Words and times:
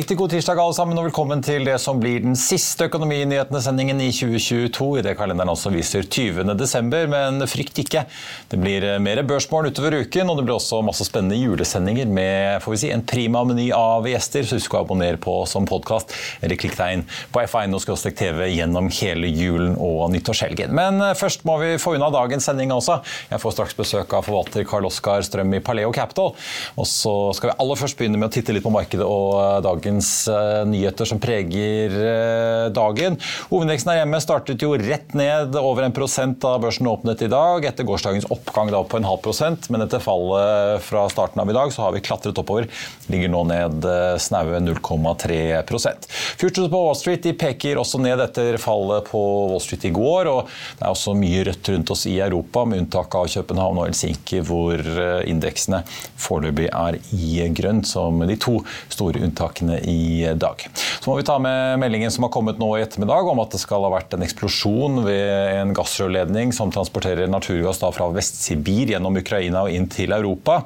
riktig 0.00 0.16
god 0.16 0.30
tirsdag 0.32 0.56
alle 0.56 0.72
sammen, 0.72 0.96
og 0.96 1.04
velkommen 1.10 1.42
til 1.44 1.66
det 1.66 1.74
som 1.82 1.98
blir 2.00 2.22
den 2.24 2.36
siste 2.38 2.86
Økonominyhetene-sendingen 2.88 3.98
i 4.00 4.06
2022. 4.16 4.86
I 4.96 5.02
det 5.04 5.12
kalenderen 5.18 5.50
også 5.52 5.68
viser 5.74 6.06
20. 6.06 6.54
desember, 6.56 7.04
men 7.10 7.44
frykt 7.50 7.82
ikke. 7.82 8.06
Det 8.48 8.56
blir 8.62 8.86
mer 9.04 9.20
børsmål 9.28 9.68
utover 9.68 9.98
uken, 10.00 10.30
og 10.30 10.38
det 10.38 10.44
blir 10.46 10.54
også 10.54 10.78
masse 10.86 11.04
spennende 11.04 11.36
julesendinger 11.36 12.08
med 12.08 12.62
får 12.64 12.72
vi 12.72 12.78
si, 12.80 12.92
en 12.94 13.04
prima 13.04 13.42
meny 13.44 13.66
av 13.76 14.08
gjester. 14.08 14.46
Så 14.48 14.56
husk 14.56 14.78
å 14.78 14.80
abonnere 14.86 15.20
på 15.20 15.34
som 15.50 15.68
podkast 15.68 16.14
eller 16.40 16.56
klikk 16.56 16.78
deg 16.78 16.96
inn 16.96 17.04
på 17.34 17.44
f1.no-tv 17.44 18.48
gjennom 18.54 18.88
hele 19.02 19.28
julen 19.28 19.76
og 19.76 20.06
nyttårshelgen. 20.14 20.72
Men 20.80 21.10
først 21.18 21.44
må 21.44 21.58
vi 21.60 21.74
få 21.82 21.98
unna 21.98 22.08
dagens 22.14 22.48
sending 22.48 22.72
også. 22.72 23.02
Jeg 23.34 23.44
får 23.44 23.56
straks 23.58 23.76
besøk 23.82 24.16
av 24.16 24.24
forvalter 24.30 24.64
Karl 24.70 24.88
Oskar 24.88 25.28
Strøm 25.28 25.52
i 25.58 25.60
Paleo 25.60 25.92
Capital. 25.92 26.32
Og 26.80 26.88
så 26.88 27.14
skal 27.36 27.52
vi 27.52 27.58
aller 27.60 27.84
først 27.84 28.00
begynne 28.00 28.22
med 28.22 28.30
å 28.30 28.34
titte 28.38 28.56
litt 28.56 28.64
på 28.64 28.72
markedet 28.72 29.04
og 29.04 29.60
dagens 29.66 29.89
eh, 29.98 30.62
nyheter 30.68 31.08
som 31.08 31.18
preger 31.22 31.90
eh, 31.90 32.66
dagen. 32.70 33.16
Hovedindeksen 33.50 33.90
her 33.90 34.00
hjemme 34.02 34.20
startet 34.22 34.62
jo 34.62 34.76
rett 34.78 35.14
ned 35.18 35.56
over 35.58 35.86
en 35.86 35.94
prosent 35.96 36.38
da 36.44 36.54
børsen 36.62 36.86
åpnet 36.86 37.24
i 37.26 37.30
dag, 37.32 37.64
etter 37.66 37.86
gårsdagens 37.88 38.28
oppgang 38.30 38.70
da 38.70 38.82
på 38.86 39.00
en 39.00 39.08
halv 39.08 39.22
prosent. 39.24 39.66
Men 39.72 39.84
etter 39.84 40.02
fallet 40.02 40.84
fra 40.86 41.06
starten 41.10 41.42
av 41.42 41.50
i 41.50 41.56
dag 41.56 41.72
så 41.74 41.86
har 41.86 41.96
vi 41.96 42.02
klatret 42.04 42.38
oppover. 42.38 42.68
Ligger 43.10 43.32
nå 43.32 43.42
ned 43.50 43.88
eh, 43.88 44.14
snaue 44.22 44.60
0,3% 44.62 46.08
Futures 46.40 46.70
på 46.70 46.82
Wall 46.84 46.96
Street 46.98 47.24
de 47.24 47.34
peker 47.36 47.80
også 47.80 48.00
ned 48.02 48.20
etter 48.22 48.58
fallet 48.60 49.08
på 49.10 49.20
Wall 49.50 49.62
Street 49.64 49.88
i 49.88 49.94
går. 49.94 50.30
og 50.30 50.50
Det 50.78 50.86
er 50.86 50.92
også 50.92 51.16
mye 51.18 51.44
rødt 51.48 51.72
rundt 51.74 51.94
oss 51.94 52.06
i 52.10 52.18
Europa, 52.20 52.64
med 52.68 52.84
unntak 52.84 53.14
av 53.18 53.28
København 53.32 53.80
og 53.80 53.88
Helsinki, 53.88 54.40
hvor 54.46 54.80
indeksene 55.28 55.82
foreløpig 56.20 56.68
er 56.70 56.98
i 57.16 57.48
grønt, 57.56 57.88
som 57.88 58.20
de 58.26 58.36
to 58.40 58.60
store 58.92 59.22
unntakene 59.24 59.79
i 59.88 60.28
dag. 60.36 60.66
Så 61.00 61.10
må 61.10 61.16
vi 61.16 61.24
ta 61.26 61.38
med 61.40 61.78
meldingen 61.80 62.12
som 62.12 62.26
har 62.26 62.32
kommet 62.34 62.58
nå 62.60 62.68
i 62.76 62.82
ettermiddag 62.84 63.28
om 63.32 63.40
at 63.42 63.54
det 63.54 63.60
skal 63.62 63.86
ha 63.86 63.92
vært 63.94 64.14
en 64.16 64.24
eksplosjon 64.26 65.02
ved 65.06 65.60
en 65.60 65.74
gassrørledning 65.76 66.54
som 66.56 66.72
transporterer 66.74 67.30
naturgass 67.30 67.80
fra 67.80 68.08
Vest-Sibir 68.14 68.92
gjennom 68.92 69.16
Ukraina 69.16 69.64
og 69.64 69.74
inn 69.74 69.88
til 69.90 70.12
Europa. 70.16 70.60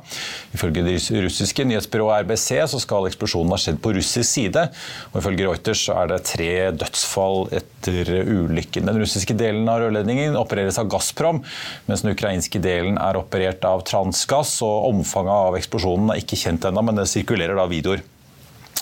Ifølge 0.57 0.85
det 0.87 0.97
russiske 1.25 1.67
nyhetsbyrået 1.69 2.25
RBC 2.25 2.49
så 2.73 2.81
skal 2.83 3.09
eksplosjonen 3.11 3.55
ha 3.55 3.61
skjedd 3.61 3.81
på 3.85 3.95
russisk 3.97 4.27
side. 4.29 4.67
og 5.13 5.21
Ifølge 5.21 5.49
Reuters 5.49 5.85
er 5.95 6.11
det 6.11 6.21
tre 6.29 6.53
dødsfall 6.83 7.49
etter 7.61 8.11
ulykken. 8.25 8.89
Den 8.91 9.01
russiske 9.03 9.37
delen 9.39 9.69
av 9.71 9.83
rørledningen 9.85 10.39
opereres 10.41 10.81
av 10.83 10.91
Gazprom, 10.93 11.43
mens 11.87 12.05
den 12.05 12.15
ukrainske 12.15 12.63
delen 12.63 12.99
er 12.99 13.21
operert 13.21 13.65
av 13.69 13.85
Transgass. 13.89 14.57
og 14.67 14.91
Omfanget 14.91 15.51
av 15.51 15.61
eksplosjonen 15.61 16.15
er 16.15 16.25
ikke 16.25 16.41
kjent 16.41 16.67
ennå, 16.69 16.83
men 16.85 16.99
det 16.99 17.09
sirkulerer 17.11 17.59
da 17.59 17.69
videoer 17.71 18.03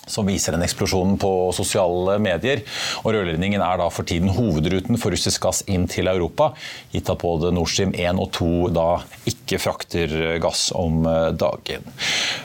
som 0.07 0.27
viser 0.27 0.57
den 0.57 0.65
eksplosjonen 0.67 1.19
på 1.21 1.31
sosiale 1.55 2.19
medier. 2.23 2.63
Og 3.03 3.15
Rørledningen 3.15 3.63
er 3.63 3.79
da 3.81 3.89
for 3.93 4.09
tiden 4.09 4.33
hovedruten 4.35 4.99
for 5.01 5.15
russisk 5.15 5.45
gass 5.47 5.63
inn 5.71 5.87
til 5.91 6.11
Europa, 6.11 6.53
gitt 6.93 7.11
at 7.13 7.23
både 7.23 7.53
Nord 7.55 7.71
Stream 7.71 7.95
1 7.95 8.21
og 8.23 8.33
2 8.35 8.51
da 8.75 8.87
ikke 9.31 9.61
frakter 9.63 10.17
gass 10.43 10.71
om 10.77 11.07
eh, 11.07 11.31
dagen. 11.39 11.87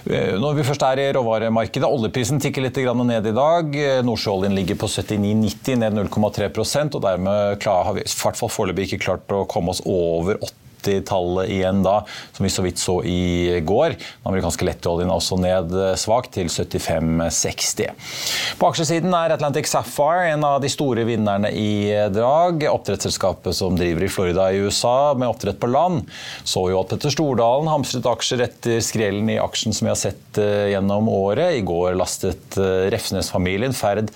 Eh, 0.05 0.35
når 0.37 0.59
vi 0.59 0.67
først 0.67 0.85
er 0.87 1.01
i 1.01 1.09
råvaremarkedet, 1.17 1.87
oljeprisen 1.87 2.41
tikker 2.43 2.65
litt 2.67 2.77
ned 2.77 3.27
i 3.27 3.35
dag. 3.35 3.75
Nordsjøoljen 4.05 4.55
ligger 4.55 4.77
på 4.79 4.89
79,90, 4.91 5.81
ned 5.81 5.97
0,3% 5.97 6.97
og 6.97 7.03
dermed 7.03 7.67
har 7.67 7.93
vi 7.97 8.05
i 8.05 8.15
hvert 8.21 8.39
fall 8.39 8.51
foreløpig 8.51 8.87
ikke 8.87 9.03
klart 9.07 9.33
å 9.33 9.45
komme 9.49 9.73
oss 9.73 9.83
over 9.85 10.37
80 10.39 10.56
80-tallet 10.87 11.51
igjen 11.53 11.83
da, 11.85 11.99
som 12.35 12.47
vi 12.47 12.53
så 12.53 12.65
vidt 12.65 12.81
så 12.81 12.99
i 13.03 13.59
går. 13.65 13.97
Den 13.97 14.31
amerikanske 14.31 14.67
lettoljen 14.67 15.11
er 15.11 15.17
også 15.17 15.39
ned 15.41 15.75
svakt 15.99 16.33
til 16.37 16.49
75,60. 16.51 17.91
På 18.59 18.71
aksjesiden 18.71 19.13
er 19.15 19.35
Atlantic 19.35 19.69
Sapphire 19.69 20.31
en 20.33 20.45
av 20.47 20.61
de 20.63 20.71
store 20.71 21.05
vinnerne 21.07 21.51
i 21.51 21.91
drag. 22.13 22.65
Oppdrettsselskapet 22.71 23.55
som 23.57 23.77
driver 23.77 24.05
i 24.05 24.11
Florida 24.11 24.49
i 24.51 24.61
USA 24.63 25.13
med 25.17 25.29
oppdrett 25.29 25.59
på 25.59 25.69
land, 25.71 26.07
så 26.47 26.67
jo 26.71 26.81
at 26.81 26.91
Petter 26.91 27.13
Stordalen 27.13 27.69
hamstret 27.71 28.07
aksjer 28.09 28.43
etter 28.45 28.81
skrellen 28.83 29.29
i 29.31 29.39
aksjen 29.41 29.75
som 29.75 29.87
vi 29.87 29.93
har 29.93 29.99
sett 29.99 30.39
eh, 30.41 30.69
gjennom 30.73 31.09
året. 31.11 31.57
I 31.57 31.63
går 31.67 31.97
lastet 31.99 32.57
eh, 32.59 32.87
Refsnes-familien, 32.93 33.75
Ferd, 33.77 34.11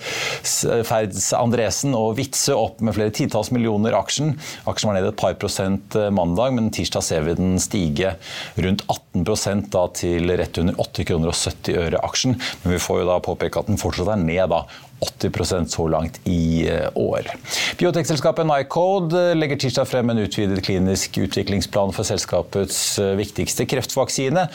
Ferds 0.88 1.30
Andresen 1.36 1.96
og 1.98 2.16
Witzøe 2.18 2.58
opp 2.58 2.82
med 2.84 2.96
flere 2.96 3.14
titalls 3.14 3.52
millioner 3.54 3.96
aksjen. 3.98 4.36
Aksjen 4.70 4.92
var 4.92 4.98
ned 4.98 5.10
et 5.10 5.20
par 5.20 5.36
prosent 5.40 5.96
eh, 5.98 6.10
mandag, 6.14 6.54
men 6.56 6.61
men 6.62 6.70
tirsdag 6.74 7.04
ser 7.04 7.26
vi 7.26 7.36
den 7.38 7.58
stige 7.62 8.14
rundt 8.54 8.86
18% 8.86 9.68
da, 9.74 9.86
til 9.98 10.32
rett 10.38 10.62
under 10.62 10.78
8,70 10.78 11.08
kroner 11.10 11.32
og 11.32 11.38
70 11.38 11.82
øre 11.82 12.02
aksjen. 12.06 12.38
Men 12.62 12.76
vi 12.76 12.80
får 12.82 13.02
jo 13.02 13.10
da 13.10 13.18
påpeke 13.24 13.62
at 13.62 13.70
den 13.70 13.80
fortsatt 13.80 14.12
er 14.14 14.22
ned 14.22 14.52
da, 14.52 14.62
80% 15.02 15.66
så 15.66 15.86
langt 15.88 16.20
i 16.24 16.68
eh, 16.68 16.88
år. 16.94 17.26
Biotekselskapet 17.78 18.46
Nycode 18.46 19.18
eh, 19.18 19.34
legger 19.36 19.58
tirsdag 19.58 19.88
frem 19.90 20.12
en 20.12 20.22
utvidet 20.22 20.62
klinisk 20.64 21.18
utviklingsplan 21.18 21.90
for 21.94 22.06
selskapets 22.06 22.78
eh, 23.02 23.14
viktigste 23.18 23.66
kreftvaksine. 23.70 24.46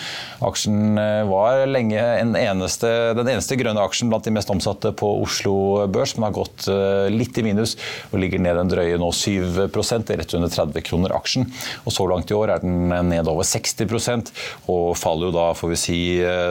Aksjen 0.48 1.00
var 1.28 1.66
lenge 1.68 2.00
eneste, 2.00 2.90
den 3.18 3.32
eneste 3.34 3.58
grønne 3.60 3.84
aksjen 3.84 4.12
blant 4.12 4.28
de 4.28 4.34
mest 4.36 4.52
omsatte 4.54 4.94
på 4.96 5.10
Oslo 5.24 5.88
Børs, 5.92 6.16
men 6.16 6.28
har 6.28 6.36
gått 6.36 6.68
litt 7.12 7.38
i 7.38 7.44
minus 7.46 7.76
og 8.12 8.20
ligger 8.22 8.42
ned 8.42 8.60
en 8.62 8.72
drøye 8.72 8.98
nå 9.00 9.10
7 9.14 9.58
rett 9.68 10.36
under 10.38 10.52
30 10.52 10.86
kroner 10.86 11.16
aksjen. 11.18 11.48
Og 11.86 11.96
så 11.96 12.08
langt 12.10 12.32
i 12.32 12.38
år 12.38 12.54
er 12.56 12.64
den 12.64 12.88
ned 13.10 13.30
over 13.30 13.48
60% 13.48 14.32
og 14.72 14.96
faller 15.00 15.30
jo 15.30 15.36
da, 15.36 15.48
får 15.58 15.74
vi 15.74 15.80
si, 15.82 16.00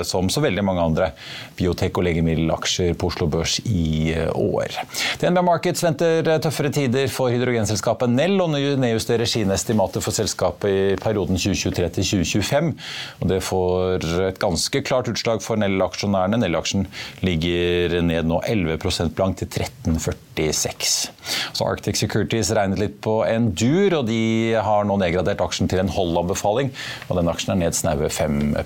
som 0.08 0.30
så 0.32 0.42
veldig 0.44 0.64
mange 0.66 0.84
andre 0.84 1.10
biotek- 1.58 2.00
og 2.00 2.08
legemiddelaksjer 2.08 2.96
på 2.98 3.10
Oslo 3.10 3.30
Børs 3.32 3.58
i 3.64 3.85
i 3.86 4.12
år. 4.34 4.76
DNB 5.22 5.42
Markets 5.46 5.84
venter 5.84 6.26
tøffere 6.42 6.72
tider 6.74 7.08
for 7.12 7.32
hydrogenselskapet 7.32 8.12
Nell, 8.12 8.36
og 8.42 8.52
nedjusterer 8.56 9.28
sine 9.30 9.54
estimater 9.56 10.04
for 10.04 10.16
selskapet 10.16 10.70
i 10.70 10.98
perioden 11.00 11.38
2023 11.38 11.90
til 11.98 12.08
2025. 12.10 12.72
Og 13.20 13.30
det 13.30 13.40
får 13.46 14.06
et 14.28 14.40
ganske 14.42 14.82
klart 14.86 15.10
utslag 15.12 15.42
for 15.44 15.60
Nell-aksjonærene. 15.60 16.40
Nell-aksjen 16.42 16.86
ligger 17.26 17.98
ned 18.06 18.28
nå 18.28 18.42
11% 18.44 19.14
blank 19.16 19.40
til 19.42 19.50
13,46. 19.62 20.96
Så 21.56 21.66
Arctic 21.66 22.00
Securities 22.00 22.52
regnet 22.56 22.82
litt 22.82 23.00
på 23.04 23.20
en 23.26 23.50
dur, 23.56 24.00
og 24.00 24.06
de 24.10 24.56
har 24.66 24.86
nå 24.88 24.98
nedgradert 25.00 25.42
aksjen 25.44 25.70
til 25.70 25.82
en 25.82 25.92
hold-anbefaling. 25.92 26.72
Og 27.08 27.20
den 27.20 27.32
aksjen 27.32 27.56
er 27.56 27.62
ned 27.66 27.78
snaue 27.78 28.10
5 28.12 28.56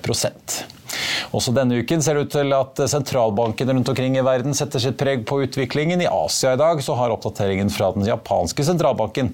også 1.35 1.53
denne 1.55 1.81
uken 1.81 2.03
ser 2.03 2.17
det 2.17 2.27
ut 2.27 2.33
til 2.33 2.55
at 2.55 2.81
sentralbankene 2.91 3.75
rundt 3.77 3.91
omkring 3.93 4.17
i 4.17 4.25
verden 4.25 4.55
setter 4.57 4.81
sitt 4.83 4.97
preg 4.99 5.23
på 5.29 5.41
utviklingen. 5.45 6.01
I 6.03 6.09
Asia 6.11 6.55
i 6.55 6.59
dag 6.59 6.81
så 6.83 6.95
har 6.99 7.13
oppdateringen 7.13 7.71
fra 7.73 7.91
den 7.95 8.07
japanske 8.07 8.65
sentralbanken 8.67 9.31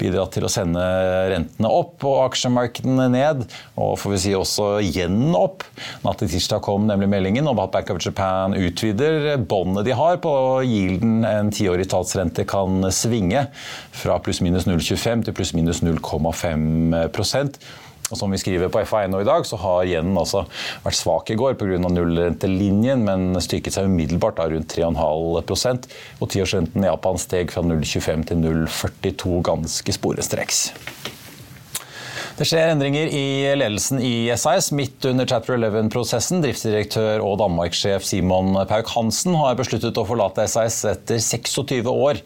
bidratt 0.00 0.34
til 0.36 0.46
å 0.46 0.52
sende 0.52 0.84
rentene 1.32 1.70
opp 1.70 2.04
og 2.06 2.20
aksjemarkedene 2.28 3.08
ned, 3.12 3.44
og 3.80 3.96
får 4.00 4.14
vi 4.14 4.22
si 4.24 4.34
også 4.36 4.70
igjen 4.84 5.34
opp. 5.36 5.64
Natt 6.04 6.22
til 6.22 6.30
tirsdag 6.32 6.62
kom 6.66 6.86
nemlig 6.88 7.10
meldingen 7.10 7.48
om 7.50 7.60
at 7.62 7.72
Bank 7.74 7.92
of 7.94 8.00
Japan 8.04 8.56
utvider 8.58 9.36
båndet 9.50 9.88
de 9.88 9.96
har 9.96 10.20
på 10.22 10.32
yielden 10.66 11.24
en 11.26 11.52
tiårig 11.54 11.88
statsrente 11.88 12.46
kan 12.48 12.84
svinge 12.94 13.46
fra 13.96 14.18
pluss-minus 14.22 14.68
0,25 14.68 15.28
til 15.28 15.36
pluss-minus 15.36 15.84
0,5 15.86 16.96
og 18.10 18.18
som 18.18 18.32
vi 18.32 18.40
skriver 18.42 18.70
på 18.72 18.82
FA1 18.82 19.14
i 19.20 19.28
dag, 19.28 19.46
så 19.46 19.58
har 19.62 19.88
yenen 19.88 20.18
altså 20.18 20.44
vært 20.84 20.98
svak 20.98 21.30
i 21.30 21.38
går 21.38 21.56
pga. 21.60 21.78
nullrentelinjen, 21.80 23.04
men 23.06 23.40
styrket 23.42 23.76
seg 23.76 23.86
umiddelbart 23.90 24.42
av 24.42 24.52
rundt 24.54 24.74
3,5% 24.74 25.88
Og 26.20 26.30
tiårsrenten 26.32 26.84
i 26.84 26.90
Japan 26.90 27.18
steg 27.20 27.54
fra 27.54 27.62
0,25 27.64 28.28
til 28.30 28.42
0,42 28.42 29.40
ganske 29.46 29.96
sporenstreks. 29.96 30.68
Det 32.40 32.46
skjer 32.48 32.70
endringer 32.72 33.10
i 33.12 33.50
ledelsen 33.52 33.98
i 34.00 34.32
SAS 34.40 34.70
midt 34.72 35.04
under 35.04 35.26
Chapter 35.28 35.58
11-prosessen. 35.58 36.38
Driftsdirektør 36.40 37.20
og 37.20 37.34
Danmark-sjef 37.42 38.06
Simon 38.08 38.54
Pauk-Hansen 38.64 39.34
har 39.36 39.58
besluttet 39.58 40.00
å 40.00 40.06
forlate 40.08 40.46
SAS 40.48 40.78
etter 40.88 41.20
26 41.20 41.84
år. 41.92 42.22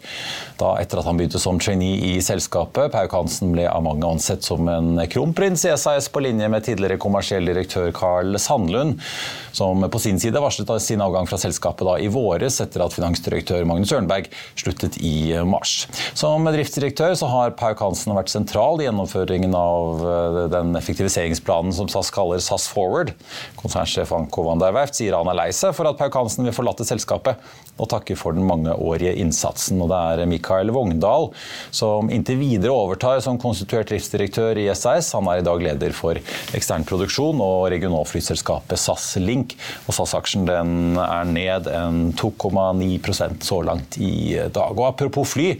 Da 0.55 0.69
etter 0.79 1.01
at 1.01 1.09
han 1.09 1.19
begynte 1.19 1.41
som 1.43 1.59
trainee 1.59 2.13
i 2.13 2.21
selskapet. 2.23 2.93
Pauk-Hansen 2.93 3.51
ble 3.51 3.65
av 3.67 3.83
mange 3.83 4.07
ansett 4.07 4.47
som 4.47 4.63
en 4.71 5.01
kronprins 5.11 5.65
i 5.67 5.73
SAS 5.75 6.07
på 6.07 6.23
linje 6.23 6.47
med 6.47 6.63
tidligere 6.63 6.95
kommersiell 6.95 7.51
direktør 7.51 7.91
Carl 7.99 8.39
Sandlund, 8.39 9.03
som 9.51 9.83
på 9.91 9.99
sin 9.99 10.23
side 10.23 10.39
varslet 10.39 10.71
sin 10.79 11.03
avgang 11.03 11.27
fra 11.27 11.41
selskapet 11.43 11.83
da 11.91 11.97
i 11.99 12.07
våres 12.07 12.61
etter 12.63 12.85
at 12.87 12.95
finansdirektør 12.95 13.67
Magnus 13.67 13.91
Ørnberg 13.91 14.31
sluttet 14.55 14.95
i 15.03 15.35
mars. 15.43 15.89
Som 16.15 16.47
driftsdirektør 16.47 17.19
har 17.35 17.51
Pauk-Hansen 17.59 18.15
vært 18.15 18.31
sentral 18.31 18.79
i 18.79 18.87
gjennomføringen 18.87 19.59
av 19.59 20.04
Eh, 20.05 20.47
den 20.49 20.75
effektiviseringsplanen 20.75 21.73
som 21.73 21.89
SAS 21.89 22.11
kaller 22.13 22.39
SAS 22.39 22.67
Forward. 22.71 23.11
Konsernsjef 23.59 24.11
Anko 24.15 24.45
van 24.45 24.61
der 24.61 24.73
Werft 24.75 24.97
sier 24.97 25.17
han 25.17 25.29
er 25.31 25.37
lei 25.37 25.49
seg 25.55 25.75
for 25.75 25.89
at 25.89 25.97
Pauk 25.99 26.15
Hansen 26.19 26.45
vil 26.47 26.55
forlate 26.55 26.85
selskapet, 26.87 27.41
og 27.75 27.89
takker 27.91 28.17
for 28.19 28.35
den 28.35 28.45
mangeårige 28.47 29.15
innsatsen. 29.19 29.81
Og 29.83 29.91
det 29.91 29.99
er 29.99 30.29
Mikael 30.29 30.71
Vogndal 30.75 31.29
som 31.75 32.11
inntil 32.13 32.39
videre 32.39 32.75
overtar 32.75 33.21
som 33.23 33.39
konstituert 33.41 33.89
driftsdirektør 33.91 34.61
i 34.61 34.67
SAS. 34.77 35.11
Han 35.17 35.27
er 35.31 35.41
i 35.41 35.45
dag 35.45 35.63
leder 35.63 35.95
for 35.95 36.19
ekstern 36.55 36.85
produksjon 36.87 37.41
og 37.43 37.67
regionalflyselskapet 37.73 38.79
SAS 38.79 39.09
Link. 39.21 39.57
Og 39.85 39.97
SAS-aksjen 39.97 40.47
er 40.47 41.31
ned 41.31 41.69
en 41.71 41.99
2,9% 42.15 43.43
så 43.45 43.61
langt 43.65 43.99
i 43.99 44.37
dag. 44.53 44.75
Og 44.75 44.87
apropos 44.87 45.35
fly, 45.35 45.51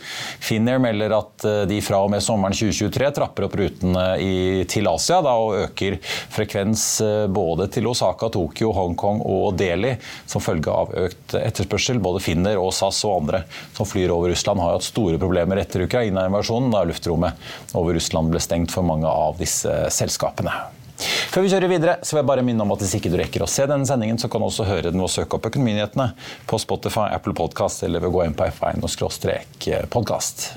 Finnair 0.44 0.81
melder 0.83 1.18
at 1.19 1.48
eh, 1.48 1.63
de 1.69 1.81
fra 1.83 2.01
og 2.06 2.12
med 2.13 2.24
sommeren 2.24 2.56
2023 2.56 3.12
trapper 3.15 3.48
opp 3.48 3.57
rutene 3.59 4.06
i 4.21 4.34
til 4.69 4.89
Asia 4.89 5.21
da, 5.25 5.33
og 5.39 5.57
øker 5.63 5.97
frekvens 6.33 6.85
eh, 7.05 7.25
både 7.31 7.67
til 7.73 7.89
Osaka, 7.91 8.29
Tokyo, 8.33 8.71
Hongkong 8.75 9.23
og 9.25 9.57
Delhi 9.59 9.95
som 10.25 10.43
følge 10.43 10.71
av 10.71 10.93
økt 11.05 11.37
etterspørsel. 11.39 12.01
Både 12.03 12.23
Finner 12.23 12.59
og 12.61 12.73
SAS 12.75 13.03
og 13.07 13.21
andre 13.21 13.43
som 13.75 13.87
flyr 13.89 14.13
over 14.15 14.33
Russland 14.33 14.63
har 14.63 14.77
hatt 14.77 14.87
store 14.87 15.19
problemer 15.21 15.61
etter 15.61 15.85
Ukraina-invasjonen, 15.87 16.71
da 16.73 16.85
luftrommet 16.87 17.75
over 17.75 17.97
Russland 17.97 18.33
ble 18.33 18.43
stengt 18.43 18.73
for 18.75 18.87
mange 18.87 19.09
av 19.09 19.37
disse 19.41 19.71
selskapene. 19.93 20.53
Før 20.95 21.43
vi 21.43 21.51
kjører 21.51 21.67
videre, 21.71 21.95
så 22.07 22.15
vil 22.15 22.21
jeg 22.21 22.29
bare 22.29 22.43
minne 22.47 22.63
om 22.63 22.71
at 22.71 22.83
hvis 22.83 22.95
ikke 22.95 23.11
du 23.11 23.17
rekker 23.19 23.43
å 23.43 23.49
se 23.51 23.65
denne 23.67 23.88
sendingen, 23.88 24.19
så 24.21 24.29
kan 24.31 24.39
du 24.39 24.47
også 24.47 24.67
høre 24.69 24.88
den 24.88 25.01
ved 25.01 25.09
å 25.09 25.15
søke 25.17 25.35
opp 25.35 25.49
Økonominyhetene 25.49 26.11
på 26.47 26.59
Spotify, 26.63 27.09
Apple 27.11 27.35
Podcast 27.35 27.83
eller 27.83 28.03
ved 28.03 28.13
å 28.13 28.15
gå 28.15 28.23
inn 28.27 28.38
på 28.38 28.47
f1 28.47 28.85
og 28.85 29.89
podkast. 29.91 30.47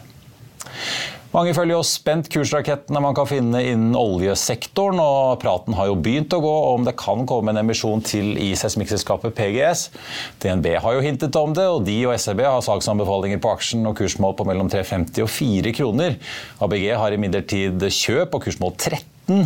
Mange 1.29 1.51
følger 1.53 1.75
jo 1.75 1.85
spent 1.85 2.31
kursrakettene 2.33 3.03
man 3.05 3.13
kan 3.13 3.27
finne 3.29 3.61
innen 3.61 3.97
oljesektoren, 4.01 4.97
og 4.97 5.35
praten 5.43 5.75
har 5.77 5.91
jo 5.91 5.99
begynt 6.01 6.33
å 6.33 6.39
gå 6.41 6.53
om 6.71 6.87
det 6.87 6.95
kan 6.97 7.27
komme 7.29 7.53
en 7.53 7.61
emisjon 7.61 8.01
til 8.01 8.31
i 8.41 8.55
seismikkselskapet 8.57 9.37
PGS. 9.37 9.83
DNB 10.41 10.71
har 10.81 10.97
jo 10.97 11.03
hintet 11.05 11.37
om 11.37 11.53
det, 11.53 11.67
og 11.69 11.85
de 11.85 11.99
og 12.09 12.15
SEB 12.17 12.41
har 12.47 12.65
saksanbefalinger 12.65 13.43
på 13.45 13.51
aksjen 13.53 13.85
og 13.91 13.99
kursmål 14.01 14.39
på 14.39 14.49
mellom 14.49 14.73
3,50 14.73 15.27
og 15.27 15.29
4 15.35 15.75
kroner. 15.77 16.17
ABG 16.65 16.89
har 16.97 17.19
imidlertid 17.19 17.85
kjøp 17.85 18.39
og 18.41 18.49
kursmål 18.49 18.73
13. 18.79 19.45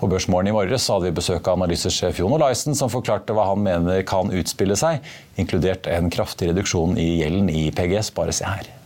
På 0.00 0.10
Børsmorgen 0.10 0.50
i 0.50 0.56
morges 0.56 0.88
hadde 0.90 1.06
vi 1.06 1.14
besøk 1.20 1.46
av 1.46 1.60
analysesjef 1.60 2.18
Jon 2.18 2.34
Olaisen, 2.40 2.74
som 2.74 2.90
forklarte 2.90 3.38
hva 3.38 3.46
han 3.52 3.62
mener 3.62 4.02
kan 4.02 4.34
utspille 4.34 4.74
seg, 4.74 4.98
inkludert 5.38 5.86
en 5.94 6.10
kraftig 6.10 6.50
reduksjon 6.50 6.98
i 6.98 7.22
gjelden 7.22 7.54
i 7.54 7.68
PGS. 7.70 8.10
Bare 8.18 8.34
se 8.34 8.50
her. 8.50 8.79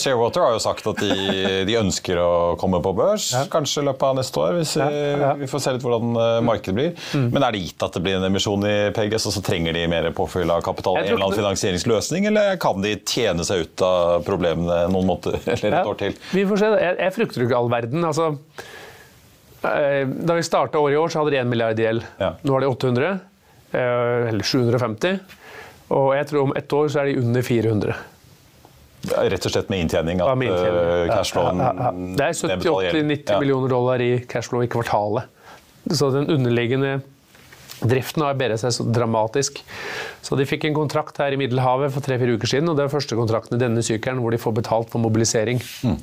Sharewater 0.00 0.44
har 0.44 0.54
jo 0.56 0.62
sagt 0.62 0.86
at 0.90 1.02
de, 1.02 1.64
de, 1.68 1.76
ønsker 1.80 2.18
å 2.20 2.30
komme 2.60 2.80
på 2.84 2.92
børs, 2.96 3.30
ja. 3.36 3.44
kanskje 3.50 3.84
i 3.84 3.86
løpet 3.88 4.06
av 4.08 4.18
neste 4.18 4.42
år. 4.42 4.58
hvis 4.58 4.74
vi, 4.80 4.88
ja, 5.22 5.32
vi 5.38 5.48
får 5.50 5.64
se 5.64 5.74
litt 5.76 5.86
hvordan 5.86 6.18
eh, 6.20 6.40
markedet 6.46 6.76
blir. 6.76 6.90
Mm. 7.16 7.28
Men 7.34 7.46
er 7.46 7.56
det 7.56 7.62
gitt 7.64 7.86
at 7.86 7.96
det 7.96 8.04
blir 8.04 8.18
en 8.18 8.26
emisjon 8.28 8.66
i 8.68 8.74
PGS, 8.96 9.28
og 9.30 9.36
så 9.36 9.44
trenger 9.46 9.76
de 9.76 9.86
mer 9.90 10.10
påfyll 10.16 10.52
av 10.52 10.64
kapital 10.66 10.98
i 10.98 11.06
en 11.06 11.14
eller 11.14 11.26
annen 11.28 11.40
finansieringsløsning, 11.40 12.28
eller 12.32 12.58
kan 12.62 12.82
de 12.84 12.96
tjene 12.98 13.46
seg 13.46 13.66
ut 13.66 13.86
av 13.86 14.26
problemene 14.26 14.84
noen 14.92 15.08
måneder 15.12 15.40
eller 15.56 15.80
et 15.80 15.94
år 15.94 15.98
til? 16.04 16.20
Vi 16.34 16.46
får 16.50 16.62
se. 16.62 16.70
Jeg, 16.84 17.00
jeg 17.00 17.16
frykter 17.16 17.46
ikke 17.46 17.58
all 17.58 17.72
verden. 17.72 18.06
altså 18.06 18.30
eh, 19.62 20.06
da 20.06 20.38
vi 20.38 20.46
starta 20.46 20.80
året 20.80 20.96
i 20.96 21.00
år, 21.00 21.12
så 21.12 21.22
hadde 21.22 21.34
de 21.36 21.42
1 21.42 21.50
milliard 21.50 21.80
i 21.80 21.86
gjeld. 21.86 22.06
Ja. 22.20 22.34
Nå 22.42 22.56
har 22.56 22.64
de 22.64 22.72
800, 22.72 23.12
eh, 23.72 24.30
eller 24.30 24.46
750. 24.46 25.20
Og 25.90 26.12
jeg 26.14 26.30
tror 26.30 26.46
om 26.46 26.56
ett 26.58 26.72
år 26.72 26.90
så 26.92 27.02
er 27.02 27.10
de 27.10 27.20
under 27.20 27.42
400. 27.42 27.94
Rett 29.00 29.46
og 29.48 29.52
slett 29.54 29.70
med 29.72 29.86
inntjening? 29.86 30.20
At 30.20 30.28
ja, 30.28 30.34
inntjening. 30.36 30.90
Uh, 30.90 31.04
cashflowen 31.08 31.62
ja, 31.62 31.70
ja, 31.72 31.92
Det 32.18 32.26
er 32.26 32.34
70-80-90 32.36 33.40
millioner 33.40 33.72
dollar 33.72 34.02
i 34.04 34.10
cashflow 34.28 34.64
i 34.64 34.68
kvartalet. 34.70 35.30
Så 35.88 36.10
den 36.12 36.28
underliggende 36.28 36.98
driften 37.80 38.24
har 38.24 38.36
bedret 38.36 38.60
seg 38.60 38.74
så 38.76 38.84
dramatisk. 38.84 39.62
Så 40.20 40.36
de 40.36 40.44
fikk 40.48 40.66
en 40.68 40.76
kontrakt 40.76 41.16
her 41.22 41.32
i 41.32 41.38
Middelhavet 41.40 41.94
for 41.94 42.04
tre-fire 42.04 42.36
uker 42.36 42.50
siden, 42.50 42.68
og 42.68 42.76
det 42.76 42.84
er 42.84 42.92
første 42.92 43.16
kontrakten 43.16 43.56
i 43.56 43.62
denne 43.62 43.84
sykkelen 43.84 44.20
hvor 44.20 44.34
de 44.34 44.40
får 44.42 44.56
betalt 44.60 44.92
for 44.92 45.02
mobilisering. 45.02 45.62
Mm. 45.80 45.96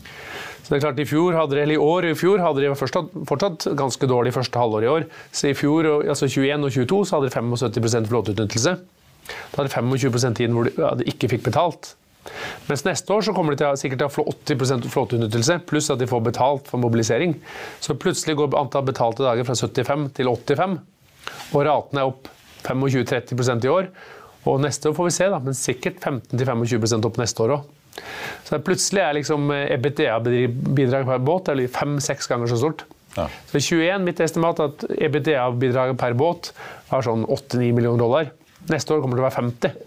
Så 0.63 0.73
det 0.73 0.79
er 0.79 0.83
klart, 0.83 0.99
I 0.99 1.07
fjor 1.07 1.37
hadde 1.37 1.55
de, 1.55 1.61
eller 1.63 1.77
i 1.77 1.83
år 1.83 2.09
i 2.09 2.15
fjor 2.17 2.41
hadde 2.43 2.65
de 2.65 2.73
fortsatt, 2.75 3.13
fortsatt 3.29 3.69
ganske 3.77 4.09
dårlig 4.09 4.33
første 4.35 4.59
halvår 4.59 4.83
i 4.83 4.91
år. 4.91 5.05
Så 5.31 5.51
i 5.51 5.55
fjor, 5.55 5.87
altså 6.01 6.27
21 6.27 6.65
og 6.65 6.73
22 6.75 7.03
så 7.05 7.19
hadde 7.19 7.29
de 7.29 7.37
75 7.37 8.09
flåteutnyttelse. 8.09 8.73
Da 8.81 9.61
hadde 9.61 9.69
de 9.69 9.77
25% 9.77 10.41
tiden 10.41 10.57
hvor 10.57 10.67
de 10.67 11.07
ikke 11.07 11.29
fikk 11.35 11.45
betalt. 11.47 11.93
Mens 12.67 12.83
neste 12.87 13.13
år 13.13 13.25
så 13.25 13.33
kommer 13.35 13.55
de 13.55 13.61
til, 13.61 13.79
sikkert 13.79 14.03
til 14.03 14.09
å 14.09 14.13
få 14.13 14.25
80% 14.33 14.89
flåteutnyttelse, 14.93 15.59
pluss 15.69 15.89
at 15.93 16.01
de 16.01 16.09
får 16.09 16.25
betalt 16.27 16.69
for 16.71 16.81
mobilisering. 16.83 17.37
Så 17.83 17.97
plutselig 17.99 18.37
går 18.39 18.57
antall 18.59 18.85
betalte 18.87 19.25
dager 19.25 19.47
fra 19.47 19.55
75 19.57 20.09
til 20.17 20.31
85, 20.33 20.77
og 21.53 21.65
ratene 21.67 22.03
er 22.03 22.11
opp 22.11 22.29
25-30% 22.67 23.67
i 23.67 23.71
år. 23.71 23.89
Og 24.47 24.61
neste 24.63 24.89
år 24.89 24.95
får 24.95 25.09
vi 25.09 25.15
se, 25.17 25.31
da, 25.31 25.39
men 25.43 25.57
sikkert 25.57 25.99
15-25% 26.03 27.07
opp 27.09 27.19
neste 27.19 27.43
år 27.43 27.57
òg. 27.57 27.73
Så 28.45 28.59
plutselig 28.61 29.01
er 29.01 29.17
liksom 29.17 29.49
EBITDA-bidraget 29.51 31.09
per 31.09 31.23
båt 31.25 31.49
fem-seks 31.73 32.29
ganger 32.29 32.51
så 32.51 32.59
stort. 32.61 32.85
Ja. 33.17 33.25
Så 33.49 33.59
21, 33.59 34.05
mitt 34.05 34.21
estimat, 34.21 34.61
at 34.61 34.85
EBITDA-bidraget 34.93 35.97
per 35.99 36.13
båt 36.17 36.51
var 36.91 37.05
sånn 37.05 37.25
8-9 37.25 37.71
millioner 37.73 38.03
dollar. 38.03 38.31
Neste 38.69 38.93
år 38.93 39.01
kommer 39.01 39.17
det 39.17 39.23
til 39.23 39.25
å 39.25 39.29
være 39.29 39.39
50. 39.41 39.86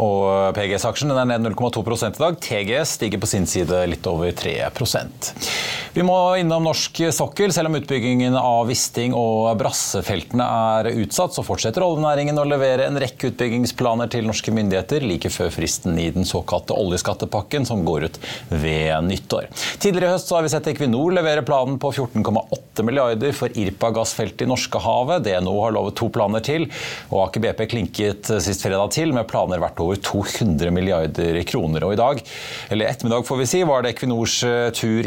Og 0.00 0.54
PGS-aksjen 0.56 1.12
er 1.12 1.28
ned 1.28 1.50
0,2 1.52 1.82
i 2.08 2.22
dag. 2.22 2.38
TGS 2.40 2.96
stiger 2.96 3.20
på 3.20 3.28
sin 3.28 3.46
side 3.50 3.82
litt 3.90 4.06
over 4.08 4.32
3 4.32 4.56
Vi 5.90 6.04
må 6.06 6.14
innom 6.38 6.62
norsk 6.68 7.00
sokkel. 7.10 7.50
Selv 7.50 7.66
om 7.66 7.74
utbyggingen 7.74 8.36
av 8.38 8.68
Wisting 8.68 9.14
og 9.16 9.48
Brassefeltene 9.58 10.44
er 10.46 10.88
utsatt, 11.02 11.34
så 11.34 11.42
fortsetter 11.42 11.82
oljenæringen 11.82 12.38
å 12.38 12.44
levere 12.46 12.86
en 12.86 12.98
rekke 13.00 13.32
utbyggingsplaner 13.32 14.10
til 14.12 14.28
norske 14.28 14.54
myndigheter 14.54 15.02
like 15.02 15.32
før 15.34 15.50
fristen 15.50 15.98
i 15.98 16.06
den 16.14 16.28
såkalte 16.28 16.76
oljeskattepakken 16.78 17.66
som 17.66 17.82
går 17.88 18.06
ut 18.06 18.20
ved 18.52 18.92
nyttår. 19.08 19.48
Tidligere 19.82 20.12
i 20.12 20.14
høst 20.14 20.30
har 20.30 20.46
vi 20.46 20.52
sett 20.52 20.68
Equinor 20.70 21.16
levere 21.16 21.42
planen 21.46 21.80
på 21.82 21.90
14,8 21.96 22.86
milliarder 22.86 23.34
for 23.34 23.50
Irpa-gassfeltet 23.58 24.46
i 24.46 24.50
Norskehavet. 24.52 25.26
DNO 25.26 25.56
har 25.64 25.74
lovet 25.74 25.98
to 25.98 26.06
planer 26.14 26.44
til, 26.46 26.68
og 27.10 27.24
Aker 27.24 27.46
BP 27.48 27.64
klinket 27.74 28.30
sist 28.46 28.62
fredag 28.62 28.94
til 28.94 29.10
med 29.16 29.26
planer 29.30 29.58
verdt 29.62 29.82
over 29.82 29.98
200 29.98 30.70
milliarder 30.70 31.42
kroner. 31.50 31.88
Og 31.88 31.98
i 31.98 32.00
dag, 32.04 32.22
eller 32.70 32.94
ettermiddag 32.94 33.26
får 33.26 33.42
vi 33.42 33.50
si, 33.56 33.66
var 33.66 33.82
det 33.82 33.96
Equinors 33.96 34.38
tur 34.78 35.00
tur 35.00 35.06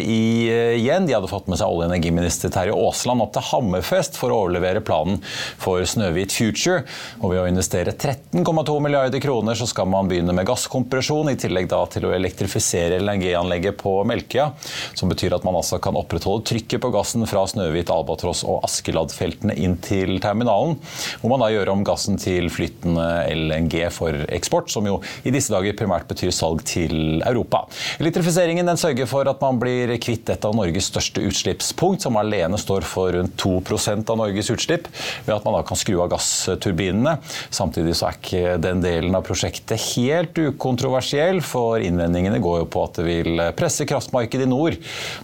igjen. 0.77 1.07
De 1.07 1.15
hadde 1.15 1.29
fått 1.31 1.49
med 1.51 1.59
seg 1.59 1.69
olje- 1.69 1.87
og 1.87 1.91
energiminister 1.91 2.51
Terje 2.53 2.75
Aasland 2.75 3.23
opp 3.23 3.33
til 3.35 3.45
Hammerfest 3.49 4.17
for 4.19 4.33
å 4.33 4.39
overlevere 4.43 4.83
planen 4.85 5.19
for 5.61 5.83
Snøhvit 5.87 6.33
Future. 6.35 6.83
Og 7.21 7.33
ved 7.33 7.43
å 7.43 7.47
investere 7.49 7.93
13,2 7.93 8.77
milliarder 8.83 9.23
kroner 9.23 9.57
så 9.59 9.67
skal 9.69 9.89
man 9.91 10.09
begynne 10.11 10.35
med 10.35 10.47
gasskompresjon, 10.47 11.31
i 11.31 11.37
tillegg 11.39 11.69
da 11.71 11.83
til 11.91 12.07
å 12.07 12.13
elektrifisere 12.15 12.99
LNG-anlegget 13.01 13.77
på 13.81 13.95
Melkøya. 14.07 14.49
Som 14.97 15.11
betyr 15.13 15.37
at 15.37 15.45
man 15.47 15.57
altså 15.59 15.79
kan 15.83 15.97
opprettholde 15.99 16.47
trykket 16.49 16.83
på 16.83 16.91
gassen 16.93 17.25
fra 17.29 17.45
Snøhvit, 17.49 17.91
Albatross 17.93 18.43
og 18.47 18.63
Askeladfeltene 18.67 19.57
inn 19.59 19.77
til 19.83 20.17
terminalen. 20.23 20.79
Hvor 21.21 21.33
man 21.33 21.43
da 21.43 21.51
gjør 21.53 21.73
om 21.75 21.85
gassen 21.87 22.19
til 22.21 22.49
flytende 22.53 23.07
LNG 23.33 23.77
for 23.93 24.25
eksport, 24.33 24.71
som 24.73 24.87
jo 24.89 24.99
i 25.23 25.33
disse 25.33 25.53
dager 25.53 25.75
primært 25.77 26.09
betyr 26.09 26.33
salg 26.33 26.63
til 26.67 27.21
Europa. 27.21 27.65
Elektrifiseringen 28.01 28.67
den 28.69 28.79
sørger 28.79 29.09
for 29.09 29.27
at 29.29 29.41
man 29.43 29.59
blir 29.61 29.93
kvitt 30.01 30.29
et 30.33 30.45
av 30.47 30.55
Norges 30.55 30.62
største 30.83 31.23
utslippspunkt, 31.27 32.03
som 32.05 32.17
alene 32.19 32.57
står 32.59 32.85
for 32.87 33.11
rundt 33.15 33.35
2% 33.41 34.09
av 34.09 34.19
Norges 34.19 34.51
utslipp, 34.53 34.87
ved 35.25 35.35
at 35.35 35.45
man 35.45 35.57
da 35.57 35.63
kan 35.67 35.79
skru 35.79 35.97
av 36.03 36.11
gassturbinene. 36.13 37.17
Samtidig 37.53 37.95
så 37.99 38.09
er 38.09 38.19
ikke 38.19 38.55
den 38.63 38.83
delen 38.83 39.15
av 39.17 39.25
prosjektet 39.27 39.81
helt 39.93 40.37
ukontroversiell, 40.37 41.41
for 41.45 41.83
innvendingene 41.83 42.41
går 42.43 42.63
jo 42.63 42.69
på 42.73 42.85
at 42.87 42.99
det 42.99 43.07
vil 43.07 43.43
presse 43.57 43.87
kraftmarkedet 43.89 44.47
i 44.47 44.51
nord 44.51 44.77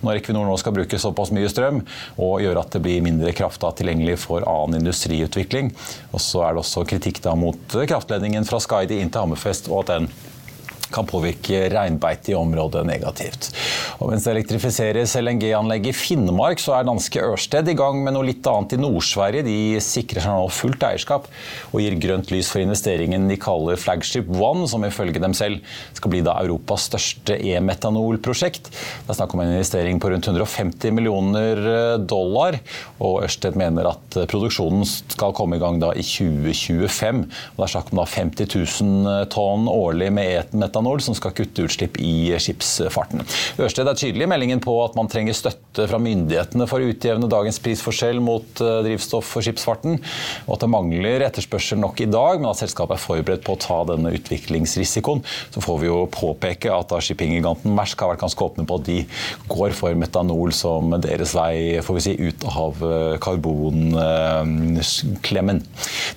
når 0.05 0.19
Equinor 0.19 0.47
nå 0.49 0.57
skal 0.59 0.75
bruke 0.75 0.99
såpass 1.01 1.33
mye 1.35 1.49
strøm, 1.51 1.83
og 2.17 2.41
gjøre 2.43 2.63
at 2.65 2.75
det 2.75 2.83
blir 2.85 3.05
mindre 3.05 3.33
kraft 3.37 3.61
da, 3.63 3.71
tilgjengelig 3.75 4.19
for 4.25 4.45
annen 4.47 4.81
industriutvikling. 4.81 5.71
Og 6.13 6.23
så 6.23 6.43
er 6.47 6.55
det 6.55 6.63
også 6.63 6.87
kritikk 6.89 7.21
da 7.25 7.35
mot 7.39 7.77
kraftledningen 7.77 8.47
fra 8.49 8.61
Skaidi 8.63 8.99
inn 8.99 9.13
til 9.13 9.25
Hammerfest, 9.25 9.71
og 9.71 9.85
at 9.85 9.95
den 9.95 10.11
kan 10.93 11.07
påvirke 11.09 11.67
reinbeite 11.71 12.33
i 12.33 12.37
området 12.37 12.85
negativt. 12.87 13.49
Og 13.99 14.09
mens 14.11 14.25
det 14.25 14.33
elektrifiseres 14.33 15.15
LNG-anlegg 15.19 15.89
i 15.91 15.95
Finnmark, 15.95 16.61
så 16.61 16.75
er 16.77 16.87
danske 16.87 17.21
Ørsted 17.23 17.69
i 17.69 17.75
gang 17.77 18.01
med 18.03 18.15
noe 18.15 18.27
litt 18.27 18.45
annet 18.49 18.75
i 18.75 18.79
Nord-Sverige. 18.81 19.45
De 19.45 19.57
sikrer 19.83 20.25
seg 20.25 20.35
nå 20.35 20.47
fullt 20.53 20.85
eierskap 20.87 21.27
og 21.73 21.83
gir 21.83 21.97
grønt 22.01 22.33
lys 22.33 22.49
for 22.51 22.63
investeringen 22.63 23.27
de 23.29 23.37
kaller 23.39 23.79
Flagship 23.79 24.29
One, 24.33 24.67
som 24.71 24.85
ifølge 24.87 25.21
dem 25.21 25.35
selv 25.37 25.61
skal 25.97 26.13
bli 26.13 26.23
da 26.25 26.37
Europas 26.41 26.87
største 26.89 27.37
e-metanolprosjekt. 27.37 28.71
Det 28.71 29.13
er 29.13 29.19
snakk 29.19 29.35
om 29.35 29.43
en 29.43 29.53
investering 29.53 30.01
på 30.01 30.13
rundt 30.13 30.31
150 30.31 30.95
millioner 30.95 31.63
dollar, 32.09 32.59
og 32.97 33.23
Ørsted 33.27 33.59
mener 33.59 33.91
at 33.93 34.19
produksjonen 34.31 34.87
skal 34.87 35.35
komme 35.37 35.59
i 35.59 35.61
gang 35.61 35.77
da 35.81 35.91
i 35.93 36.05
2025. 36.05 37.23
Og 37.53 37.61
det 37.61 37.67
er 37.67 37.73
snakk 37.75 37.93
om 37.93 38.01
da 38.01 38.07
50 38.09 38.55
000 38.81 39.29
tonn 39.33 39.69
årlig 39.69 40.09
med 40.15 40.33
e-metanol 40.39 40.78
metanol 40.79 41.01
som 41.03 41.15
skal 41.15 41.33
kutte 41.35 41.65
utslipp 41.67 41.97
i 41.99 42.31
skipsfarten. 42.39 43.23
Ørsted 43.59 43.87
er 43.87 43.97
tydelig 43.97 44.25
i 44.25 44.29
meldingen 44.29 44.59
på 44.63 44.73
at 44.83 44.95
man 44.97 45.09
trenger 45.11 45.33
støtte 45.35 45.87
fra 45.89 45.99
myndighetene 46.01 46.67
for 46.69 46.79
å 46.79 46.89
utjevne 46.89 47.29
dagens 47.29 47.59
prisforskjell 47.63 48.19
mot 48.23 48.61
eh, 48.63 48.81
drivstoff 48.85 49.27
for 49.27 49.41
skipsfarten, 49.45 49.99
og 50.47 50.55
at 50.55 50.63
det 50.63 50.69
mangler 50.71 51.25
etterspørsel 51.27 51.79
nok 51.81 52.01
i 52.03 52.09
dag, 52.09 52.39
men 52.39 52.49
at 52.51 52.61
selskapet 52.61 52.95
er 52.97 53.03
forberedt 53.03 53.45
på 53.45 53.53
å 53.55 53.59
ta 53.61 53.83
denne 53.91 54.13
utviklingsrisikoen. 54.15 55.23
Så 55.53 55.59
får 55.63 55.77
vi 55.83 55.87
jo 55.89 56.07
påpeke 56.13 56.73
at 56.73 56.93
shippinggiganten 57.03 57.75
Mersk 57.75 58.01
har 58.03 58.09
vært 58.13 58.23
ganske 58.23 58.45
åpne 58.45 58.65
på 58.67 58.75
at 58.79 58.87
de 58.87 58.99
går 59.51 59.71
for 59.77 59.91
metanol 59.99 60.49
som 60.55 60.95
deres 61.01 61.35
vei 61.37 61.79
får 61.85 61.95
vi 61.97 62.05
si, 62.05 62.13
ut 62.19 62.39
av 62.49 62.73
eh, 62.85 63.15
karbonklemmen. 63.23 63.97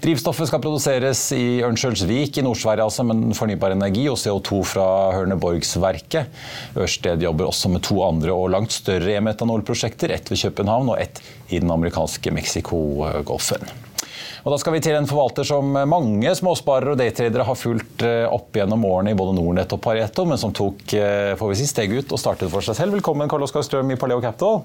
Drivstoffet 0.03 0.47
skal 0.51 0.63
produseres 0.63 1.21
i 1.37 1.63
Ørnskjølsvik 1.67 2.33
i 2.39 2.45
Nord-Sverige, 2.47 2.85
altså, 2.87 3.03
men 3.07 3.19
fornybar 3.37 3.73
energi 3.77 4.05
og 4.11 4.19
CO2 4.21 4.52
to 4.53 4.63
fra 4.67 4.87
Hørneborgsverket. 5.17 6.43
Ørsted 6.79 7.25
jobber 7.25 7.49
også 7.51 7.73
med 7.73 7.85
to 7.87 8.03
andre 8.05 8.35
og 8.35 8.53
langt 8.55 8.75
større 8.75 9.17
e-metanolprosjekter. 9.17 10.13
Ett 10.13 10.31
ved 10.33 10.43
København 10.45 10.93
og 10.93 11.01
ett 11.01 11.23
i 11.49 11.61
den 11.63 11.73
amerikanske 11.73 12.35
Mexico-golfen. 12.35 13.65
Og 14.43 14.51
Da 14.51 14.59
skal 14.59 14.75
vi 14.75 14.81
til 14.83 14.97
en 14.99 15.07
forvalter 15.07 15.47
som 15.47 15.69
mange 15.87 16.33
småsparere 16.35 16.97
og 16.97 16.99
daytradere 16.99 17.45
har 17.47 17.59
fulgt 17.59 18.03
eh, 18.03 18.25
opp 18.27 18.57
gjennom 18.59 18.83
årene 18.89 19.13
i 19.15 19.19
både 19.19 19.37
Nordnett 19.37 19.71
og 19.77 19.79
Pareto, 19.85 20.25
men 20.27 20.41
som 20.41 20.55
tok 20.55 20.97
eh, 20.99 21.35
får 21.39 21.53
vi 21.53 21.59
si, 21.61 21.69
steg 21.71 21.95
ut 21.95 22.11
og 22.11 22.19
startet 22.19 22.51
for 22.51 22.65
seg 22.67 22.75
selv. 22.81 22.97
Velkommen 22.99 23.31
Karl 23.31 23.47
Oskar 23.47 23.63
Strøm 23.63 23.95
i 23.95 23.99
Paleo 24.01 24.19
Capital. 24.25 24.65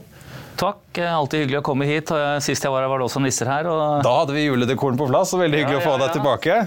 Takk. 0.57 0.81
Alltid 0.97 1.43
hyggelig 1.43 1.61
å 1.61 1.67
komme 1.67 1.85
hit. 1.85 2.09
Sist 2.41 2.65
jeg 2.65 2.73
var 2.73 2.81
her, 2.81 2.89
var 2.89 3.03
det 3.03 3.05
også 3.05 3.21
nisser 3.21 3.45
her. 3.51 3.69
Og... 3.69 4.01
Da 4.01 4.15
hadde 4.23 4.33
vi 4.33 4.47
juledekoren 4.47 4.97
på 4.97 5.05
plass, 5.11 5.35
og 5.37 5.43
veldig 5.43 5.61
hyggelig 5.61 5.77
ja, 5.77 5.83
ja, 5.83 5.85
ja. 5.85 5.93
å 5.93 5.93
få 5.93 6.01
deg 6.01 6.17
tilbake. 6.17 6.57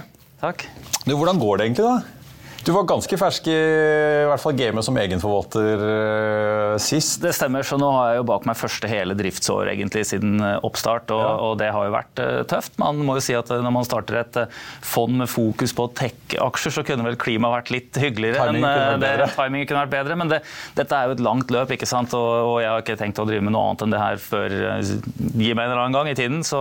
Takk. 0.44 0.66
Du, 1.02 1.16
Hvordan 1.18 1.42
går 1.42 1.58
det 1.58 1.66
egentlig, 1.66 1.90
da? 1.90 2.19
Du 2.60 2.72
var 2.76 2.84
ganske 2.84 3.16
fersk 3.16 3.46
i, 3.48 3.56
i 3.56 4.24
hvert 4.28 4.42
fall 4.42 4.52
gamet 4.58 4.84
som 4.84 4.96
egenforvalter 5.00 5.80
uh, 5.80 6.74
sist. 6.82 7.16
Det 7.22 7.32
stemmer, 7.32 7.64
så 7.64 7.78
nå 7.80 7.88
har 7.94 8.10
jeg 8.10 8.20
jo 8.20 8.26
bak 8.28 8.44
meg 8.48 8.58
første 8.60 8.90
hele 8.90 9.16
driftsår 9.16 9.70
egentlig 9.72 10.02
siden 10.10 10.42
eh, 10.44 10.58
oppstart, 10.66 11.08
og, 11.14 11.22
ja. 11.24 11.30
og 11.46 11.54
det 11.62 11.70
har 11.72 11.88
jo 11.88 11.94
vært 11.94 12.20
uh, 12.20 12.42
tøft. 12.50 12.76
Man 12.82 13.00
må 13.06 13.16
jo 13.16 13.24
si 13.24 13.36
at 13.38 13.48
når 13.48 13.74
man 13.74 13.88
starter 13.88 14.20
et 14.20 14.38
uh, 14.42 14.60
fond 14.84 15.16
med 15.22 15.30
fokus 15.32 15.74
på 15.76 15.88
tech-aksjer, 15.96 16.76
så 16.76 16.84
kunne 16.86 17.06
vel 17.08 17.18
klimaet 17.20 17.56
vært 17.56 17.74
litt 17.74 18.00
hyggeligere. 18.02 18.44
Timingen 18.44 18.68
kunne, 18.68 19.00
det, 19.06 19.32
timingen 19.38 19.70
kunne 19.70 19.84
vært 19.86 19.96
bedre, 19.96 20.20
men 20.20 20.36
det, 20.36 20.42
dette 20.76 21.00
er 21.00 21.08
jo 21.08 21.16
et 21.16 21.26
langt 21.30 21.56
løp, 21.56 21.72
ikke 21.76 21.88
sant? 21.88 22.12
Og, 22.16 22.30
og, 22.44 22.56
jeg 22.60 22.74
har 22.74 22.84
ikke 22.84 23.00
tenkt 23.00 23.24
å 23.24 23.28
drive 23.28 23.46
med 23.46 23.56
noe 23.56 23.70
annet 23.70 23.86
enn 23.86 23.96
det 23.96 24.04
her 24.04 24.24
før 24.28 24.58
gi 24.60 25.54
meg 25.56 25.64
en 25.64 25.70
eller 25.70 25.84
annen 25.86 25.96
gang 25.96 26.12
i 26.12 26.18
tiden. 26.18 26.44
Så, 26.44 26.60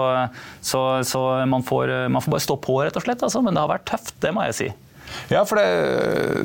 så, 0.63 0.85
så 1.03 1.25
man, 1.43 1.67
får, 1.67 1.91
man, 2.07 2.23
får, 2.23 2.37
bare 2.37 2.47
stå 2.47 2.61
på, 2.63 2.83
rett 2.87 2.95
og 2.95 3.03
slett. 3.03 3.25
Altså. 3.27 3.43
Men 3.43 3.59
det 3.59 3.67
har 3.67 3.75
vært 3.75 3.91
tøft, 3.91 4.15
det 4.23 4.31
må 4.31 4.47
jeg 4.47 4.63
si. 4.63 4.75
Ja, 5.29 5.43
for 5.45 5.59
det, 5.59 5.65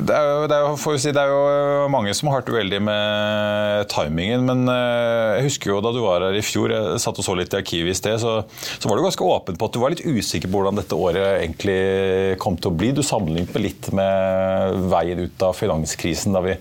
det, 0.05 0.13
er 0.13 0.27
jo, 0.29 0.41
det, 0.49 0.57
er 0.57 0.65
jo, 0.67 0.97
si, 1.01 1.11
det, 1.13 1.21
er 1.21 1.31
jo, 1.31 1.87
mange 1.93 2.13
som 2.17 2.29
har 2.29 2.39
hørt 2.39 2.51
uheldig 2.53 2.81
med 2.85 3.87
timingen. 3.91 4.45
Men 4.49 4.69
eh, 4.71 5.39
jeg 5.39 5.47
husker 5.49 5.73
jo 5.73 5.81
da 5.85 5.93
du 5.95 6.01
var 6.03 6.27
her 6.27 6.37
i 6.37 6.43
fjor, 6.45 6.73
jeg 6.73 7.01
satt 7.01 7.21
og 7.21 7.27
så 7.27 7.37
litt 7.37 7.55
i 7.55 7.59
arkivet 7.61 7.95
i 7.95 7.97
sted, 7.97 8.19
så, 8.21 8.37
så, 8.75 8.85
var 8.85 8.99
du 8.99 9.05
ganske 9.05 9.25
åpen 9.25 9.57
på 9.57 9.69
at 9.69 9.75
du 9.75 9.81
var 9.81 9.95
litt 9.95 10.05
usikker 10.05 10.51
på 10.51 10.59
hvordan 10.59 10.79
dette 10.81 10.99
året 10.99 11.39
egentlig 11.39 11.79
kom 12.41 12.59
til 12.59 12.71
å 12.71 12.77
bli. 12.77 12.93
Du 12.95 13.03
sammenlignet 13.05 13.59
litt 13.61 13.91
med 13.95 14.85
veien 14.93 15.25
ut 15.25 15.45
av 15.49 15.57
finanskrisen, 15.57 16.35
da 16.35 16.43
vi 16.45 16.55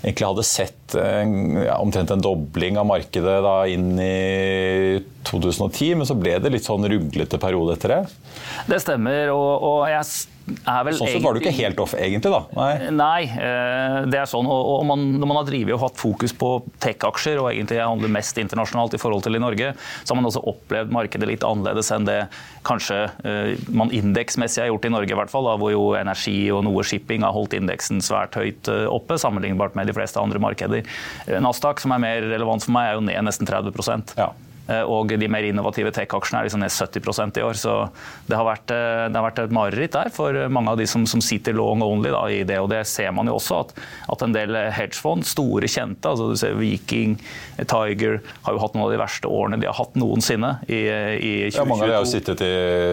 egentlig 0.00 0.30
hadde 0.30 0.46
sett 0.48 0.94
ja, 0.96 1.76
omtrent 1.76 2.10
en 2.14 2.22
dobling 2.24 2.78
av 2.80 2.88
markedet 2.88 3.36
da 3.44 3.56
inn 3.68 3.92
i 4.00 5.00
2010, 5.28 5.98
men 6.00 6.08
så 6.08 6.16
ble 6.18 6.38
det 6.40 6.52
litt 6.54 6.66
sånn 6.66 6.86
ruglete 6.88 7.40
periode 7.42 7.76
etter 7.76 7.94
det? 7.94 8.00
Det 8.70 8.80
stemmer, 8.82 9.32
og, 9.34 9.66
og 9.66 9.82
jeg 9.90 10.08
Sånn 10.64 11.10
sett 11.12 11.24
var 11.24 11.36
du 11.36 11.40
ikke 11.42 11.54
helt 11.56 11.80
off, 11.82 11.94
egentlig? 11.98 12.32
da? 12.32 12.40
Nei, 12.56 12.90
Nei 12.94 13.20
eh, 13.28 13.96
det 14.10 14.20
er 14.22 14.28
sånn. 14.30 14.48
Og 14.50 14.84
man, 14.88 15.04
når 15.20 15.30
man 15.30 15.40
har 15.40 15.48
drivet 15.48 15.76
og 15.76 15.84
hatt 15.84 16.00
fokus 16.00 16.34
på 16.36 16.52
tech-aksjer, 16.82 17.40
og 17.42 17.50
egentlig 17.52 17.80
handler 17.80 18.12
mest 18.12 18.40
internasjonalt 18.40 18.96
i 18.96 19.00
forhold 19.02 19.24
til 19.26 19.38
i 19.38 19.42
Norge, 19.42 19.72
så 20.02 20.12
har 20.12 20.20
man 20.20 20.28
også 20.30 20.44
opplevd 20.52 20.92
markedet 20.94 21.30
litt 21.30 21.46
annerledes 21.46 21.92
enn 21.94 22.08
det 22.08 22.18
kanskje 22.66 23.00
eh, 23.24 23.54
man 23.72 23.92
indeksmessig 23.94 24.64
har 24.64 24.70
gjort 24.72 24.90
i 24.90 24.92
Norge, 24.96 25.14
i 25.14 25.20
hvert 25.22 25.32
fall, 25.32 25.48
da, 25.48 25.56
hvor 25.60 25.74
jo 25.74 25.86
energi 25.98 26.38
og 26.54 26.64
noe 26.66 26.84
shipping 26.86 27.24
har 27.26 27.34
holdt 27.36 27.56
indeksen 27.58 28.02
svært 28.04 28.38
høyt 28.38 28.70
eh, 28.70 28.86
oppe, 28.90 29.18
sammenlignbart 29.20 29.78
med 29.78 29.90
de 29.90 29.96
fleste 29.96 30.20
andre 30.20 30.42
markeder. 30.42 30.86
Nasdaq, 31.40 31.82
som 31.82 31.94
er 31.96 32.02
mer 32.02 32.30
relevant 32.34 32.66
for 32.66 32.74
meg, 32.76 32.90
er 32.90 32.98
jo 32.98 33.08
ned 33.08 33.26
nesten 33.26 33.48
30 33.48 34.16
ja. 34.18 34.30
Eh, 34.70 34.82
og 34.86 35.10
de 35.18 35.28
mer 35.30 35.46
innovative 35.48 35.90
tech-aksjene 35.94 36.40
er 36.40 36.48
liksom 36.48 36.62
ned 36.62 36.72
70% 36.72 37.40
i 37.40 37.44
år. 37.44 37.58
Så 37.58 37.74
det 38.28 38.38
har, 38.38 38.46
vært, 38.46 38.70
eh, 38.74 39.06
det 39.10 39.18
har 39.18 39.26
vært 39.26 39.42
et 39.44 39.54
mareritt 39.54 39.96
der 39.96 40.12
for 40.14 40.36
mange 40.52 40.74
av 40.74 40.80
de 40.80 40.86
som, 40.90 41.06
som 41.10 41.22
sitter 41.24 41.56
long 41.56 41.82
only 41.84 42.12
da, 42.14 42.22
i 42.30 42.42
det. 42.46 42.60
Og 42.62 42.70
det 42.72 42.84
ser 42.90 43.10
man 43.16 43.30
jo 43.30 43.36
også, 43.40 43.64
at, 43.64 43.74
at 44.14 44.24
en 44.26 44.36
del 44.36 44.58
hedgefond, 44.76 45.26
store 45.26 45.70
kjente, 45.70 46.12
altså 46.12 46.30
du 46.30 46.38
ser 46.38 46.58
Viking, 46.60 47.16
Tiger, 47.60 48.20
har 48.46 48.56
jo 48.56 48.62
hatt 48.62 48.76
noen 48.76 48.86
av 48.86 48.94
de 48.94 49.00
verste 49.00 49.30
årene 49.30 49.60
de 49.60 49.68
har 49.68 49.76
hatt 49.76 49.96
noensinne 49.98 50.54
i, 50.68 50.80
i 50.86 51.32
2022. 51.50 51.58
Ja, 51.58 51.66
mange 51.68 51.86
av 51.86 51.90
de 51.90 51.96
har 51.96 52.04
jo 52.06 52.10
sittet 52.10 52.44
i 52.44 52.52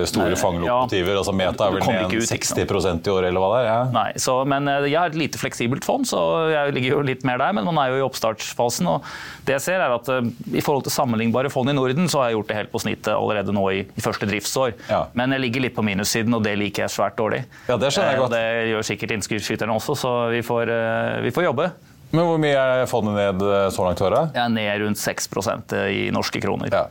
store 0.09 0.39
fangelokomotiver. 0.39 1.13
Ja, 1.13 1.21
altså 1.21 1.35
Meta 1.37 1.67
er 1.67 1.77
vel 1.77 1.85
ned 1.85 2.27
60% 2.31 3.07
i 3.07 3.13
år, 3.13 3.29
eller 3.29 3.43
hva 3.43 3.51
det 3.53 3.61
er? 3.61 3.69
Ja. 3.69 3.79
Nei, 3.93 4.09
så, 4.21 4.39
men 4.49 4.69
eh, 4.71 4.89
jeg 4.89 4.99
har 4.99 5.13
et 5.13 5.19
lite 5.19 5.41
fleksibelt 5.41 5.87
fond, 5.87 6.07
så 6.09 6.21
jeg 6.51 6.75
ligger 6.75 6.97
jo 6.97 7.05
litt 7.07 7.25
mer 7.27 7.39
der. 7.41 7.55
Men 7.57 7.69
man 7.69 7.79
er 7.83 7.93
jo 7.93 8.01
i 8.01 8.05
oppstartsfasen. 8.07 8.89
og 8.89 9.05
det 9.47 9.57
jeg 9.57 9.65
ser 9.69 9.83
er 9.83 9.93
at 9.95 10.09
I 10.09 10.63
forhold 10.63 10.87
til 10.87 10.93
sammenlignbare 10.93 11.51
fond 11.53 11.66
emisjon 11.67 11.69
i 11.69 11.73
Norden, 11.79 12.07
så 12.09 12.19
har 12.21 12.29
jeg 12.29 12.37
gjort 12.37 12.47
det 12.47 12.55
helt 12.57 12.71
på 12.71 12.79
snittet 12.81 13.13
allerede 13.13 13.53
nå 13.53 13.63
i, 13.71 13.79
i 13.97 14.01
første 14.01 14.27
driftsår. 14.29 14.73
Ja. 14.89 15.05
Men 15.13 15.31
jeg 15.31 15.41
ligger 15.41 15.61
litt 15.61 15.75
på 15.75 15.83
minussiden, 15.83 16.33
og 16.33 16.43
det 16.43 16.55
liker 16.57 16.83
jeg 16.85 16.89
svært 16.95 17.15
dårlig. 17.19 17.43
Ja, 17.67 17.77
Det 17.77 17.91
skjønner 17.91 18.11
jeg 18.11 18.17
Eh, 18.17 18.23
godt. 18.23 18.31
det 18.31 18.71
gjør 18.71 18.87
sikkert 18.91 19.11
innskuddsskytterne 19.17 19.75
også, 19.75 19.95
så 19.97 20.29
vi 20.31 20.41
får, 20.41 20.69
eh, 20.69 21.21
vi 21.21 21.31
får 21.31 21.43
jobbe. 21.51 21.71
Men 22.11 22.23
hvor 22.25 22.37
mye 22.39 22.55
er 22.55 22.85
fondet 22.87 23.13
ned 23.15 23.41
eh, 23.41 23.69
så 23.69 23.83
langt 23.83 23.99
i 23.99 24.03
året? 24.07 24.33
Jeg 24.33 24.43
er 24.45 24.49
ned 24.49 24.81
rundt 24.85 24.97
6% 24.97 25.73
i 25.91 26.09
norske 26.11 26.39
kroner. 26.41 26.69
Ja. 26.71 26.85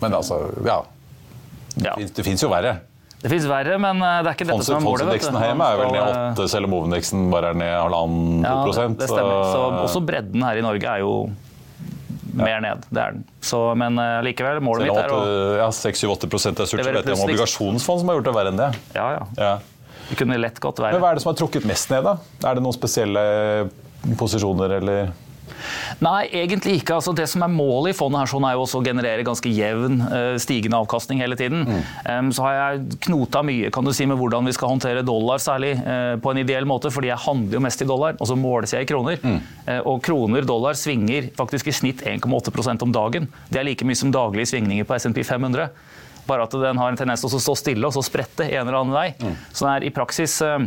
Men 0.00 0.12
altså, 0.12 0.40
ja. 0.64 0.82
Ja. 1.76 1.94
Det 1.96 2.24
fins 2.24 2.40
jo 2.42 2.48
verre. 2.48 2.78
Det 3.20 3.30
fins 3.32 3.46
verre, 3.48 3.78
men 3.80 3.96
eh, 4.04 4.22
det 4.22 4.28
er 4.30 4.34
ikke 4.36 4.46
dette 4.48 4.64
som 4.64 4.76
er 4.76 4.84
målet. 4.84 5.00
Fondsindeksen 5.08 5.36
her 5.40 5.48
hjemme 5.50 5.64
er 5.72 5.76
vel 5.80 5.88
ned 5.92 6.02
skal, 6.02 6.12
eh, 6.12 6.32
8, 6.36 6.48
selv 6.52 6.64
om 6.68 6.74
hovedindeksen 6.76 7.30
bare 7.32 7.50
er 7.50 7.54
ned 7.54 7.72
halvannen 7.80 8.44
Ja, 8.44 8.52
det, 8.54 8.64
prosent. 8.68 8.98
det 9.00 9.08
stemmer. 9.08 9.42
Så 9.44 9.52
så- 9.56 9.84
også 9.86 10.02
bredden 10.06 10.42
her 10.44 10.56
i 10.56 10.60
Norge 10.60 10.84
er 10.84 10.98
jo 11.00 11.30
mer 12.40 12.60
ned. 12.64 12.84
Det 12.90 13.02
er 13.02 13.16
den. 13.16 13.24
Så, 13.44 13.60
men 13.78 13.98
eh, 14.02 14.18
likevel, 14.26 14.60
målet 14.64 14.88
mitt 14.88 15.00
er 15.00 15.12
å 15.14 15.20
at, 15.22 15.32
ja, 15.62 15.70
6-8 15.72 16.28
er 16.28 16.42
surt, 16.42 16.68
så 16.70 16.76
vet 16.80 17.00
jeg 17.00 17.16
om 17.16 17.24
obligasjonsfond 17.24 18.02
som 18.02 18.12
har 18.12 18.20
gjort 18.20 18.28
det 18.28 18.36
verre 18.36 18.52
enn 18.54 18.60
det. 18.60 18.70
Ja, 18.96 19.08
ja. 19.16 19.26
Ja. 19.40 19.54
Det 20.06 20.18
kunne 20.20 20.38
lett 20.38 20.60
gått 20.62 20.78
Men 20.84 21.00
hva 21.02 21.10
er 21.10 21.18
det 21.18 21.24
som 21.24 21.32
har 21.32 21.38
trukket 21.40 21.66
mest 21.66 21.90
ned, 21.90 22.06
da? 22.06 22.16
Er 22.46 22.58
det 22.58 22.62
noen 22.62 22.76
spesielle 22.76 23.22
posisjoner, 24.20 24.76
eller 24.78 25.08
Nei, 26.04 26.26
egentlig 26.42 26.80
ikke. 26.80 26.96
Altså, 26.98 27.14
det 27.16 27.28
som 27.30 27.44
er 27.46 27.52
målet 27.52 27.94
i 27.94 27.96
fondet 27.96 28.22
her 28.22 28.30
sånn 28.30 28.46
er 28.48 28.56
jo 28.56 28.64
også 28.64 28.80
å 28.80 28.86
generere 28.86 29.24
ganske 29.26 29.50
jevn, 29.52 30.00
eh, 30.06 30.36
stigende 30.42 30.80
avkastning 30.82 31.22
hele 31.22 31.38
tiden. 31.38 31.64
Mm. 31.66 32.30
så 32.32 32.44
har 32.44 32.54
jeg 32.56 32.98
knota 33.06 33.42
mye 33.46 33.70
kan 33.72 33.84
du 33.84 33.92
si, 33.96 34.06
med 34.06 34.18
hvordan 34.18 34.46
vi 34.46 34.54
skal 34.54 34.70
håndtere 34.74 35.04
dollar, 35.06 35.40
særlig 35.42 35.72
eh, 35.80 36.16
på 36.22 36.32
en 36.32 36.40
ideell 36.42 36.66
måte, 36.68 36.90
fordi 36.92 37.10
jeg 37.10 37.22
handler 37.24 37.58
jo 37.58 37.64
mest 37.64 37.82
i 37.82 37.88
dollar, 37.88 38.16
og 38.20 38.30
så 38.30 38.36
måles 38.38 38.74
jeg 38.74 38.86
i 38.86 38.90
kroner. 38.90 39.20
Mm. 39.26 39.40
og 39.88 40.02
kroner-dollar 40.04 40.76
svinger 40.78 41.30
faktisk 41.36 41.68
i 41.70 41.74
snitt 41.74 42.02
1,8% 42.06 42.82
om 42.82 42.92
dagen. 42.94 43.28
Det 43.50 43.60
er 43.60 43.66
like 43.66 43.86
mye 43.86 43.98
som 43.98 44.12
daglige 44.14 44.52
svingninger 44.52 44.86
på 44.86 44.98
SMP 45.00 45.24
500. 45.26 45.70
Bare 46.26 46.46
at 46.46 46.54
den 46.58 46.80
har 46.80 46.90
en 46.90 46.98
tendens 46.98 47.22
til 47.22 47.30
å 47.30 47.42
stå 47.42 47.54
stille 47.58 47.86
og 47.86 47.94
så 47.94 48.02
sprette 48.04 48.46
en 48.48 48.62
eller 48.64 48.80
annen 48.80 48.94
vei. 48.96 49.08
Så 49.52 49.66
det 49.66 49.72
er 49.72 49.86
i 49.88 49.94
praksis 49.94 50.40
eh, 50.44 50.66